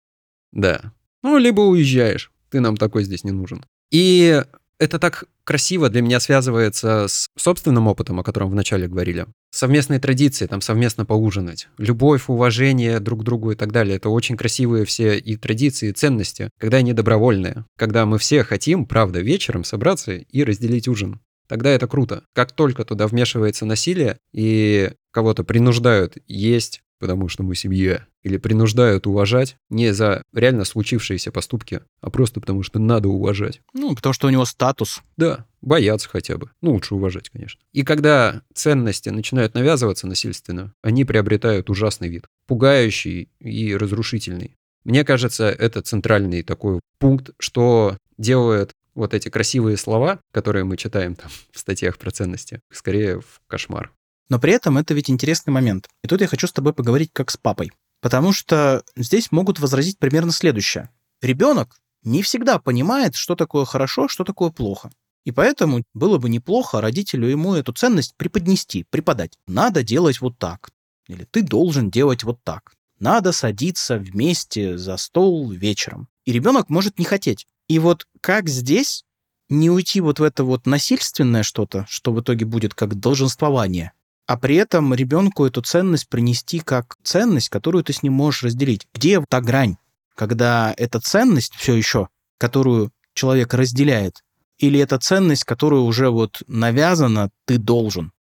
Да. 0.53 0.93
Ну, 1.23 1.39
либо 1.39 1.61
уезжаешь. 1.63 2.33
Ты 2.51 2.61
нам 2.61 2.77
такой 2.77 3.05
здесь 3.05 3.25
не 3.25 3.31
нужен. 3.31 3.65
И 3.91 4.43
это 4.85 4.99
так 4.99 5.25
красиво 5.45 5.89
для 5.89 6.03
меня 6.03 6.21
связывается 6.21 7.07
с 7.09 7.29
собственным 7.37 7.89
опытом, 7.89 8.21
о 8.21 8.23
котором 8.23 8.51
вначале 8.51 8.87
говорили. 8.87 9.27
Совместные 9.51 10.01
традиции, 10.01 10.47
там 10.47 10.61
совместно 10.61 11.05
поужинать. 11.05 11.69
Любовь, 11.79 12.25
уважение 12.29 13.01
друг 13.01 13.21
к 13.21 13.25
другу 13.25 13.53
и 13.53 13.55
так 13.55 13.73
далее. 13.73 13.97
Это 13.97 14.09
очень 14.09 14.37
красивые 14.37 14.85
все 14.85 15.19
и 15.19 15.37
традиции, 15.37 15.91
и 15.91 15.93
ценности, 15.93 16.51
когда 16.59 16.79
они 16.79 16.93
добровольные. 16.93 17.65
Когда 17.77 18.07
мы 18.07 18.19
все 18.19 18.45
хотим, 18.45 18.87
правда, 18.87 19.21
вечером 19.21 19.65
собраться 19.65 20.13
и 20.13 20.45
разделить 20.45 20.89
ужин. 20.89 21.21
Тогда 21.47 21.71
это 21.71 21.87
круто. 21.87 22.25
Как 22.35 22.53
только 22.53 22.85
туда 22.85 23.07
вмешивается 23.07 23.67
насилие 23.67 24.19
и 24.33 24.93
кого-то 25.13 25.45
принуждают 25.45 26.17
есть, 26.27 26.81
потому 27.05 27.29
что 27.29 27.43
мы 27.43 27.55
семья, 27.55 28.07
или 28.23 28.39
принуждают 28.39 29.07
уважать 29.07 29.57
не 29.69 29.93
за 29.93 30.23
реально 30.33 30.65
случившиеся 30.65 31.33
поступки, 31.33 31.83
а 32.01 32.09
просто 32.09 32.41
потому 32.41 32.63
что 32.63 32.79
надо 32.79 33.11
уважать. 33.11 33.61
Ну, 33.75 33.95
потому 33.95 34.15
что 34.15 34.27
у 34.27 34.31
него 34.31 34.47
статус. 34.47 35.03
Да, 35.19 35.45
бояться 35.61 36.09
хотя 36.09 36.39
бы. 36.39 36.49
Ну, 36.63 36.73
лучше 36.73 36.95
уважать, 36.95 37.29
конечно. 37.29 37.61
И 37.75 37.83
когда 37.83 38.41
ценности 38.55 39.11
начинают 39.11 39.53
навязываться 39.53 40.07
насильственно, 40.07 40.73
они 40.81 41.05
приобретают 41.05 41.69
ужасный 41.69 42.09
вид. 42.09 42.25
Пугающий 42.47 43.29
и 43.39 43.77
разрушительный. 43.77 44.57
Мне 44.85 45.05
кажется, 45.05 45.51
это 45.51 45.83
центральный 45.83 46.43
такой 46.43 46.81
пункт, 46.99 47.33
что 47.39 47.99
делает 48.17 48.71
вот 48.95 49.13
эти 49.13 49.29
красивые 49.29 49.77
слова, 49.77 50.21
которые 50.33 50.65
мы 50.65 50.79
читаем 50.79 51.17
там 51.17 51.31
в 51.53 51.59
статьях 51.59 51.99
про 51.99 52.11
ценности, 52.11 52.61
скорее 52.73 53.21
в 53.21 53.43
кошмар. 53.47 53.93
Но 54.29 54.39
при 54.39 54.53
этом 54.53 54.79
это 54.79 54.95
ведь 54.95 55.11
интересный 55.11 55.53
момент. 55.53 55.89
И 56.03 56.09
тут 56.09 56.21
я 56.21 56.27
хочу 56.27 56.47
с 56.47 56.53
тобой 56.53 56.73
поговорить 56.73 57.11
как 57.13 57.31
с 57.31 57.37
папой. 57.37 57.73
Потому 58.01 58.33
что 58.33 58.85
здесь 58.97 59.33
могут 59.33 59.59
возразить 59.59 59.99
примерно 59.99 60.33
следующее. 60.33 60.91
Ребенок 61.23 61.77
не 62.03 62.23
всегда 62.23 62.59
понимает, 62.59 63.15
что 63.17 63.35
такое 63.35 63.65
хорошо, 63.65 64.09
что 64.09 64.25
такое 64.25 64.51
плохо. 64.51 64.91
И 65.25 65.31
поэтому 65.31 65.83
было 65.95 66.19
бы 66.19 66.29
неплохо 66.29 66.81
родителю 66.81 67.29
ему 67.29 67.55
эту 67.55 67.73
ценность 67.73 68.15
преподнести, 68.17 68.85
преподать. 68.91 69.39
Надо 69.47 69.83
делать 69.83 70.21
вот 70.21 70.39
так. 70.39 70.69
Или 71.09 71.25
ты 71.25 71.43
должен 71.43 71.91
делать 71.91 72.25
вот 72.25 72.43
так. 72.45 72.75
Надо 72.99 73.33
садиться 73.33 73.99
вместе 73.99 74.79
за 74.79 74.97
стол 74.97 75.51
вечером. 75.51 76.09
И 76.25 76.33
ребенок 76.33 76.69
может 76.69 76.99
не 76.99 77.05
хотеть. 77.05 77.47
И 77.69 77.79
вот 77.79 78.07
как 78.21 78.49
здесь 78.49 79.05
не 79.49 79.71
уйти 79.71 80.01
вот 80.01 80.21
в 80.21 80.23
это 80.23 80.45
вот 80.45 80.67
насильственное 80.67 81.43
что-то, 81.43 81.87
что 81.89 82.13
в 82.13 82.21
итоге 82.21 82.45
будет 82.45 82.75
как 82.75 82.95
долженствование, 82.95 83.93
а 84.27 84.37
при 84.37 84.57
этом 84.57 84.95
ребенку 84.95 85.45
эту 85.45 85.63
ценность 85.63 86.09
принести 86.09 86.61
как 86.61 86.97
ценность, 87.03 87.49
которую 87.49 87.85
ты 87.85 87.93
с 87.93 88.03
ним 88.03 88.15
можешь 88.15 88.43
разделить. 88.43 88.87
Где 88.95 89.23
та 89.29 89.41
грань, 89.41 89.77
когда 90.15 90.75
эта 90.77 91.01
ценность 91.01 91.55
все 91.55 91.75
еще, 91.75 92.09
которую 92.39 92.91
человек 93.15 93.55
разделяет, 93.55 94.23
или 94.59 94.81
это 94.81 94.99
ценность, 94.99 95.45
которая 95.45 95.81
уже 95.81 96.11
вот 96.11 96.43
навязана, 96.47 97.31
ты 97.45 97.59
должен? 97.59 98.13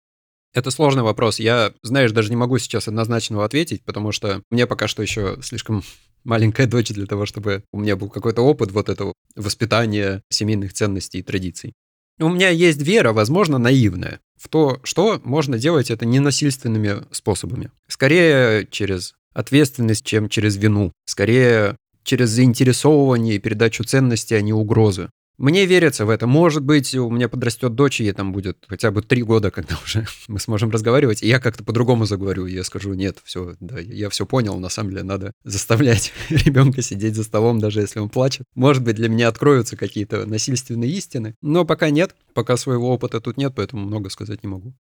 Это 0.55 0.71
сложный 0.71 1.03
вопрос. 1.03 1.39
Я, 1.39 1.73
знаешь, 1.83 2.13
даже 2.13 2.31
не 2.31 2.37
могу 2.37 2.59
сейчас 2.59 2.89
однозначно 2.89 3.43
ответить, 3.45 3.85
потому 3.85 4.13
что 4.13 4.43
мне 4.51 4.67
пока 4.67 4.87
что 4.87 5.03
еще 5.03 5.39
слишком 5.43 5.83
маленькая 6.25 6.67
дочь 6.67 6.89
для 6.89 7.07
того, 7.07 7.27
чтобы 7.27 7.65
у 7.73 7.81
меня 7.81 7.97
был 7.97 8.11
какой-то 8.11 8.43
опыт 8.43 8.71
вот 8.73 8.89
этого 8.89 9.15
воспитания 9.35 10.23
семейных 10.29 10.73
ценностей 10.73 11.19
и 11.19 11.23
традиций. 11.23 11.75
У 12.23 12.29
меня 12.29 12.51
есть 12.51 12.81
вера, 12.81 13.13
возможно, 13.13 13.59
наивная, 13.59 14.21
в 14.41 14.49
то, 14.49 14.81
что 14.85 15.21
можно 15.25 15.59
делать 15.59 15.91
это 15.91 16.07
ненасильственными 16.07 17.03
способами. 17.11 17.71
Скорее 17.89 18.67
через 18.71 19.15
ответственность, 19.35 20.05
чем 20.05 20.29
через 20.29 20.57
вину. 20.57 20.93
Скорее 21.05 21.77
через 22.05 22.31
заинтересовывание 22.31 23.37
и 23.37 23.39
передачу 23.39 23.85
ценностей, 23.85 24.37
а 24.37 24.41
не 24.41 24.53
угрозы. 24.53 25.11
Мне 25.39 25.67
верится 25.67 26.05
в 26.05 26.11
это. 26.11 26.27
Может 26.27 26.63
быть, 26.63 26.95
у 26.95 27.11
меня 27.11 27.29
подрастет 27.29 27.75
дочь, 27.75 28.01
и 28.01 28.05
ей 28.05 28.13
там 28.13 28.33
будет 28.33 28.65
хотя 28.69 28.91
бы 28.91 29.03
три 29.03 29.23
года, 29.23 29.51
когда 29.51 29.77
уже 29.83 30.07
мы 30.29 30.39
сможем 30.39 30.71
разговаривать, 30.71 31.23
и 31.23 31.29
я 31.29 31.41
как-то 31.41 31.65
по-другому 31.65 32.05
заговорю, 32.05 32.47
я 32.47 32.65
скажу, 32.65 32.93
нет, 32.95 33.19
все, 33.25 33.57
да, 33.61 33.79
я 33.81 34.09
все 34.11 34.27
понял, 34.27 34.59
на 34.59 34.69
самом 34.69 34.91
деле 34.91 35.03
надо 35.03 35.33
заставлять 35.45 36.13
ребенка 36.29 36.83
сидеть 36.83 37.17
за 37.17 37.25
столом, 37.25 37.59
даже 37.59 37.81
если 37.81 37.99
он 37.99 38.09
плачет. 38.09 38.47
Может 38.55 38.83
быть, 38.83 38.97
для 38.97 39.09
меня 39.09 39.29
откроются 39.29 39.77
какие-то 39.77 40.27
насильственные 40.27 40.91
истины, 40.91 41.35
но 41.41 41.65
пока 41.65 41.91
нет, 41.91 42.15
пока 42.35 42.57
своего 42.57 42.93
опыта 42.93 43.21
тут 43.21 43.37
нет, 43.37 43.53
поэтому 43.57 43.85
много 43.85 44.11
сказать 44.11 44.43
не 44.43 44.49
могу. 44.49 44.75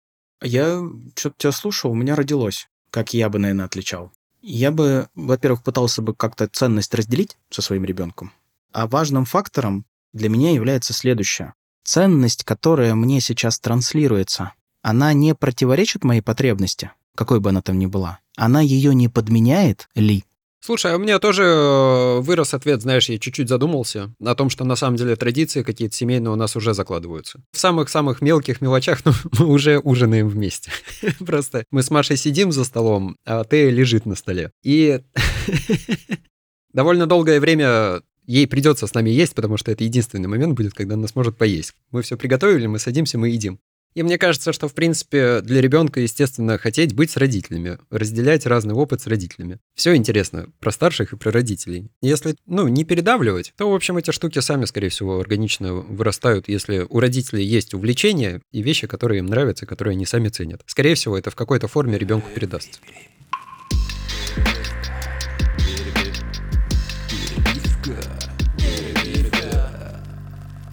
Я 0.42 0.82
что-то 1.16 1.34
тебя 1.38 1.52
слушал, 1.52 1.92
у 1.92 1.94
меня 1.94 2.14
родилось, 2.16 2.68
как 2.90 3.14
я 3.14 3.28
бы, 3.28 3.38
наверное, 3.38 3.66
отличал. 3.66 4.12
Я 4.42 4.70
бы, 4.70 5.08
во-первых, 5.14 5.62
пытался 5.62 6.00
бы 6.00 6.14
как-то 6.14 6.48
ценность 6.48 6.94
разделить 6.94 7.36
со 7.50 7.60
своим 7.60 7.84
ребенком, 7.84 8.32
а 8.72 8.86
важным 8.86 9.26
фактором 9.26 9.84
для 10.12 10.28
меня 10.28 10.52
является 10.52 10.92
следующее. 10.92 11.54
Ценность, 11.84 12.44
которая 12.44 12.94
мне 12.94 13.20
сейчас 13.20 13.58
транслируется, 13.58 14.52
она 14.82 15.12
не 15.12 15.34
противоречит 15.34 16.04
моей 16.04 16.20
потребности, 16.20 16.90
какой 17.14 17.40
бы 17.40 17.50
она 17.50 17.62
там 17.62 17.78
ни 17.78 17.86
была. 17.86 18.20
Она 18.36 18.60
ее 18.60 18.94
не 18.94 19.08
подменяет 19.08 19.88
ли? 19.94 20.24
Слушай, 20.62 20.92
а 20.92 20.96
у 20.96 20.98
меня 20.98 21.18
тоже 21.18 21.42
э, 21.42 22.20
вырос 22.20 22.52
ответ, 22.52 22.82
знаешь, 22.82 23.08
я 23.08 23.18
чуть-чуть 23.18 23.48
задумался 23.48 24.12
о 24.22 24.34
том, 24.34 24.50
что 24.50 24.64
на 24.64 24.76
самом 24.76 24.96
деле 24.96 25.16
традиции 25.16 25.62
какие-то 25.62 25.96
семейные 25.96 26.30
у 26.30 26.36
нас 26.36 26.54
уже 26.54 26.74
закладываются. 26.74 27.40
В 27.52 27.58
самых-самых 27.58 28.20
мелких 28.20 28.60
мелочах 28.60 29.02
ну, 29.06 29.12
мы 29.38 29.46
уже 29.46 29.78
ужинаем 29.78 30.28
вместе. 30.28 30.70
Просто 31.18 31.64
мы 31.70 31.82
с 31.82 31.90
Машей 31.90 32.18
сидим 32.18 32.52
за 32.52 32.64
столом, 32.64 33.16
а 33.24 33.44
ты 33.44 33.70
лежит 33.70 34.04
на 34.04 34.14
столе. 34.14 34.52
И 34.62 35.00
довольно 36.74 37.06
долгое 37.06 37.40
время 37.40 38.02
ей 38.30 38.46
придется 38.46 38.86
с 38.86 38.94
нами 38.94 39.10
есть, 39.10 39.34
потому 39.34 39.56
что 39.56 39.72
это 39.72 39.84
единственный 39.84 40.28
момент 40.28 40.54
будет, 40.54 40.74
когда 40.74 40.94
она 40.94 41.08
сможет 41.08 41.36
поесть. 41.36 41.74
Мы 41.90 42.02
все 42.02 42.16
приготовили, 42.16 42.66
мы 42.66 42.78
садимся, 42.78 43.18
мы 43.18 43.30
едим. 43.30 43.58
И 43.94 44.04
мне 44.04 44.18
кажется, 44.18 44.52
что, 44.52 44.68
в 44.68 44.74
принципе, 44.74 45.40
для 45.40 45.60
ребенка, 45.60 45.98
естественно, 46.00 46.58
хотеть 46.58 46.94
быть 46.94 47.10
с 47.10 47.16
родителями, 47.16 47.78
разделять 47.90 48.46
разный 48.46 48.72
опыт 48.72 49.00
с 49.00 49.08
родителями. 49.08 49.58
Все 49.74 49.96
интересно 49.96 50.46
про 50.60 50.70
старших 50.70 51.12
и 51.12 51.16
про 51.16 51.32
родителей. 51.32 51.90
Если, 52.00 52.36
ну, 52.46 52.68
не 52.68 52.84
передавливать, 52.84 53.52
то, 53.56 53.68
в 53.68 53.74
общем, 53.74 53.96
эти 53.96 54.12
штуки 54.12 54.38
сами, 54.38 54.64
скорее 54.64 54.90
всего, 54.90 55.18
органично 55.18 55.74
вырастают, 55.74 56.48
если 56.48 56.86
у 56.88 57.00
родителей 57.00 57.44
есть 57.44 57.74
увлечения 57.74 58.42
и 58.52 58.62
вещи, 58.62 58.86
которые 58.86 59.18
им 59.18 59.26
нравятся, 59.26 59.66
которые 59.66 59.94
они 59.94 60.06
сами 60.06 60.28
ценят. 60.28 60.62
Скорее 60.66 60.94
всего, 60.94 61.18
это 61.18 61.32
в 61.32 61.34
какой-то 61.34 61.66
форме 61.66 61.98
ребенку 61.98 62.28
передастся. 62.32 62.78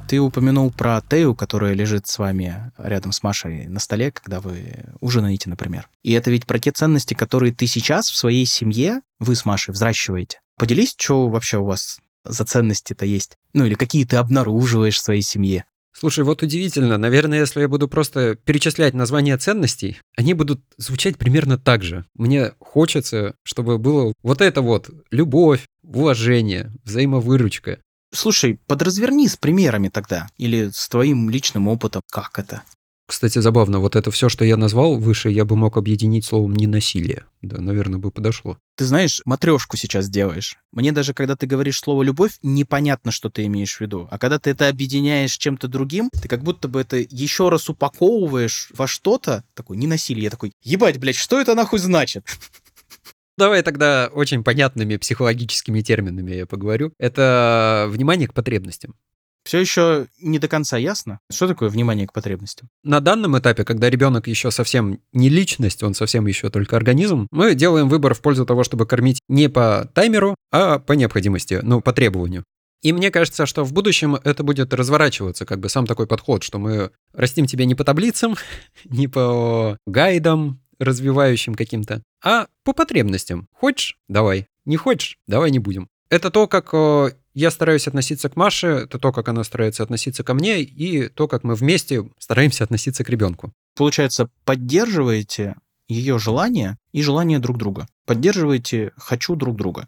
Ты 0.07 0.19
упомянул 0.19 0.71
про 0.71 1.01
Тею, 1.01 1.35
которая 1.35 1.73
лежит 1.73 2.07
с 2.07 2.17
вами 2.17 2.71
рядом 2.77 3.11
с 3.11 3.23
Машей 3.23 3.67
на 3.67 3.81
столе, 3.81 4.11
когда 4.11 4.39
вы 4.39 4.85
ужинаете, 5.01 5.49
например. 5.49 5.89
И 6.01 6.13
это 6.13 6.31
ведь 6.31 6.45
про 6.45 6.59
те 6.59 6.71
ценности, 6.71 7.13
которые 7.13 7.53
ты 7.53 7.67
сейчас 7.67 8.09
в 8.09 8.15
своей 8.15 8.45
семье, 8.45 9.01
вы 9.19 9.35
с 9.35 9.43
Машей 9.43 9.73
взращиваете. 9.73 10.39
Поделись, 10.57 10.95
что 10.97 11.27
вообще 11.27 11.57
у 11.57 11.65
вас 11.65 11.99
за 12.23 12.45
ценности-то 12.45 13.05
есть? 13.05 13.37
Ну 13.51 13.65
или 13.65 13.73
какие 13.73 14.05
ты 14.05 14.15
обнаруживаешь 14.15 14.95
в 14.95 15.03
своей 15.03 15.21
семье? 15.21 15.65
Слушай, 15.91 16.23
вот 16.23 16.41
удивительно. 16.41 16.97
Наверное, 16.97 17.39
если 17.39 17.59
я 17.59 17.67
буду 17.67 17.89
просто 17.89 18.35
перечислять 18.35 18.93
названия 18.93 19.35
ценностей, 19.37 19.99
они 20.15 20.35
будут 20.35 20.61
звучать 20.77 21.17
примерно 21.17 21.57
так 21.57 21.83
же. 21.83 22.05
Мне 22.13 22.53
хочется, 22.59 23.35
чтобы 23.43 23.77
было 23.77 24.13
вот 24.21 24.41
это 24.41 24.61
вот 24.61 24.89
любовь, 25.11 25.65
уважение, 25.83 26.71
взаимовыручка. 26.85 27.79
Слушай, 28.13 28.59
подразверни 28.67 29.27
с 29.27 29.35
примерами 29.35 29.89
тогда, 29.89 30.29
или 30.37 30.69
с 30.73 30.87
твоим 30.89 31.29
личным 31.29 31.67
опытом, 31.67 32.01
как 32.09 32.39
это? 32.39 32.63
Кстати, 33.07 33.39
забавно, 33.39 33.79
вот 33.79 33.95
это 33.95 34.11
все, 34.11 34.27
что 34.27 34.43
я 34.43 34.57
назвал 34.57 34.97
выше, 34.97 35.29
я 35.29 35.45
бы 35.45 35.55
мог 35.55 35.77
объединить 35.77 36.25
словом 36.25 36.53
«ненасилие». 36.53 37.25
Да, 37.41 37.61
наверное, 37.61 37.99
бы 37.99 38.11
подошло. 38.11 38.57
Ты 38.75 38.83
знаешь, 38.83 39.21
матрешку 39.23 39.77
сейчас 39.77 40.09
делаешь. 40.09 40.57
Мне 40.73 40.91
даже, 40.91 41.13
когда 41.13 41.37
ты 41.37 41.47
говоришь 41.47 41.79
слово 41.79 42.03
«любовь», 42.03 42.33
непонятно, 42.43 43.11
что 43.11 43.29
ты 43.29 43.45
имеешь 43.45 43.77
в 43.77 43.81
виду. 43.81 44.09
А 44.11 44.17
когда 44.17 44.39
ты 44.39 44.49
это 44.49 44.67
объединяешь 44.67 45.37
чем-то 45.37 45.69
другим, 45.69 46.09
ты 46.21 46.27
как 46.27 46.43
будто 46.43 46.67
бы 46.67 46.81
это 46.81 46.97
еще 46.97 47.47
раз 47.47 47.69
упаковываешь 47.69 48.71
во 48.75 48.87
что-то, 48.87 49.45
такое 49.53 49.77
ненасилие, 49.77 50.25
я 50.25 50.29
такой, 50.29 50.51
ебать, 50.61 50.97
блядь, 50.97 51.15
что 51.15 51.39
это 51.39 51.55
нахуй 51.55 51.79
значит? 51.79 52.25
Давай 53.37 53.61
тогда 53.61 54.09
очень 54.11 54.43
понятными 54.43 54.97
психологическими 54.97 55.81
терминами 55.81 56.31
я 56.31 56.45
поговорю. 56.45 56.93
Это 56.97 57.85
внимание 57.89 58.27
к 58.27 58.33
потребностям. 58.33 58.95
Все 59.47 59.59
еще 59.59 60.07
не 60.21 60.39
до 60.39 60.49
конца 60.49 60.75
ясно, 60.77 61.19
что 61.31 61.47
такое 61.47 61.69
внимание 61.69 62.05
к 62.05 62.11
потребностям. 62.11 62.67
На 62.83 62.99
данном 62.99 63.37
этапе, 63.39 63.63
когда 63.63 63.89
ребенок 63.89 64.27
еще 64.27 64.51
совсем 64.51 64.99
не 65.13 65.29
личность, 65.29 65.83
он 65.83 65.93
совсем 65.93 66.27
еще 66.27 66.49
только 66.49 66.75
организм, 66.75 67.27
мы 67.31 67.55
делаем 67.55 67.87
выбор 67.87 68.13
в 68.13 68.19
пользу 68.19 68.45
того, 68.45 68.65
чтобы 68.65 68.85
кормить 68.85 69.21
не 69.29 69.47
по 69.47 69.89
таймеру, 69.93 70.35
а 70.51 70.79
по 70.79 70.93
необходимости, 70.93 71.61
ну, 71.63 71.79
по 71.79 71.93
требованию. 71.93 72.43
И 72.81 72.91
мне 72.91 73.09
кажется, 73.09 73.45
что 73.45 73.63
в 73.63 73.71
будущем 73.71 74.15
это 74.15 74.43
будет 74.43 74.73
разворачиваться, 74.73 75.45
как 75.45 75.59
бы 75.59 75.69
сам 75.69 75.87
такой 75.87 76.07
подход, 76.07 76.43
что 76.43 76.59
мы 76.59 76.91
растим 77.13 77.45
тебя 77.45 77.63
не 77.65 77.75
по 77.75 77.85
таблицам, 77.85 78.35
не 78.83 79.07
по 79.07 79.77
гайдам, 79.87 80.59
развивающим 80.79 81.55
каким-то, 81.55 82.01
а 82.23 82.47
по 82.63 82.73
потребностям. 82.73 83.47
Хочешь? 83.53 83.97
Давай. 84.07 84.47
Не 84.65 84.77
хочешь? 84.77 85.17
Давай 85.27 85.51
не 85.51 85.59
будем. 85.59 85.87
Это 86.09 86.31
то, 86.31 86.47
как 86.47 86.69
э, 86.73 87.11
я 87.33 87.51
стараюсь 87.51 87.87
относиться 87.87 88.29
к 88.29 88.35
Маше, 88.35 88.67
это 88.67 88.97
то, 88.97 89.11
как 89.11 89.27
она 89.29 89.43
старается 89.43 89.83
относиться 89.83 90.23
ко 90.23 90.33
мне, 90.33 90.61
и 90.61 91.09
то, 91.09 91.27
как 91.27 91.43
мы 91.43 91.55
вместе 91.55 92.09
стараемся 92.17 92.63
относиться 92.63 93.03
к 93.03 93.09
ребенку. 93.09 93.51
Получается, 93.75 94.29
поддерживаете 94.45 95.55
ее 95.87 96.17
желание 96.19 96.77
и 96.91 97.01
желание 97.01 97.39
друг 97.39 97.57
друга. 97.57 97.87
Поддерживаете 98.05 98.91
«хочу» 98.97 99.35
друг 99.35 99.55
друга. 99.55 99.87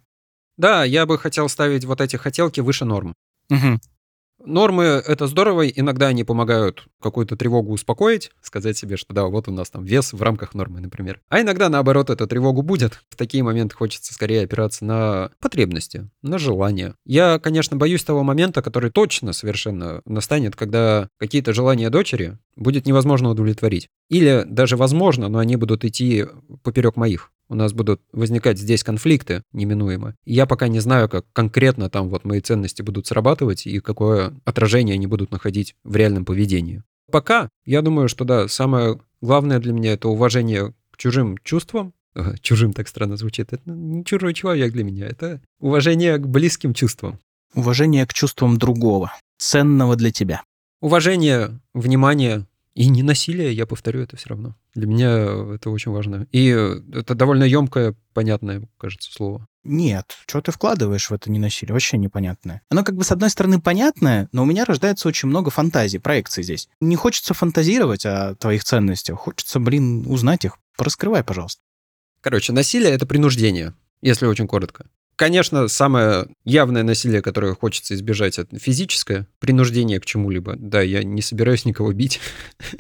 Да, 0.58 0.84
я 0.84 1.06
бы 1.06 1.18
хотел 1.18 1.50
ставить 1.50 1.86
вот 1.86 2.02
эти 2.02 2.18
хотелки 2.18 2.60
выше 2.60 2.86
норм. 2.86 3.16
Угу. 3.50 3.80
Нормы— 4.46 4.84
это 5.08 5.28
здорово, 5.28 5.68
иногда 5.68 6.08
они 6.08 6.24
помогают 6.24 6.86
какую-то 7.02 7.36
тревогу 7.36 7.74
успокоить, 7.74 8.32
сказать 8.42 8.78
себе, 8.78 8.96
что 8.98 9.14
да, 9.14 9.26
вот 9.26 9.48
у 9.48 9.52
нас 9.52 9.70
там 9.70 9.84
вес 9.84 10.14
в 10.14 10.22
рамках 10.22 10.54
нормы, 10.54 10.80
например. 10.80 11.22
А 11.30 11.42
иногда, 11.42 11.70
наоборот, 11.70 12.10
эта 12.10 12.26
тревогу 12.26 12.62
будет. 12.62 13.02
В 13.10 13.16
такие 13.16 13.44
моменты 13.44 13.76
хочется 13.76 14.14
скорее 14.14 14.44
опираться 14.44 14.86
на 14.86 15.32
потребности, 15.40 16.10
на 16.22 16.38
желания. 16.38 16.96
Я, 17.06 17.40
конечно, 17.40 17.76
боюсь 17.78 18.04
того 18.04 18.24
момента, 18.24 18.62
который 18.62 18.92
точно 18.92 19.34
совершенно 19.34 20.02
настанет, 20.06 20.56
когда 20.56 21.10
какие-то 21.18 21.54
желания 21.54 21.90
дочери 21.90 22.38
будет 22.56 22.86
невозможно 22.86 23.30
удовлетворить. 23.30 23.90
Или 24.10 24.46
даже 24.48 24.78
возможно, 24.78 25.28
но 25.28 25.40
они 25.40 25.58
будут 25.58 25.84
идти 25.84 26.26
поперек 26.64 26.96
моих 26.96 27.32
у 27.50 27.56
нас 27.56 27.74
будут 27.74 28.02
возникать 28.14 28.58
здесь 28.58 28.84
конфликты 28.84 29.44
неминуемо. 29.52 30.16
я 30.26 30.46
пока 30.46 30.68
не 30.68 30.80
знаю, 30.80 31.10
как 31.10 31.26
конкретно 31.34 31.90
там 31.90 32.10
вот 32.10 32.24
мои 32.24 32.40
ценности 32.40 32.82
будут 32.82 33.08
срабатывать 33.08 33.68
и 33.68 33.80
какое 33.80 34.34
отражение 34.46 34.94
они 34.94 35.08
будут 35.08 35.32
находить 35.32 35.76
в 35.84 35.96
реальном 35.96 36.26
поведении. 36.26 36.84
Пока, 37.12 37.50
я 37.66 37.82
думаю, 37.82 38.08
что 38.08 38.24
да, 38.24 38.48
самое 38.48 39.00
главное 39.20 39.60
для 39.60 39.74
меня 39.74 39.94
это 39.94 40.08
уважение 40.08 40.74
к 40.92 40.98
чужим 40.98 41.38
чувствам, 41.44 41.94
чужим 42.42 42.74
так 42.74 42.88
странно 42.88 43.18
звучит. 43.18 43.54
Это 43.54 43.70
не 43.70 44.06
чужой 44.06 44.34
человек 44.34 44.72
для 44.72 44.84
меня. 44.84 45.08
Это 45.08 45.42
уважение 45.60 46.18
к 46.18 46.28
близким 46.28 46.74
чувствам. 46.74 47.20
Уважение 47.56 48.06
к 48.06 48.14
чувствам 48.14 48.58
другого, 48.58 49.12
ценного 49.38 49.96
для 49.96 50.12
тебя. 50.12 50.44
Уважение, 50.82 51.60
внимание 51.74 52.46
и 52.80 52.88
не 52.88 53.04
насилие, 53.04 53.52
я 53.52 53.66
повторю 53.66 54.04
это 54.04 54.16
все 54.16 54.30
равно. 54.30 54.56
Для 54.74 54.88
меня 54.88 55.10
это 55.56 55.70
очень 55.70 55.92
важно. 55.92 56.28
И 56.32 56.46
это 56.48 57.14
довольно 57.14 57.44
емкое, 57.44 57.94
понятное, 58.14 58.70
кажется, 58.78 59.12
слово. 59.12 59.46
Нет, 59.66 60.16
что 60.26 60.40
ты 60.40 60.54
вкладываешь 60.54 61.10
в 61.10 61.14
это 61.14 61.30
ненасилие? 61.30 61.74
Вообще 61.74 61.98
непонятное. 61.98 62.62
Оно 62.70 62.86
как 62.86 62.96
бы 62.96 63.04
с 63.04 63.12
одной 63.12 63.32
стороны 63.32 63.60
понятное, 63.60 64.30
но 64.32 64.44
у 64.44 64.46
меня 64.46 64.64
рождается 64.64 65.10
очень 65.10 65.28
много 65.28 65.52
фантазий, 65.52 66.00
проекций 66.00 66.42
здесь. 66.42 66.70
Не 66.80 66.96
хочется 66.96 67.34
фантазировать 67.34 68.06
о 68.06 68.36
твоих 68.36 68.64
ценностях, 68.64 69.20
хочется, 69.20 69.60
блин, 69.60 70.06
узнать 70.08 70.46
их. 70.46 70.58
Пораскрывай, 70.78 71.26
пожалуйста. 71.26 71.62
Короче, 72.22 72.54
насилие— 72.54 72.92
это 72.94 73.06
принуждение, 73.06 73.74
если 74.02 74.26
очень 74.26 74.48
коротко. 74.48 74.86
Конечно, 75.20 75.68
самое 75.68 76.28
явное 76.46 76.82
насилие, 76.84 77.22
которое 77.22 77.54
хочется 77.54 77.94
избежать, 77.94 78.40
это 78.40 78.58
физическое 78.58 79.28
принуждение 79.40 80.00
к 80.00 80.06
чему-либо. 80.06 80.56
Да, 80.58 80.82
я 80.82 81.04
не 81.04 81.22
собираюсь 81.22 81.66
никого 81.66 81.92
бить. 81.92 82.22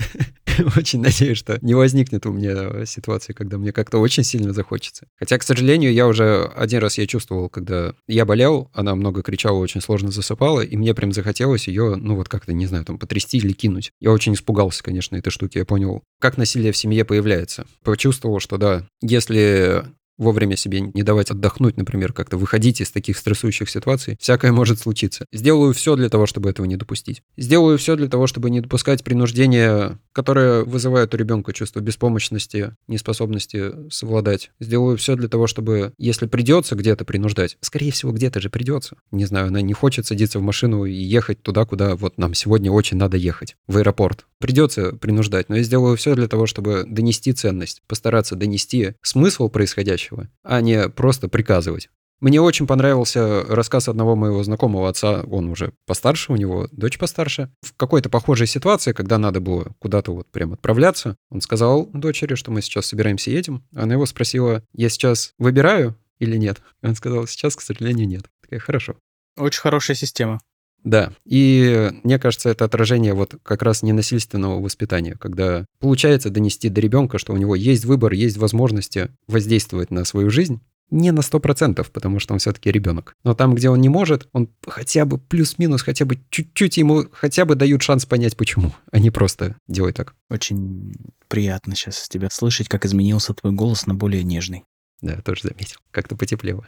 Очень 0.77 1.01
надеюсь, 1.01 1.37
что 1.37 1.59
не 1.61 1.73
возникнет 1.73 2.25
у 2.25 2.31
меня 2.31 2.85
ситуации, 2.85 3.33
когда 3.33 3.57
мне 3.57 3.73
как-то 3.73 3.97
очень 3.97 4.23
сильно 4.23 4.53
захочется. 4.53 5.07
Хотя, 5.17 5.37
к 5.37 5.43
сожалению, 5.43 5.93
я 5.93 6.07
уже 6.07 6.45
один 6.55 6.79
раз 6.79 6.97
я 6.97 7.07
чувствовал, 7.07 7.49
когда 7.49 7.93
я 8.07 8.25
болел, 8.25 8.69
она 8.73 8.95
много 8.95 9.21
кричала, 9.21 9.57
очень 9.57 9.81
сложно 9.81 10.09
засыпала, 10.09 10.61
и 10.61 10.77
мне 10.77 10.93
прям 10.93 11.11
захотелось 11.11 11.67
ее, 11.67 11.95
ну 11.95 12.15
вот 12.15 12.29
как-то, 12.29 12.53
не 12.53 12.67
знаю, 12.67 12.85
там 12.85 12.97
потрясти 12.99 13.37
или 13.37 13.51
кинуть. 13.51 13.91
Я 13.99 14.11
очень 14.11 14.33
испугался, 14.33 14.81
конечно, 14.81 15.17
этой 15.17 15.29
штуки. 15.29 15.57
Я 15.57 15.65
понял, 15.65 16.03
как 16.21 16.37
насилие 16.37 16.71
в 16.71 16.77
семье 16.77 17.03
появляется. 17.03 17.65
Почувствовал, 17.83 18.39
что 18.39 18.57
да, 18.57 18.87
если 19.01 19.83
вовремя 20.19 20.55
себе 20.55 20.81
не 20.81 21.01
давать 21.01 21.31
отдохнуть, 21.31 21.77
например, 21.77 22.13
как-то 22.13 22.37
выходить 22.37 22.81
из 22.81 22.91
таких 22.91 23.17
стрессующих 23.17 23.69
ситуаций, 23.69 24.17
всякое 24.19 24.51
может 24.51 24.79
случиться. 24.79 25.25
Сделаю 25.33 25.73
все 25.73 25.95
для 25.95 26.09
того, 26.09 26.27
чтобы 26.27 26.49
этого 26.49 26.67
не 26.67 26.75
допустить. 26.75 27.23
Сделаю 27.37 27.79
все 27.79 27.95
для 27.95 28.07
того, 28.07 28.27
чтобы 28.27 28.51
не 28.51 28.61
допускать 28.61 29.03
принуждения, 29.03 29.97
которое 30.13 30.63
вызывает 30.63 31.13
у 31.13 31.17
ребенка 31.17 31.53
чувство 31.53 31.79
беспомощности, 31.79 32.75
неспособности 32.87 33.89
совладать. 33.91 34.51
Сделаю 34.59 34.97
все 34.97 35.15
для 35.15 35.27
того, 35.27 35.47
чтобы, 35.47 35.93
если 35.97 36.27
придется 36.27 36.75
где-то 36.75 37.05
принуждать, 37.05 37.57
скорее 37.61 37.91
всего, 37.91 38.11
где-то 38.11 38.39
же 38.39 38.49
придется. 38.49 38.97
Не 39.11 39.25
знаю, 39.25 39.47
она 39.47 39.61
не 39.61 39.73
хочет 39.73 40.05
садиться 40.05 40.39
в 40.39 40.43
машину 40.43 40.85
и 40.85 40.93
ехать 40.93 41.41
туда, 41.41 41.65
куда 41.65 41.95
вот 41.95 42.17
нам 42.17 42.33
сегодня 42.33 42.71
очень 42.71 42.97
надо 42.97 43.17
ехать, 43.17 43.55
в 43.67 43.77
аэропорт. 43.77 44.25
Придется 44.39 44.93
принуждать, 44.93 45.49
но 45.49 45.57
я 45.57 45.63
сделаю 45.63 45.97
все 45.97 46.15
для 46.15 46.27
того, 46.27 46.45
чтобы 46.45 46.85
донести 46.87 47.33
ценность, 47.33 47.81
постараться 47.87 48.35
донести 48.35 48.93
смысл 49.01 49.49
происходящего, 49.49 50.29
а 50.43 50.61
не 50.61 50.89
просто 50.89 51.27
приказывать. 51.27 51.89
Мне 52.19 52.41
очень 52.41 52.67
понравился 52.67 53.43
рассказ 53.45 53.87
одного 53.87 54.15
моего 54.15 54.43
знакомого 54.43 54.89
отца, 54.89 55.23
он 55.23 55.49
уже 55.49 55.73
постарше, 55.85 56.33
у 56.33 56.35
него 56.35 56.67
дочь 56.71 56.97
постарше. 56.97 57.49
В 57.61 57.73
какой-то 57.75 58.09
похожей 58.09 58.45
ситуации, 58.45 58.91
когда 58.91 59.17
надо 59.17 59.39
было 59.39 59.73
куда-то 59.79 60.13
вот 60.13 60.27
прям 60.29 60.51
отправляться, 60.51 61.15
он 61.29 61.39
сказал 61.39 61.85
дочери, 61.93 62.35
что 62.35 62.51
мы 62.51 62.61
сейчас 62.61 62.87
собираемся 62.87 63.31
едем. 63.31 63.63
Она 63.73 63.93
его 63.93 64.05
спросила, 64.05 64.63
я 64.73 64.89
сейчас 64.89 65.33
выбираю 65.37 65.95
или 66.19 66.35
нет? 66.35 66.61
Он 66.83 66.95
сказал, 66.95 67.25
сейчас, 67.25 67.55
к 67.55 67.61
сожалению, 67.61 68.07
нет. 68.07 68.25
Такая, 68.41 68.59
хорошо. 68.59 68.95
Очень 69.37 69.61
хорошая 69.61 69.95
система. 69.95 70.39
Да, 70.83 71.11
и 71.25 71.91
мне 72.03 72.19
кажется, 72.19 72.49
это 72.49 72.65
отражение 72.65 73.13
вот 73.13 73.35
как 73.43 73.61
раз 73.61 73.83
ненасильственного 73.83 74.61
воспитания, 74.61 75.15
когда 75.19 75.65
получается 75.79 76.29
донести 76.29 76.69
до 76.69 76.79
ребенка, 76.79 77.17
что 77.17 77.33
у 77.33 77.37
него 77.37 77.55
есть 77.55 77.83
выбор, 77.83 78.13
есть 78.13 78.37
возможности 78.37 79.09
воздействовать 79.27 79.91
на 79.91 80.05
свою 80.05 80.29
жизнь, 80.29 80.61
не 80.91 81.11
на 81.11 81.19
100%, 81.19 81.85
потому 81.91 82.19
что 82.19 82.33
он 82.33 82.39
все-таки 82.39 82.71
ребенок. 82.71 83.15
Но 83.23 83.33
там, 83.33 83.55
где 83.55 83.69
он 83.69 83.81
не 83.81 83.89
может, 83.89 84.27
он 84.33 84.49
хотя 84.65 85.05
бы 85.05 85.17
плюс-минус, 85.17 85.81
хотя 85.81 86.05
бы 86.05 86.19
чуть-чуть 86.29 86.77
ему 86.77 87.05
хотя 87.11 87.45
бы 87.45 87.55
дают 87.55 87.81
шанс 87.81 88.05
понять, 88.05 88.37
почему, 88.37 88.73
а 88.91 88.99
не 88.99 89.11
просто 89.11 89.55
делай 89.67 89.93
так. 89.93 90.15
Очень 90.29 90.95
приятно 91.27 91.75
сейчас 91.75 92.07
тебя 92.09 92.29
слышать, 92.31 92.67
как 92.67 92.85
изменился 92.85 93.33
твой 93.33 93.53
голос 93.53 93.85
на 93.85 93.93
более 93.93 94.23
нежный. 94.23 94.63
Да, 95.01 95.21
тоже 95.21 95.43
заметил. 95.43 95.77
Как-то 95.91 96.15
потеплело. 96.15 96.67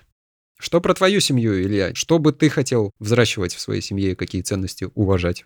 Что 0.58 0.80
про 0.80 0.94
твою 0.94 1.20
семью, 1.20 1.60
Илья? 1.60 1.96
Что 1.96 2.20
бы 2.20 2.32
ты 2.32 2.48
хотел 2.50 2.92
взращивать 3.00 3.56
в 3.56 3.60
своей 3.60 3.82
семье, 3.82 4.16
какие 4.16 4.44
ценности 4.44 4.90
уважать? 4.94 5.44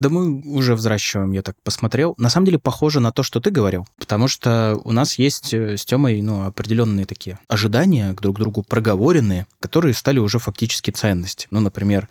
Да 0.00 0.08
мы 0.08 0.40
уже 0.40 0.74
взращиваем, 0.74 1.32
я 1.32 1.42
так 1.42 1.56
посмотрел. 1.62 2.14
На 2.16 2.30
самом 2.30 2.46
деле 2.46 2.58
похоже 2.58 3.00
на 3.00 3.12
то, 3.12 3.22
что 3.22 3.38
ты 3.38 3.50
говорил, 3.50 3.86
потому 3.98 4.28
что 4.28 4.80
у 4.84 4.92
нас 4.92 5.18
есть 5.18 5.52
э, 5.52 5.76
с 5.76 5.84
Тёмой 5.84 6.22
ну, 6.22 6.46
определенные 6.46 7.04
такие 7.04 7.38
ожидания 7.48 8.14
к 8.14 8.20
друг 8.22 8.38
другу, 8.38 8.62
проговоренные, 8.62 9.46
которые 9.60 9.92
стали 9.92 10.18
уже 10.18 10.38
фактически 10.38 10.90
ценности. 10.90 11.48
Ну, 11.50 11.60
например, 11.60 12.08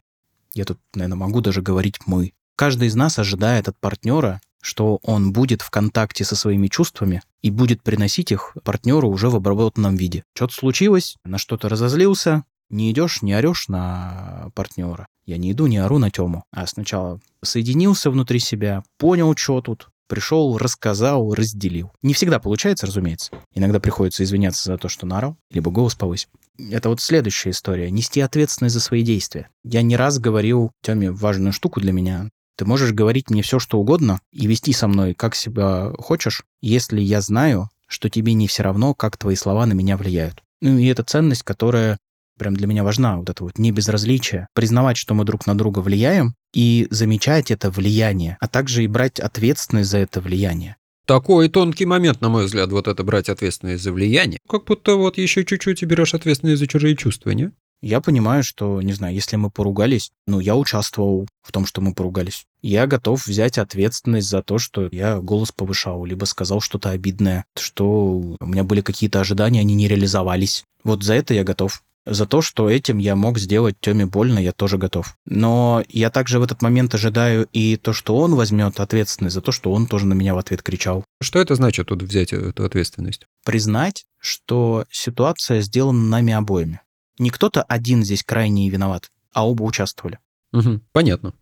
я 0.53 0.65
тут, 0.65 0.77
наверное, 0.93 1.17
могу 1.17 1.41
даже 1.41 1.63
говорить 1.63 1.99
«мы». 2.05 2.33
Каждый 2.55 2.89
из 2.89 2.95
нас 2.95 3.17
ожидает 3.17 3.67
от 3.67 3.77
партнера 3.79 4.39
что 4.61 4.99
он 5.03 5.31
будет 5.31 5.61
в 5.61 5.69
контакте 5.69 6.25
со 6.25 6.35
своими 6.35 6.67
чувствами 6.67 7.21
и 7.41 7.49
будет 7.49 7.81
приносить 7.81 8.31
их 8.31 8.57
партнеру 8.63 9.09
уже 9.09 9.29
в 9.29 9.35
обработанном 9.35 9.95
виде. 9.95 10.23
Что-то 10.35 10.53
случилось, 10.53 11.15
на 11.23 11.37
что-то 11.37 11.69
разозлился, 11.69 12.43
не 12.69 12.91
идешь, 12.91 13.21
не 13.21 13.33
орешь 13.33 13.67
на 13.67 14.49
партнера. 14.55 15.07
Я 15.25 15.37
не 15.37 15.51
иду, 15.51 15.67
не 15.67 15.77
ору 15.77 15.97
на 15.99 16.09
Тему. 16.09 16.43
А 16.51 16.65
сначала 16.67 17.19
соединился 17.43 18.09
внутри 18.09 18.39
себя, 18.39 18.83
понял, 18.97 19.35
что 19.35 19.61
тут, 19.61 19.89
пришел, 20.07 20.57
рассказал, 20.57 21.33
разделил. 21.33 21.91
Не 22.01 22.13
всегда 22.13 22.39
получается, 22.39 22.87
разумеется. 22.87 23.31
Иногда 23.53 23.79
приходится 23.79 24.23
извиняться 24.23 24.63
за 24.65 24.77
то, 24.77 24.89
что 24.89 25.05
наорал, 25.05 25.37
либо 25.51 25.71
голос 25.71 25.95
повысил. 25.95 26.29
Это 26.57 26.89
вот 26.89 26.99
следующая 26.99 27.51
история. 27.51 27.89
Нести 27.91 28.19
ответственность 28.21 28.73
за 28.73 28.81
свои 28.81 29.03
действия. 29.03 29.49
Я 29.63 29.81
не 29.81 29.95
раз 29.95 30.19
говорил 30.19 30.71
Теме 30.81 31.11
важную 31.11 31.53
штуку 31.53 31.79
для 31.79 31.93
меня. 31.93 32.29
Ты 32.57 32.65
можешь 32.65 32.91
говорить 32.91 33.29
мне 33.29 33.41
все, 33.41 33.59
что 33.59 33.79
угодно, 33.79 34.19
и 34.33 34.45
вести 34.45 34.73
со 34.73 34.89
мной 34.89 35.13
как 35.13 35.33
себя 35.33 35.93
хочешь, 35.97 36.43
если 36.59 36.99
я 36.99 37.21
знаю, 37.21 37.69
что 37.87 38.09
тебе 38.09 38.33
не 38.33 38.47
все 38.47 38.63
равно, 38.63 38.93
как 38.93 39.15
твои 39.15 39.35
слова 39.35 39.65
на 39.65 39.73
меня 39.73 39.95
влияют. 39.95 40.43
Ну 40.61 40.77
и 40.77 40.85
это 40.87 41.03
ценность, 41.03 41.43
которая 41.43 41.99
прям 42.39 42.55
для 42.55 42.65
меня 42.65 42.83
важна, 42.83 43.17
вот 43.17 43.29
это 43.29 43.43
вот 43.43 43.59
не 43.59 43.71
безразличие. 43.71 44.47
Признавать, 44.55 44.97
что 44.97 45.13
мы 45.13 45.25
друг 45.25 45.45
на 45.45 45.55
друга 45.55 45.79
влияем, 45.79 46.33
и 46.53 46.87
замечать 46.89 47.51
это 47.51 47.69
влияние, 47.69 48.37
а 48.39 48.47
также 48.47 48.83
и 48.83 48.87
брать 48.87 49.19
ответственность 49.19 49.91
за 49.91 49.99
это 49.99 50.21
влияние. 50.21 50.77
Такой 51.05 51.49
тонкий 51.49 51.85
момент, 51.85 52.21
на 52.21 52.29
мой 52.29 52.45
взгляд, 52.45 52.71
вот 52.71 52.87
это 52.87 53.03
брать 53.03 53.29
ответственность 53.29 53.83
за 53.83 53.91
влияние. 53.91 54.39
Как 54.47 54.65
будто 54.65 54.95
вот 54.95 55.17
еще 55.17 55.43
чуть-чуть 55.43 55.81
и 55.81 55.85
берешь 55.85 56.13
ответственность 56.13 56.59
за 56.59 56.67
чужие 56.67 56.95
чувства, 56.95 57.31
не? 57.31 57.51
Я 57.81 58.01
понимаю, 58.01 58.43
что, 58.43 58.81
не 58.81 58.91
знаю, 58.91 59.15
если 59.15 59.37
мы 59.37 59.49
поругались, 59.49 60.11
ну, 60.27 60.41
я 60.41 60.55
участвовал 60.57 61.27
в 61.41 61.51
том, 61.51 61.65
что 61.65 61.79
мы 61.79 61.93
поругались. 61.93 62.43
Я 62.61 62.87
готов 62.87 63.25
взять 63.25 63.57
ответственность 63.57 64.29
за 64.29 64.43
то, 64.43 64.57
что 64.57 64.89
я 64.91 65.19
голос 65.19 65.53
повышал, 65.53 66.03
либо 66.03 66.25
сказал 66.25 66.59
что-то 66.59 66.89
обидное, 66.89 67.45
что 67.57 68.35
у 68.39 68.45
меня 68.45 68.65
были 68.65 68.81
какие-то 68.81 69.21
ожидания, 69.21 69.61
они 69.61 69.75
не 69.75 69.87
реализовались. 69.87 70.65
Вот 70.83 71.03
за 71.03 71.13
это 71.13 71.33
я 71.33 71.45
готов. 71.45 71.81
За 72.05 72.25
то, 72.25 72.41
что 72.41 72.69
этим 72.69 72.97
я 72.97 73.15
мог 73.15 73.37
сделать 73.37 73.75
Теме 73.79 74.05
больно, 74.05 74.39
я 74.39 74.51
тоже 74.51 74.77
готов. 74.77 75.15
Но 75.25 75.83
я 75.89 76.09
также 76.09 76.39
в 76.39 76.43
этот 76.43 76.61
момент 76.61 76.95
ожидаю 76.95 77.47
и 77.51 77.75
то, 77.77 77.93
что 77.93 78.17
он 78.17 78.35
возьмет 78.35 78.79
ответственность 78.79 79.35
за 79.35 79.41
то, 79.41 79.51
что 79.51 79.71
он 79.71 79.85
тоже 79.85 80.05
на 80.05 80.13
меня 80.13 80.33
в 80.33 80.37
ответ 80.37 80.63
кричал. 80.63 81.03
Что 81.21 81.39
это 81.39 81.55
значит 81.55 81.87
тут 81.87 82.01
взять 82.01 82.33
эту 82.33 82.63
ответственность? 82.65 83.27
Признать, 83.45 84.05
что 84.17 84.85
ситуация 84.89 85.61
сделана 85.61 86.01
нами 86.01 86.33
обоими. 86.33 86.81
Не 87.19 87.29
кто-то 87.29 87.63
один 87.63 88.03
здесь 88.03 88.23
крайне 88.23 88.69
виноват, 88.69 89.11
а 89.33 89.47
оба 89.47 89.63
участвовали. 89.63 90.19
Угу, 90.53 90.81
понятно. 90.91 91.33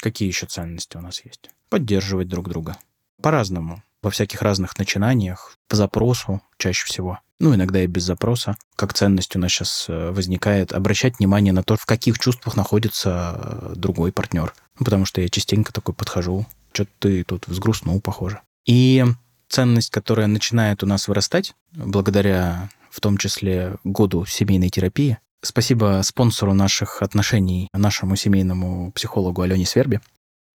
Какие 0.00 0.28
еще 0.28 0.46
ценности 0.46 0.96
у 0.96 1.00
нас 1.00 1.24
есть? 1.24 1.50
Поддерживать 1.68 2.28
друг 2.28 2.48
друга. 2.48 2.76
По-разному. 3.22 3.82
Во 4.02 4.10
всяких 4.10 4.42
разных 4.42 4.78
начинаниях, 4.78 5.56
по 5.68 5.76
запросу 5.76 6.40
чаще 6.58 6.86
всего. 6.86 7.18
Ну, 7.38 7.54
иногда 7.54 7.82
и 7.82 7.86
без 7.86 8.04
запроса. 8.04 8.56
Как 8.76 8.94
ценность 8.94 9.34
у 9.36 9.38
нас 9.38 9.50
сейчас 9.50 9.86
э, 9.88 10.10
возникает 10.10 10.72
обращать 10.72 11.18
внимание 11.18 11.52
на 11.52 11.62
то, 11.62 11.76
в 11.76 11.84
каких 11.84 12.18
чувствах 12.18 12.56
находится 12.56 13.38
э, 13.38 13.72
другой 13.76 14.12
партнер. 14.12 14.54
Ну, 14.78 14.84
потому 14.84 15.04
что 15.04 15.20
я 15.20 15.28
частенько 15.28 15.72
такой 15.72 15.94
подхожу. 15.94 16.46
Что-то 16.72 16.90
ты 16.98 17.24
тут 17.24 17.46
взгрустнул, 17.46 18.00
похоже. 18.00 18.40
И 18.64 19.04
ценность, 19.48 19.90
которая 19.90 20.28
начинает 20.28 20.82
у 20.82 20.86
нас 20.86 21.08
вырастать 21.08 21.54
благодаря 21.72 22.70
в 22.90 23.00
том 23.00 23.18
числе 23.18 23.76
году 23.84 24.24
семейной 24.24 24.70
терапии, 24.70 25.18
Спасибо 25.46 26.00
спонсору 26.02 26.54
наших 26.54 27.02
отношений, 27.02 27.68
нашему 27.72 28.16
семейному 28.16 28.90
психологу 28.90 29.42
Алене 29.42 29.64
Сверби. 29.64 30.00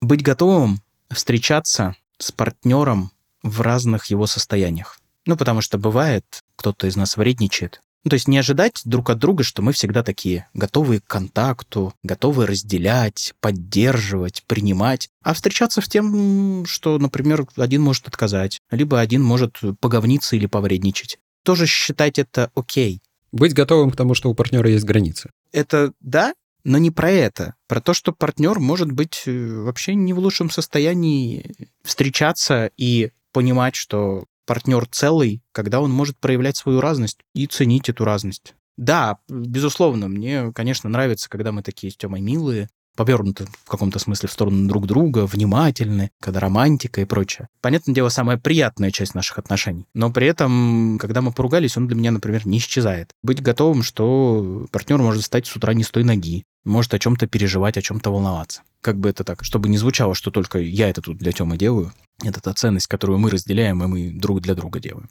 Быть 0.01 0.21
готовым 0.21 0.81
встречаться 1.09 1.95
с 2.17 2.33
партнером 2.33 3.11
в 3.43 3.61
разных 3.61 4.07
его 4.07 4.27
состояниях. 4.27 4.99
Ну, 5.25 5.37
потому 5.37 5.61
что 5.61 5.77
бывает, 5.77 6.25
кто-то 6.55 6.87
из 6.87 6.95
нас 6.95 7.17
вредничает. 7.17 7.81
Ну, 8.03 8.09
то 8.09 8.15
есть 8.15 8.27
не 8.27 8.39
ожидать 8.39 8.81
друг 8.83 9.11
от 9.11 9.19
друга, 9.19 9.43
что 9.43 9.61
мы 9.61 9.73
всегда 9.73 10.01
такие, 10.01 10.47
готовые 10.55 11.01
к 11.01 11.05
контакту, 11.05 11.93
готовы 12.01 12.47
разделять, 12.47 13.35
поддерживать, 13.39 14.43
принимать, 14.47 15.09
а 15.21 15.35
встречаться 15.35 15.81
с 15.81 15.87
тем, 15.87 16.65
что, 16.65 16.97
например, 16.97 17.45
один 17.57 17.83
может 17.83 18.07
отказать, 18.07 18.59
либо 18.71 18.99
один 18.99 19.21
может 19.21 19.59
поговниться 19.79 20.35
или 20.35 20.47
повредничать. 20.47 21.19
тоже 21.43 21.65
считать 21.67 22.19
это 22.19 22.51
окей. 22.55 23.01
Быть 23.31 23.53
готовым 23.53 23.91
к 23.91 23.95
тому, 23.95 24.13
что 24.13 24.29
у 24.29 24.35
партнера 24.35 24.69
есть 24.69 24.85
границы. 24.85 25.29
Это 25.51 25.93
да, 25.99 26.33
но 26.63 26.77
не 26.77 26.91
про 26.91 27.09
это. 27.09 27.55
Про 27.67 27.81
то, 27.81 27.93
что 27.93 28.11
партнер 28.11 28.59
может 28.59 28.91
быть 28.91 29.23
э, 29.25 29.61
вообще 29.63 29.95
не 29.95 30.13
в 30.13 30.19
лучшем 30.19 30.49
состоянии 30.49 31.69
встречаться 31.83 32.71
и 32.77 33.11
понимать, 33.31 33.75
что 33.75 34.25
партнер 34.45 34.85
целый, 34.87 35.41
когда 35.51 35.81
он 35.81 35.91
может 35.91 36.17
проявлять 36.19 36.57
свою 36.57 36.81
разность 36.81 37.19
и 37.33 37.47
ценить 37.47 37.89
эту 37.89 38.05
разность. 38.05 38.55
Да, 38.77 39.19
безусловно, 39.29 40.07
мне, 40.07 40.51
конечно, 40.53 40.89
нравится, 40.89 41.29
когда 41.29 41.51
мы 41.51 41.61
такие 41.61 41.91
с 41.91 41.97
Тёмой 41.97 42.21
милые, 42.21 42.69
повернуты 43.03 43.47
в 43.65 43.69
каком-то 43.69 43.99
смысле 43.99 44.29
в 44.29 44.31
сторону 44.31 44.67
друг 44.67 44.85
друга, 44.85 45.25
внимательны, 45.25 46.11
когда 46.19 46.39
романтика 46.39 47.01
и 47.01 47.05
прочее. 47.05 47.47
Понятное 47.61 47.95
дело, 47.95 48.09
самая 48.09 48.37
приятная 48.37 48.91
часть 48.91 49.15
наших 49.15 49.39
отношений. 49.39 49.85
Но 49.93 50.11
при 50.11 50.27
этом, 50.27 50.97
когда 50.99 51.21
мы 51.21 51.31
поругались, 51.31 51.77
он 51.77 51.87
для 51.87 51.97
меня, 51.97 52.11
например, 52.11 52.45
не 52.45 52.59
исчезает. 52.59 53.11
Быть 53.23 53.41
готовым, 53.41 53.83
что 53.83 54.67
партнер 54.71 54.97
может 54.99 55.23
встать 55.23 55.47
с 55.47 55.55
утра 55.55 55.73
не 55.73 55.83
с 55.83 55.89
той 55.89 56.03
ноги, 56.03 56.43
может 56.63 56.93
о 56.93 56.99
чем-то 56.99 57.27
переживать, 57.27 57.77
о 57.77 57.81
чем-то 57.81 58.11
волноваться. 58.11 58.61
Как 58.81 58.99
бы 58.99 59.09
это 59.09 59.23
так, 59.23 59.43
чтобы 59.43 59.69
не 59.69 59.77
звучало, 59.77 60.15
что 60.15 60.31
только 60.31 60.59
я 60.59 60.89
это 60.89 61.01
тут 61.01 61.17
для 61.17 61.31
Тёмы 61.31 61.57
делаю. 61.57 61.93
Это 62.23 62.41
та 62.41 62.53
ценность, 62.53 62.87
которую 62.87 63.19
мы 63.19 63.29
разделяем, 63.29 63.83
и 63.83 63.87
мы 63.87 64.11
друг 64.11 64.41
для 64.41 64.53
друга 64.53 64.79
делаем. 64.79 65.09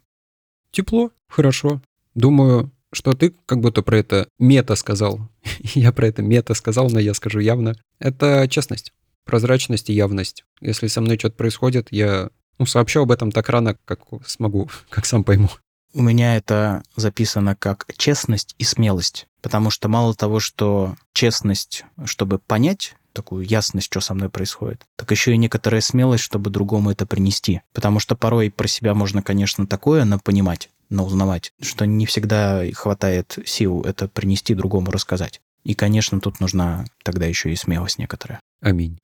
Тепло, 0.70 1.10
хорошо. 1.28 1.80
Думаю, 2.14 2.70
что 2.92 3.12
ты 3.12 3.34
как 3.46 3.60
будто 3.60 3.82
про 3.82 3.98
это 3.98 4.28
мета 4.38 4.74
сказал. 4.74 5.20
я 5.74 5.92
про 5.92 6.08
это 6.08 6.22
мета 6.22 6.54
сказал, 6.54 6.90
но 6.90 6.98
я 6.98 7.14
скажу 7.14 7.38
явно. 7.38 7.74
Это 7.98 8.46
честность, 8.48 8.92
прозрачность 9.24 9.90
и 9.90 9.94
явность. 9.94 10.44
Если 10.60 10.86
со 10.88 11.00
мной 11.00 11.18
что-то 11.18 11.36
происходит, 11.36 11.88
я 11.90 12.30
ну, 12.58 12.66
сообщу 12.66 13.02
об 13.02 13.10
этом 13.10 13.32
так 13.32 13.48
рано, 13.48 13.76
как 13.84 14.00
смогу, 14.26 14.70
как 14.90 15.06
сам 15.06 15.24
пойму. 15.24 15.50
У 15.92 16.02
меня 16.02 16.36
это 16.36 16.84
записано 16.94 17.56
как 17.56 17.86
честность 17.96 18.54
и 18.58 18.64
смелость, 18.64 19.26
потому 19.42 19.70
что 19.70 19.88
мало 19.88 20.14
того, 20.14 20.38
что 20.38 20.94
честность, 21.12 21.84
чтобы 22.04 22.38
понять 22.38 22.94
такую 23.12 23.44
ясность, 23.44 23.86
что 23.86 24.00
со 24.00 24.14
мной 24.14 24.28
происходит, 24.28 24.82
так 24.96 25.10
еще 25.10 25.32
и 25.32 25.36
некоторая 25.36 25.80
смелость, 25.80 26.24
чтобы 26.24 26.50
другому 26.50 26.90
это 26.90 27.06
принести. 27.06 27.62
Потому 27.72 28.00
что 28.00 28.16
порой 28.16 28.50
про 28.50 28.68
себя 28.68 28.94
можно, 28.94 29.22
конечно, 29.22 29.66
такое 29.66 30.04
напонимать, 30.04 30.70
но 30.88 31.04
узнавать, 31.04 31.52
что 31.60 31.86
не 31.86 32.06
всегда 32.06 32.62
хватает 32.72 33.38
сил 33.44 33.82
это 33.82 34.08
принести 34.08 34.54
другому 34.54 34.90
рассказать. 34.90 35.40
И, 35.64 35.74
конечно, 35.74 36.20
тут 36.20 36.40
нужна 36.40 36.84
тогда 37.02 37.26
еще 37.26 37.52
и 37.52 37.56
смелость 37.56 37.98
некоторая. 37.98 38.40
Аминь. 38.60 38.98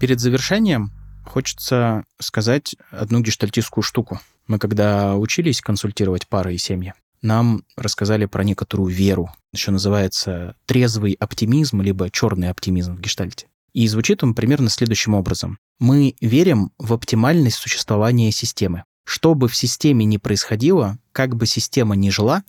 Перед 0.00 0.18
завершением 0.18 0.92
хочется 1.26 2.04
сказать 2.18 2.74
одну 2.90 3.20
гештальтистскую 3.20 3.84
штуку. 3.84 4.20
Мы 4.46 4.58
когда 4.58 5.16
учились 5.16 5.60
консультировать 5.60 6.26
пары 6.26 6.54
и 6.54 6.58
семьи, 6.58 6.94
нам 7.22 7.64
рассказали 7.76 8.26
про 8.26 8.44
некоторую 8.44 8.92
веру. 8.92 9.30
Еще 9.52 9.70
называется 9.70 10.56
трезвый 10.66 11.12
оптимизм, 11.12 11.80
либо 11.80 12.10
черный 12.10 12.50
оптимизм 12.50 12.96
в 12.96 13.00
гештальте. 13.00 13.46
И 13.72 13.86
звучит 13.86 14.22
он 14.24 14.34
примерно 14.34 14.68
следующим 14.68 15.14
образом. 15.14 15.58
Мы 15.78 16.16
верим 16.20 16.72
в 16.78 16.92
оптимальность 16.92 17.56
существования 17.56 18.32
системы. 18.32 18.84
Что 19.04 19.34
бы 19.34 19.48
в 19.48 19.56
системе 19.56 20.04
ни 20.04 20.16
происходило, 20.16 20.98
как 21.12 21.36
бы 21.36 21.46
система 21.46 21.96
ни 21.96 22.10
жила, 22.10 22.44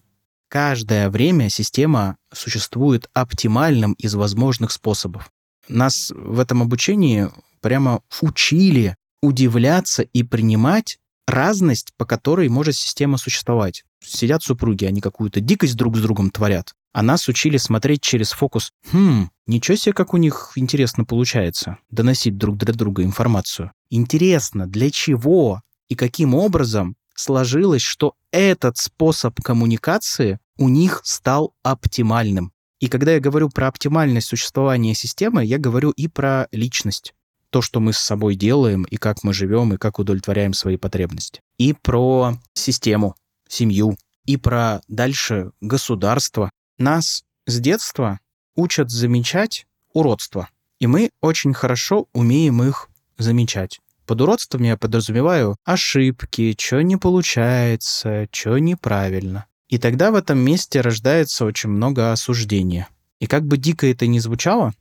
каждое 0.48 1.10
время 1.10 1.50
система 1.50 2.18
существует 2.34 3.10
оптимальным 3.14 3.94
из 3.94 4.16
возможных 4.16 4.72
способов. 4.72 5.32
Нас 5.68 6.12
в 6.14 6.40
этом 6.40 6.62
обучении 6.62 7.30
прямо 7.62 8.02
учили 8.22 8.96
удивляться 9.22 10.02
и 10.02 10.24
принимать 10.24 10.98
разность, 11.32 11.94
по 11.98 12.06
которой 12.06 12.50
может 12.50 12.76
система 12.76 13.18
существовать. 13.18 13.84
Сидят 14.04 14.44
супруги, 14.44 14.86
они 14.86 15.02
какую-то 15.02 15.42
дикость 15.42 15.76
друг 15.76 15.98
с 15.98 16.02
другом 16.02 16.30
творят. 16.30 16.74
А 16.94 17.02
нас 17.02 17.28
учили 17.28 17.58
смотреть 17.58 18.02
через 18.02 18.32
фокус. 18.32 18.74
Хм, 18.92 19.30
ничего 19.48 19.78
себе, 19.78 19.94
как 19.94 20.14
у 20.14 20.18
них 20.18 20.54
интересно 20.56 21.06
получается 21.06 21.78
доносить 21.90 22.38
друг 22.38 22.58
для 22.58 22.74
друга 22.74 23.04
информацию. 23.04 23.72
Интересно, 23.90 24.68
для 24.68 24.90
чего 24.92 25.62
и 25.88 25.96
каким 25.96 26.36
образом 26.36 26.96
сложилось, 27.16 27.82
что 27.82 28.16
этот 28.32 28.78
способ 28.78 29.40
коммуникации 29.42 30.40
у 30.58 30.70
них 30.70 31.02
стал 31.04 31.54
оптимальным. 31.64 32.52
И 32.80 32.88
когда 32.88 33.14
я 33.14 33.20
говорю 33.20 33.50
про 33.50 33.68
оптимальность 33.68 34.28
существования 34.28 34.96
системы, 34.96 35.46
я 35.46 35.60
говорю 35.60 35.92
и 35.92 36.08
про 36.08 36.48
личность 36.52 37.14
то, 37.52 37.62
что 37.62 37.80
мы 37.80 37.94
с 37.94 38.00
собой 38.00 38.36
делаем, 38.36 38.84
и 38.84 38.98
как 38.98 39.24
мы 39.24 39.34
живем, 39.34 39.74
и 39.74 39.78
как 39.78 40.00
удовлетворяем 40.00 40.54
свои 40.54 40.78
потребности. 40.78 41.42
И 41.58 41.74
про 41.74 42.38
систему, 42.54 43.16
семью, 43.48 43.98
и 44.26 44.38
про 44.38 44.82
дальше 44.88 45.52
государство. 45.62 46.50
Нас 46.78 47.24
с 47.46 47.60
детства 47.60 48.20
учат 48.56 48.90
замечать 48.90 49.66
уродство. 49.94 50.50
И 50.80 50.88
мы 50.88 51.12
очень 51.22 51.54
хорошо 51.54 52.08
умеем 52.14 52.64
их 52.64 52.90
замечать. 53.18 53.80
Под 54.08 54.22
уродством 54.22 54.64
я 54.64 54.78
подразумеваю 54.78 55.58
ошибки, 55.64 56.56
что 56.58 56.82
не 56.82 56.98
получается, 56.98 58.28
что 58.32 58.58
неправильно. 58.58 59.46
И 59.70 59.78
тогда 59.78 60.12
в 60.12 60.16
этом 60.16 60.40
месте 60.40 60.82
рождается 60.82 61.46
очень 61.46 61.70
много 61.70 62.12
осуждения. 62.12 62.88
И 63.20 63.28
как 63.28 63.46
бы 63.46 63.58
дико 63.58 63.88
это 63.88 64.08
ни 64.08 64.20
звучало, 64.20 64.74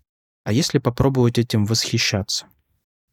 а 0.44 0.52
если 0.52 0.78
попробовать 0.78 1.38
этим 1.38 1.66
восхищаться? 1.66 2.46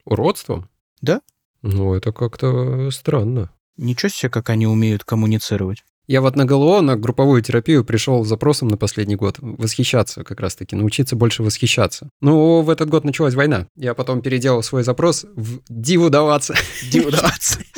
Уродством? 0.08 0.70
Да. 1.02 1.22
Ну, 1.62 1.94
это 1.94 2.12
как-то 2.12 2.90
странно. 2.92 3.52
Ничего 3.76 4.10
себе, 4.10 4.30
как 4.30 4.50
они 4.50 4.66
умеют 4.66 5.04
коммуницировать. 5.04 5.84
Я 6.08 6.22
вот 6.22 6.38
на 6.38 6.46
ГЛО, 6.46 6.80
на 6.80 6.96
групповую 6.96 7.42
терапию 7.42 7.84
пришел 7.84 8.24
с 8.24 8.30
запросом 8.30 8.70
на 8.70 8.78
последний 8.78 9.18
год. 9.18 9.36
Восхищаться 9.40 10.24
как 10.24 10.40
раз-таки, 10.40 10.78
научиться 10.78 11.18
больше 11.18 11.44
восхищаться. 11.44 12.10
Ну, 12.22 12.62
в 12.62 12.70
этот 12.70 12.90
год 12.90 13.04
началась 13.04 13.34
война. 13.34 13.68
Я 13.76 13.94
потом 13.94 14.22
переделал 14.22 14.64
свой 14.64 14.84
запрос 14.84 15.26
в 15.36 15.60
диву 15.68 16.10
даваться. 16.10 16.56
Диву 16.90 17.12
даваться. 17.12 17.60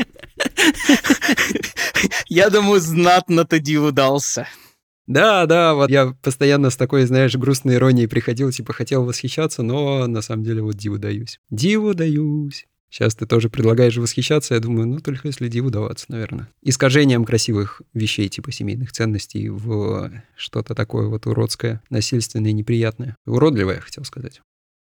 Я 2.27 2.51
думаю, 2.51 2.80
знатно 2.80 3.45
ты 3.45 3.59
диву 3.59 3.91
дался. 3.91 4.47
Да, 5.10 5.47
да, 5.47 5.74
вот 5.74 5.89
я 5.89 6.16
постоянно 6.22 6.70
с 6.70 6.78
такой, 6.78 7.03
знаешь, 7.05 7.36
грустной 7.36 7.76
иронией 7.76 8.07
приходил, 8.07 8.51
типа 8.51 8.74
хотел 8.74 9.03
восхищаться, 9.03 9.64
но 9.64 10.05
на 10.05 10.22
самом 10.22 10.43
деле 10.43 10.62
вот 10.62 10.76
диву 10.76 10.99
даюсь. 10.99 11.39
Диву 11.49 11.95
даюсь. 11.95 12.68
Сейчас 12.91 13.16
ты 13.16 13.26
тоже 13.26 13.49
предлагаешь 13.49 13.97
восхищаться, 13.97 14.53
я 14.53 14.60
думаю, 14.60 14.88
ну, 14.88 14.99
только 14.99 15.28
если 15.28 15.47
диву 15.47 15.72
даваться, 15.72 16.05
наверное. 16.10 16.47
Искажением 16.62 17.26
красивых 17.26 17.82
вещей, 17.95 18.30
типа 18.30 18.51
семейных 18.51 18.91
ценностей, 18.91 19.49
в 19.49 20.12
что-то 20.36 20.76
такое 20.76 21.07
вот 21.07 21.26
уродское, 21.26 21.82
насильственное, 21.89 22.51
неприятное. 22.51 23.16
Уродливое, 23.26 23.76
я 23.76 23.82
хотел 23.82 24.05
сказать. 24.05 24.41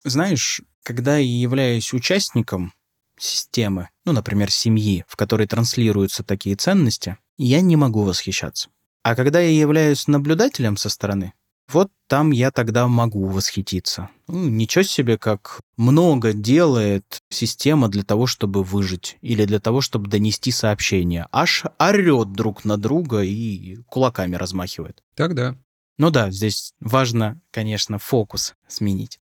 Знаешь, 0.03 0.61
когда 0.84 1.18
я 1.18 1.41
являюсь 1.41 1.91
участником 1.91 2.74
системы, 3.18 3.89
ну, 4.05 4.11
например, 4.11 4.51
семьи, 4.51 5.05
в 5.07 5.16
которой 5.16 5.47
транслируются 5.47 6.24
такие 6.24 6.55
ценности, 6.55 7.18
я 7.38 7.61
не 7.61 7.76
могу 7.76 8.03
восхищаться. 8.03 8.70
А 9.04 9.16
когда 9.16 9.41
я 9.41 9.49
являюсь 9.49 10.08
наблюдателем 10.08 10.78
со 10.78 10.89
стороны, 10.89 11.34
вот 11.68 11.91
там 12.08 12.32
я 12.32 12.51
тогда 12.51 12.88
могу 12.88 13.28
восхититься. 13.28 14.10
Ну, 14.28 14.47
ничего 14.47 14.84
себе, 14.84 15.18
как 15.18 15.60
много 15.76 16.34
делает 16.34 17.20
система 17.30 17.89
для 17.89 18.04
того, 18.04 18.28
чтобы 18.28 18.64
выжить 18.64 19.18
или 19.22 19.45
для 19.45 19.60
того, 19.60 19.82
чтобы 19.82 20.10
донести 20.10 20.51
сообщение. 20.51 21.28
Аж 21.32 21.64
орет 21.80 22.32
друг 22.32 22.64
на 22.64 22.78
друга 22.78 23.22
и 23.24 23.78
кулаками 23.88 24.36
размахивает. 24.36 25.04
Тогда. 25.16 25.58
Ну 25.97 26.10
да, 26.10 26.32
здесь 26.32 26.74
важно, 26.80 27.41
конечно, 27.51 27.99
фокус 27.99 28.56
сменить. 28.68 29.20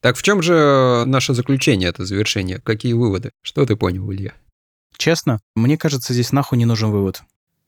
Так 0.00 0.16
в 0.16 0.22
чем 0.22 0.42
же 0.42 1.04
наше 1.06 1.34
заключение, 1.34 1.88
это 1.88 2.04
завершение? 2.06 2.58
Какие 2.60 2.92
выводы? 2.92 3.32
Что 3.42 3.66
ты 3.66 3.76
понял, 3.76 4.10
Илья? 4.12 4.32
Честно, 4.96 5.40
мне 5.54 5.76
кажется, 5.76 6.12
здесь 6.12 6.32
нахуй 6.32 6.56
не 6.56 6.64
нужен 6.64 6.90
вывод. 6.90 7.22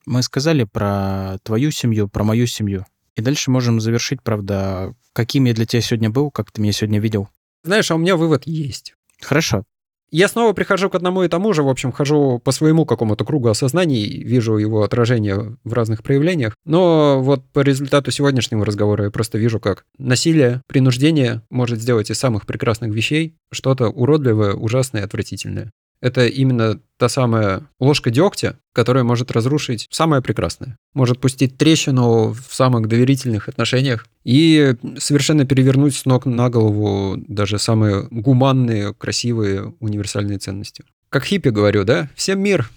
Мы 0.07 0.23
сказали 0.23 0.65
про 0.65 1.39
твою 1.43 1.71
семью, 1.71 2.09
про 2.09 2.25
мою 2.25 2.47
семью. 2.47 2.87
И 3.17 3.23
дальше 3.23 3.51
можем 3.51 3.81
завершить, 3.81 4.23
правда, 4.23 4.95
каким 5.13 5.45
я 5.45 5.55
для 5.55 5.67
тебя 5.67 5.83
сегодня 5.83 6.11
был, 6.11 6.31
как 6.31 6.51
ты 6.51 6.63
меня 6.63 6.73
сегодня 6.73 7.01
видел. 7.01 7.29
Знаешь, 7.65 7.91
а 7.91 7.97
у 7.97 7.99
меня 7.99 8.17
вывод 8.17 8.47
есть. 8.47 8.95
Хорошо. 9.21 9.65
Я 10.13 10.27
снова 10.27 10.53
прихожу 10.53 10.91
к 10.91 10.97
одному 10.97 11.23
и 11.23 11.29
тому 11.29 11.53
же, 11.53 11.63
в 11.63 11.69
общем, 11.69 11.93
хожу 11.93 12.41
по 12.41 12.51
своему 12.51 12.85
какому-то 12.85 13.25
кругу 13.25 13.49
осознаний, 13.49 14.25
вижу 14.25 14.57
его 14.57 14.83
отражение 14.83 15.57
в 15.63 15.73
разных 15.73 16.03
проявлениях. 16.03 16.57
Но 16.65 17.23
вот 17.23 17.45
по 17.53 17.61
результату 17.61 18.11
сегодняшнего 18.11 18.65
разговора 18.65 19.05
я 19.05 19.11
просто 19.11 19.39
вижу, 19.39 19.61
как 19.61 19.85
насилие, 19.99 20.63
принуждение 20.67 21.43
может 21.49 21.81
сделать 21.81 22.11
из 22.11 22.19
самых 22.19 22.45
прекрасных 22.45 22.93
вещей 22.93 23.37
что-то 23.53 23.89
уродливое, 23.89 24.55
ужасное 24.55 25.03
и 25.03 25.05
отвратительное. 25.05 25.71
Это 26.01 26.27
именно 26.27 26.81
та 26.97 27.09
самая 27.09 27.69
ложка 27.79 28.11
дегтя, 28.11 28.59
которая 28.73 29.05
может 29.05 29.31
разрушить 29.31 29.87
самое 29.91 30.23
прекрасное. 30.23 30.77
Может 30.95 31.21
пустить 31.21 31.59
трещину 31.59 32.33
в 32.33 32.55
самых 32.55 32.89
доверительных 32.89 33.49
отношениях 33.49 34.07
и 34.25 34.75
совершенно 34.99 35.45
перевернуть 35.45 35.97
с 35.97 36.07
ног 36.07 36.27
на 36.27 36.49
голову 36.49 37.17
даже 37.29 37.59
самые 37.59 38.09
гуманные, 38.11 38.95
красивые, 38.95 39.75
универсальные 39.81 40.39
ценности. 40.39 40.85
Как 41.11 41.25
хиппи 41.25 41.49
говорю, 41.49 41.85
да? 41.85 42.09
Всем 42.15 42.41
мир. 42.41 42.71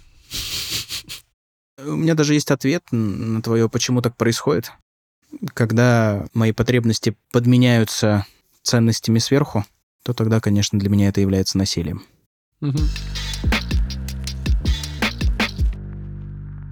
У 1.85 1.95
меня 1.95 2.15
даже 2.15 2.33
есть 2.33 2.51
ответ 2.51 2.83
на 2.91 3.41
твое, 3.41 3.69
почему 3.69 4.01
так 4.01 4.15
происходит. 4.15 4.71
Когда 5.53 6.25
мои 6.33 6.51
потребности 6.51 7.15
подменяются 7.31 8.25
ценностями 8.61 9.19
сверху, 9.19 9.65
то 10.03 10.13
тогда, 10.13 10.39
конечно, 10.39 10.79
для 10.79 10.89
меня 10.89 11.09
это 11.09 11.21
является 11.21 11.57
насилием. 11.57 12.03
Угу. 12.63 12.79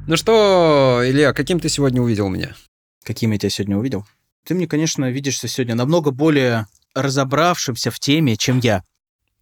Ну 0.08 0.16
что, 0.16 1.02
Илья, 1.04 1.34
каким 1.34 1.60
ты 1.60 1.68
сегодня 1.68 2.02
увидел 2.02 2.30
меня? 2.30 2.56
Каким 3.04 3.32
я 3.32 3.38
тебя 3.38 3.50
сегодня 3.50 3.78
увидел? 3.78 4.08
Ты 4.46 4.56
мне, 4.56 4.68
конечно, 4.68 5.12
видишься 5.12 5.50
сегодня 5.50 5.76
намного 5.76 6.12
более 6.12 6.68
разобравшимся 6.96 7.92
в 7.92 8.00
теме, 8.00 8.38
чем 8.38 8.60
я. 8.60 8.84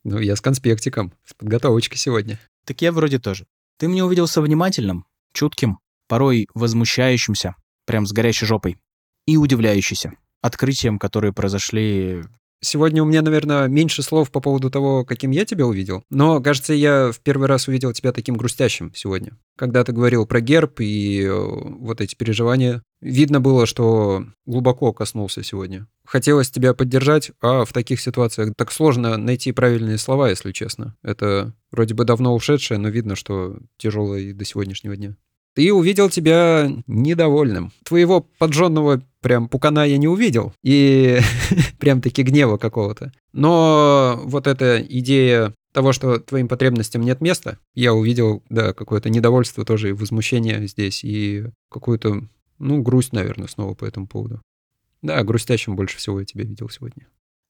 Ну, 0.04 0.18
я 0.18 0.36
с 0.36 0.42
конспектиком, 0.42 1.14
с 1.24 1.36
подготовочкой 1.36 2.00
сегодня. 2.00 2.40
Так 2.66 2.82
я 2.82 2.92
вроде 2.92 3.20
тоже. 3.20 3.46
Ты 3.78 3.88
мне 3.88 4.04
увиделся 4.04 4.42
внимательным, 4.42 5.06
чутким, 5.34 5.78
порой 6.08 6.48
возмущающимся, 6.56 7.56
прям 7.86 8.08
с 8.08 8.12
горящей 8.12 8.48
жопой, 8.48 8.78
и 9.28 9.38
удивляющийся 9.38 10.14
открытиям, 10.42 10.98
которые 10.98 11.32
произошли 11.32 12.24
Сегодня 12.62 13.02
у 13.02 13.06
меня, 13.06 13.22
наверное, 13.22 13.68
меньше 13.68 14.04
слов 14.04 14.32
по 14.32 14.42
поводу 14.42 14.70
того, 14.70 15.06
каким 15.06 15.32
я 15.32 15.46
тебя 15.46 15.66
увидел. 15.66 16.04
Но, 16.10 16.42
кажется, 16.42 16.74
я 16.74 17.12
в 17.12 17.20
первый 17.22 17.48
раз 17.48 17.68
увидел 17.68 17.94
тебя 17.94 18.12
таким 18.12 18.36
грустящим 18.36 18.94
сегодня. 18.94 19.38
Когда 19.58 19.84
ты 19.84 19.94
говорил 19.94 20.26
про 20.26 20.42
герб 20.42 20.82
и 20.82 21.24
э, 21.24 21.32
вот 21.32 22.02
эти 22.02 22.16
переживания, 22.16 22.84
видно 23.00 23.40
было, 23.40 23.66
что 23.66 24.26
глубоко 24.46 24.92
коснулся 24.92 25.42
сегодня. 25.42 25.88
Хотелось 26.06 26.52
тебя 26.52 26.74
поддержать, 26.74 27.32
а 27.42 27.64
в 27.64 27.72
таких 27.72 28.02
ситуациях 28.02 28.54
так 28.58 28.74
сложно 28.74 29.16
найти 29.16 29.54
правильные 29.54 29.98
слова, 29.98 30.30
если 30.30 30.52
честно. 30.52 30.98
Это 31.02 31.54
вроде 31.72 31.94
бы 31.94 32.04
давно 32.04 32.36
ушедшее, 32.36 32.78
но 32.78 32.90
видно, 32.90 33.16
что 33.16 33.58
тяжелое 33.78 34.20
и 34.20 34.34
до 34.34 34.44
сегодняшнего 34.44 34.98
дня. 34.98 35.16
И 35.60 35.72
увидел 35.72 36.10
тебя 36.10 36.72
недовольным. 36.88 37.74
Твоего 37.84 38.22
поджженного 38.22 39.02
прям 39.20 39.50
пукана 39.50 39.84
я 39.84 39.98
не 39.98 40.08
увидел. 40.08 40.54
И 40.64 41.20
прям 41.80 42.02
таки 42.02 42.24
гнева 42.24 42.58
какого-то. 42.58 43.12
Но 43.34 44.22
вот 44.24 44.48
эта 44.48 44.82
идея 44.82 45.54
того, 45.74 45.92
что 45.92 46.20
твоим 46.20 46.48
потребностям 46.48 47.02
нет 47.02 47.20
места, 47.20 47.60
я 47.76 47.94
увидел, 47.94 48.42
да, 48.50 48.74
какое-то 48.74 49.10
недовольство 49.10 49.66
тоже 49.66 49.90
и 49.90 49.94
возмущение 49.94 50.66
здесь, 50.66 51.04
и 51.04 51.48
какую-то, 51.70 52.24
ну, 52.58 52.82
грусть, 52.82 53.12
наверное, 53.12 53.48
снова 53.48 53.74
по 53.76 53.84
этому 53.84 54.08
поводу. 54.08 54.42
Да, 55.02 55.22
грустящим 55.24 55.76
больше 55.76 55.98
всего 55.98 56.22
я 56.22 56.26
тебя 56.26 56.46
видел 56.46 56.70
сегодня. 56.70 57.06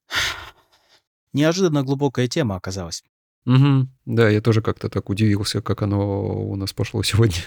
Неожиданно 1.34 1.84
глубокая 1.84 2.28
тема 2.28 2.56
оказалась. 2.56 3.04
Угу. 3.46 3.88
Да, 4.06 4.30
я 4.30 4.42
тоже 4.42 4.64
как-то 4.64 4.90
так 4.90 5.12
удивился, 5.12 5.62
как 5.62 5.84
оно 5.84 6.50
у 6.50 6.56
нас 6.56 6.74
пошло 6.74 7.04
сегодня 7.04 7.38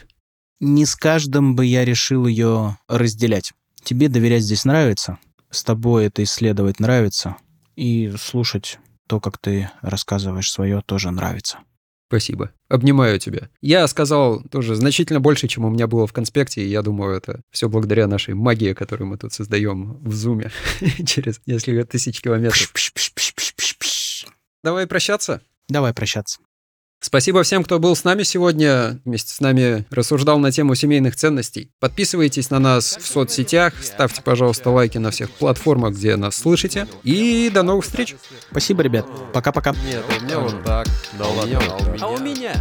не 0.62 0.86
с 0.86 0.94
каждым 0.94 1.56
бы 1.56 1.66
я 1.66 1.84
решил 1.84 2.26
ее 2.26 2.78
разделять. 2.86 3.52
Тебе 3.82 4.08
доверять 4.08 4.44
здесь 4.44 4.64
нравится, 4.64 5.18
с 5.50 5.64
тобой 5.64 6.06
это 6.06 6.22
исследовать 6.22 6.78
нравится, 6.78 7.36
и 7.74 8.12
слушать 8.16 8.78
то, 9.08 9.18
как 9.18 9.38
ты 9.38 9.70
рассказываешь 9.82 10.50
свое, 10.50 10.80
тоже 10.86 11.10
нравится. 11.10 11.58
Спасибо. 12.06 12.52
Обнимаю 12.68 13.18
тебя. 13.18 13.48
Я 13.60 13.88
сказал 13.88 14.42
тоже 14.44 14.76
значительно 14.76 15.18
больше, 15.18 15.48
чем 15.48 15.64
у 15.64 15.70
меня 15.70 15.88
было 15.88 16.06
в 16.06 16.12
конспекте, 16.12 16.62
и 16.62 16.68
я 16.68 16.82
думаю, 16.82 17.16
это 17.16 17.40
все 17.50 17.68
благодаря 17.68 18.06
нашей 18.06 18.34
магии, 18.34 18.72
которую 18.72 19.08
мы 19.08 19.18
тут 19.18 19.32
создаем 19.32 19.98
в 20.04 20.14
зуме 20.14 20.52
через 21.06 21.40
несколько 21.44 21.84
тысяч 21.84 22.20
километров. 22.20 22.72
Давай 24.62 24.86
прощаться? 24.86 25.42
Давай 25.68 25.92
прощаться. 25.92 26.38
Спасибо 27.04 27.42
всем, 27.42 27.64
кто 27.64 27.80
был 27.80 27.96
с 27.96 28.04
нами 28.04 28.22
сегодня, 28.22 29.00
вместе 29.04 29.34
с 29.34 29.40
нами 29.40 29.84
рассуждал 29.90 30.38
на 30.38 30.52
тему 30.52 30.76
семейных 30.76 31.16
ценностей. 31.16 31.68
Подписывайтесь 31.80 32.48
на 32.48 32.60
нас 32.60 32.96
в 32.96 33.04
соцсетях, 33.04 33.74
ставьте, 33.82 34.22
пожалуйста, 34.22 34.70
лайки 34.70 34.98
на 34.98 35.10
всех 35.10 35.32
платформах, 35.32 35.94
где 35.94 36.14
нас 36.14 36.36
слышите. 36.36 36.86
И 37.02 37.50
до 37.52 37.64
новых 37.64 37.84
встреч. 37.84 38.14
Спасибо, 38.52 38.84
ребят. 38.84 39.04
Пока-пока. 39.32 39.74
Нет, 39.84 40.04
у 40.08 40.24
меня 40.24 40.38
вот 40.38 40.62
так. 40.62 40.86
Да 41.18 41.26
ладно, 41.26 41.60
а 42.00 42.06
у 42.06 42.18
меня... 42.18 42.54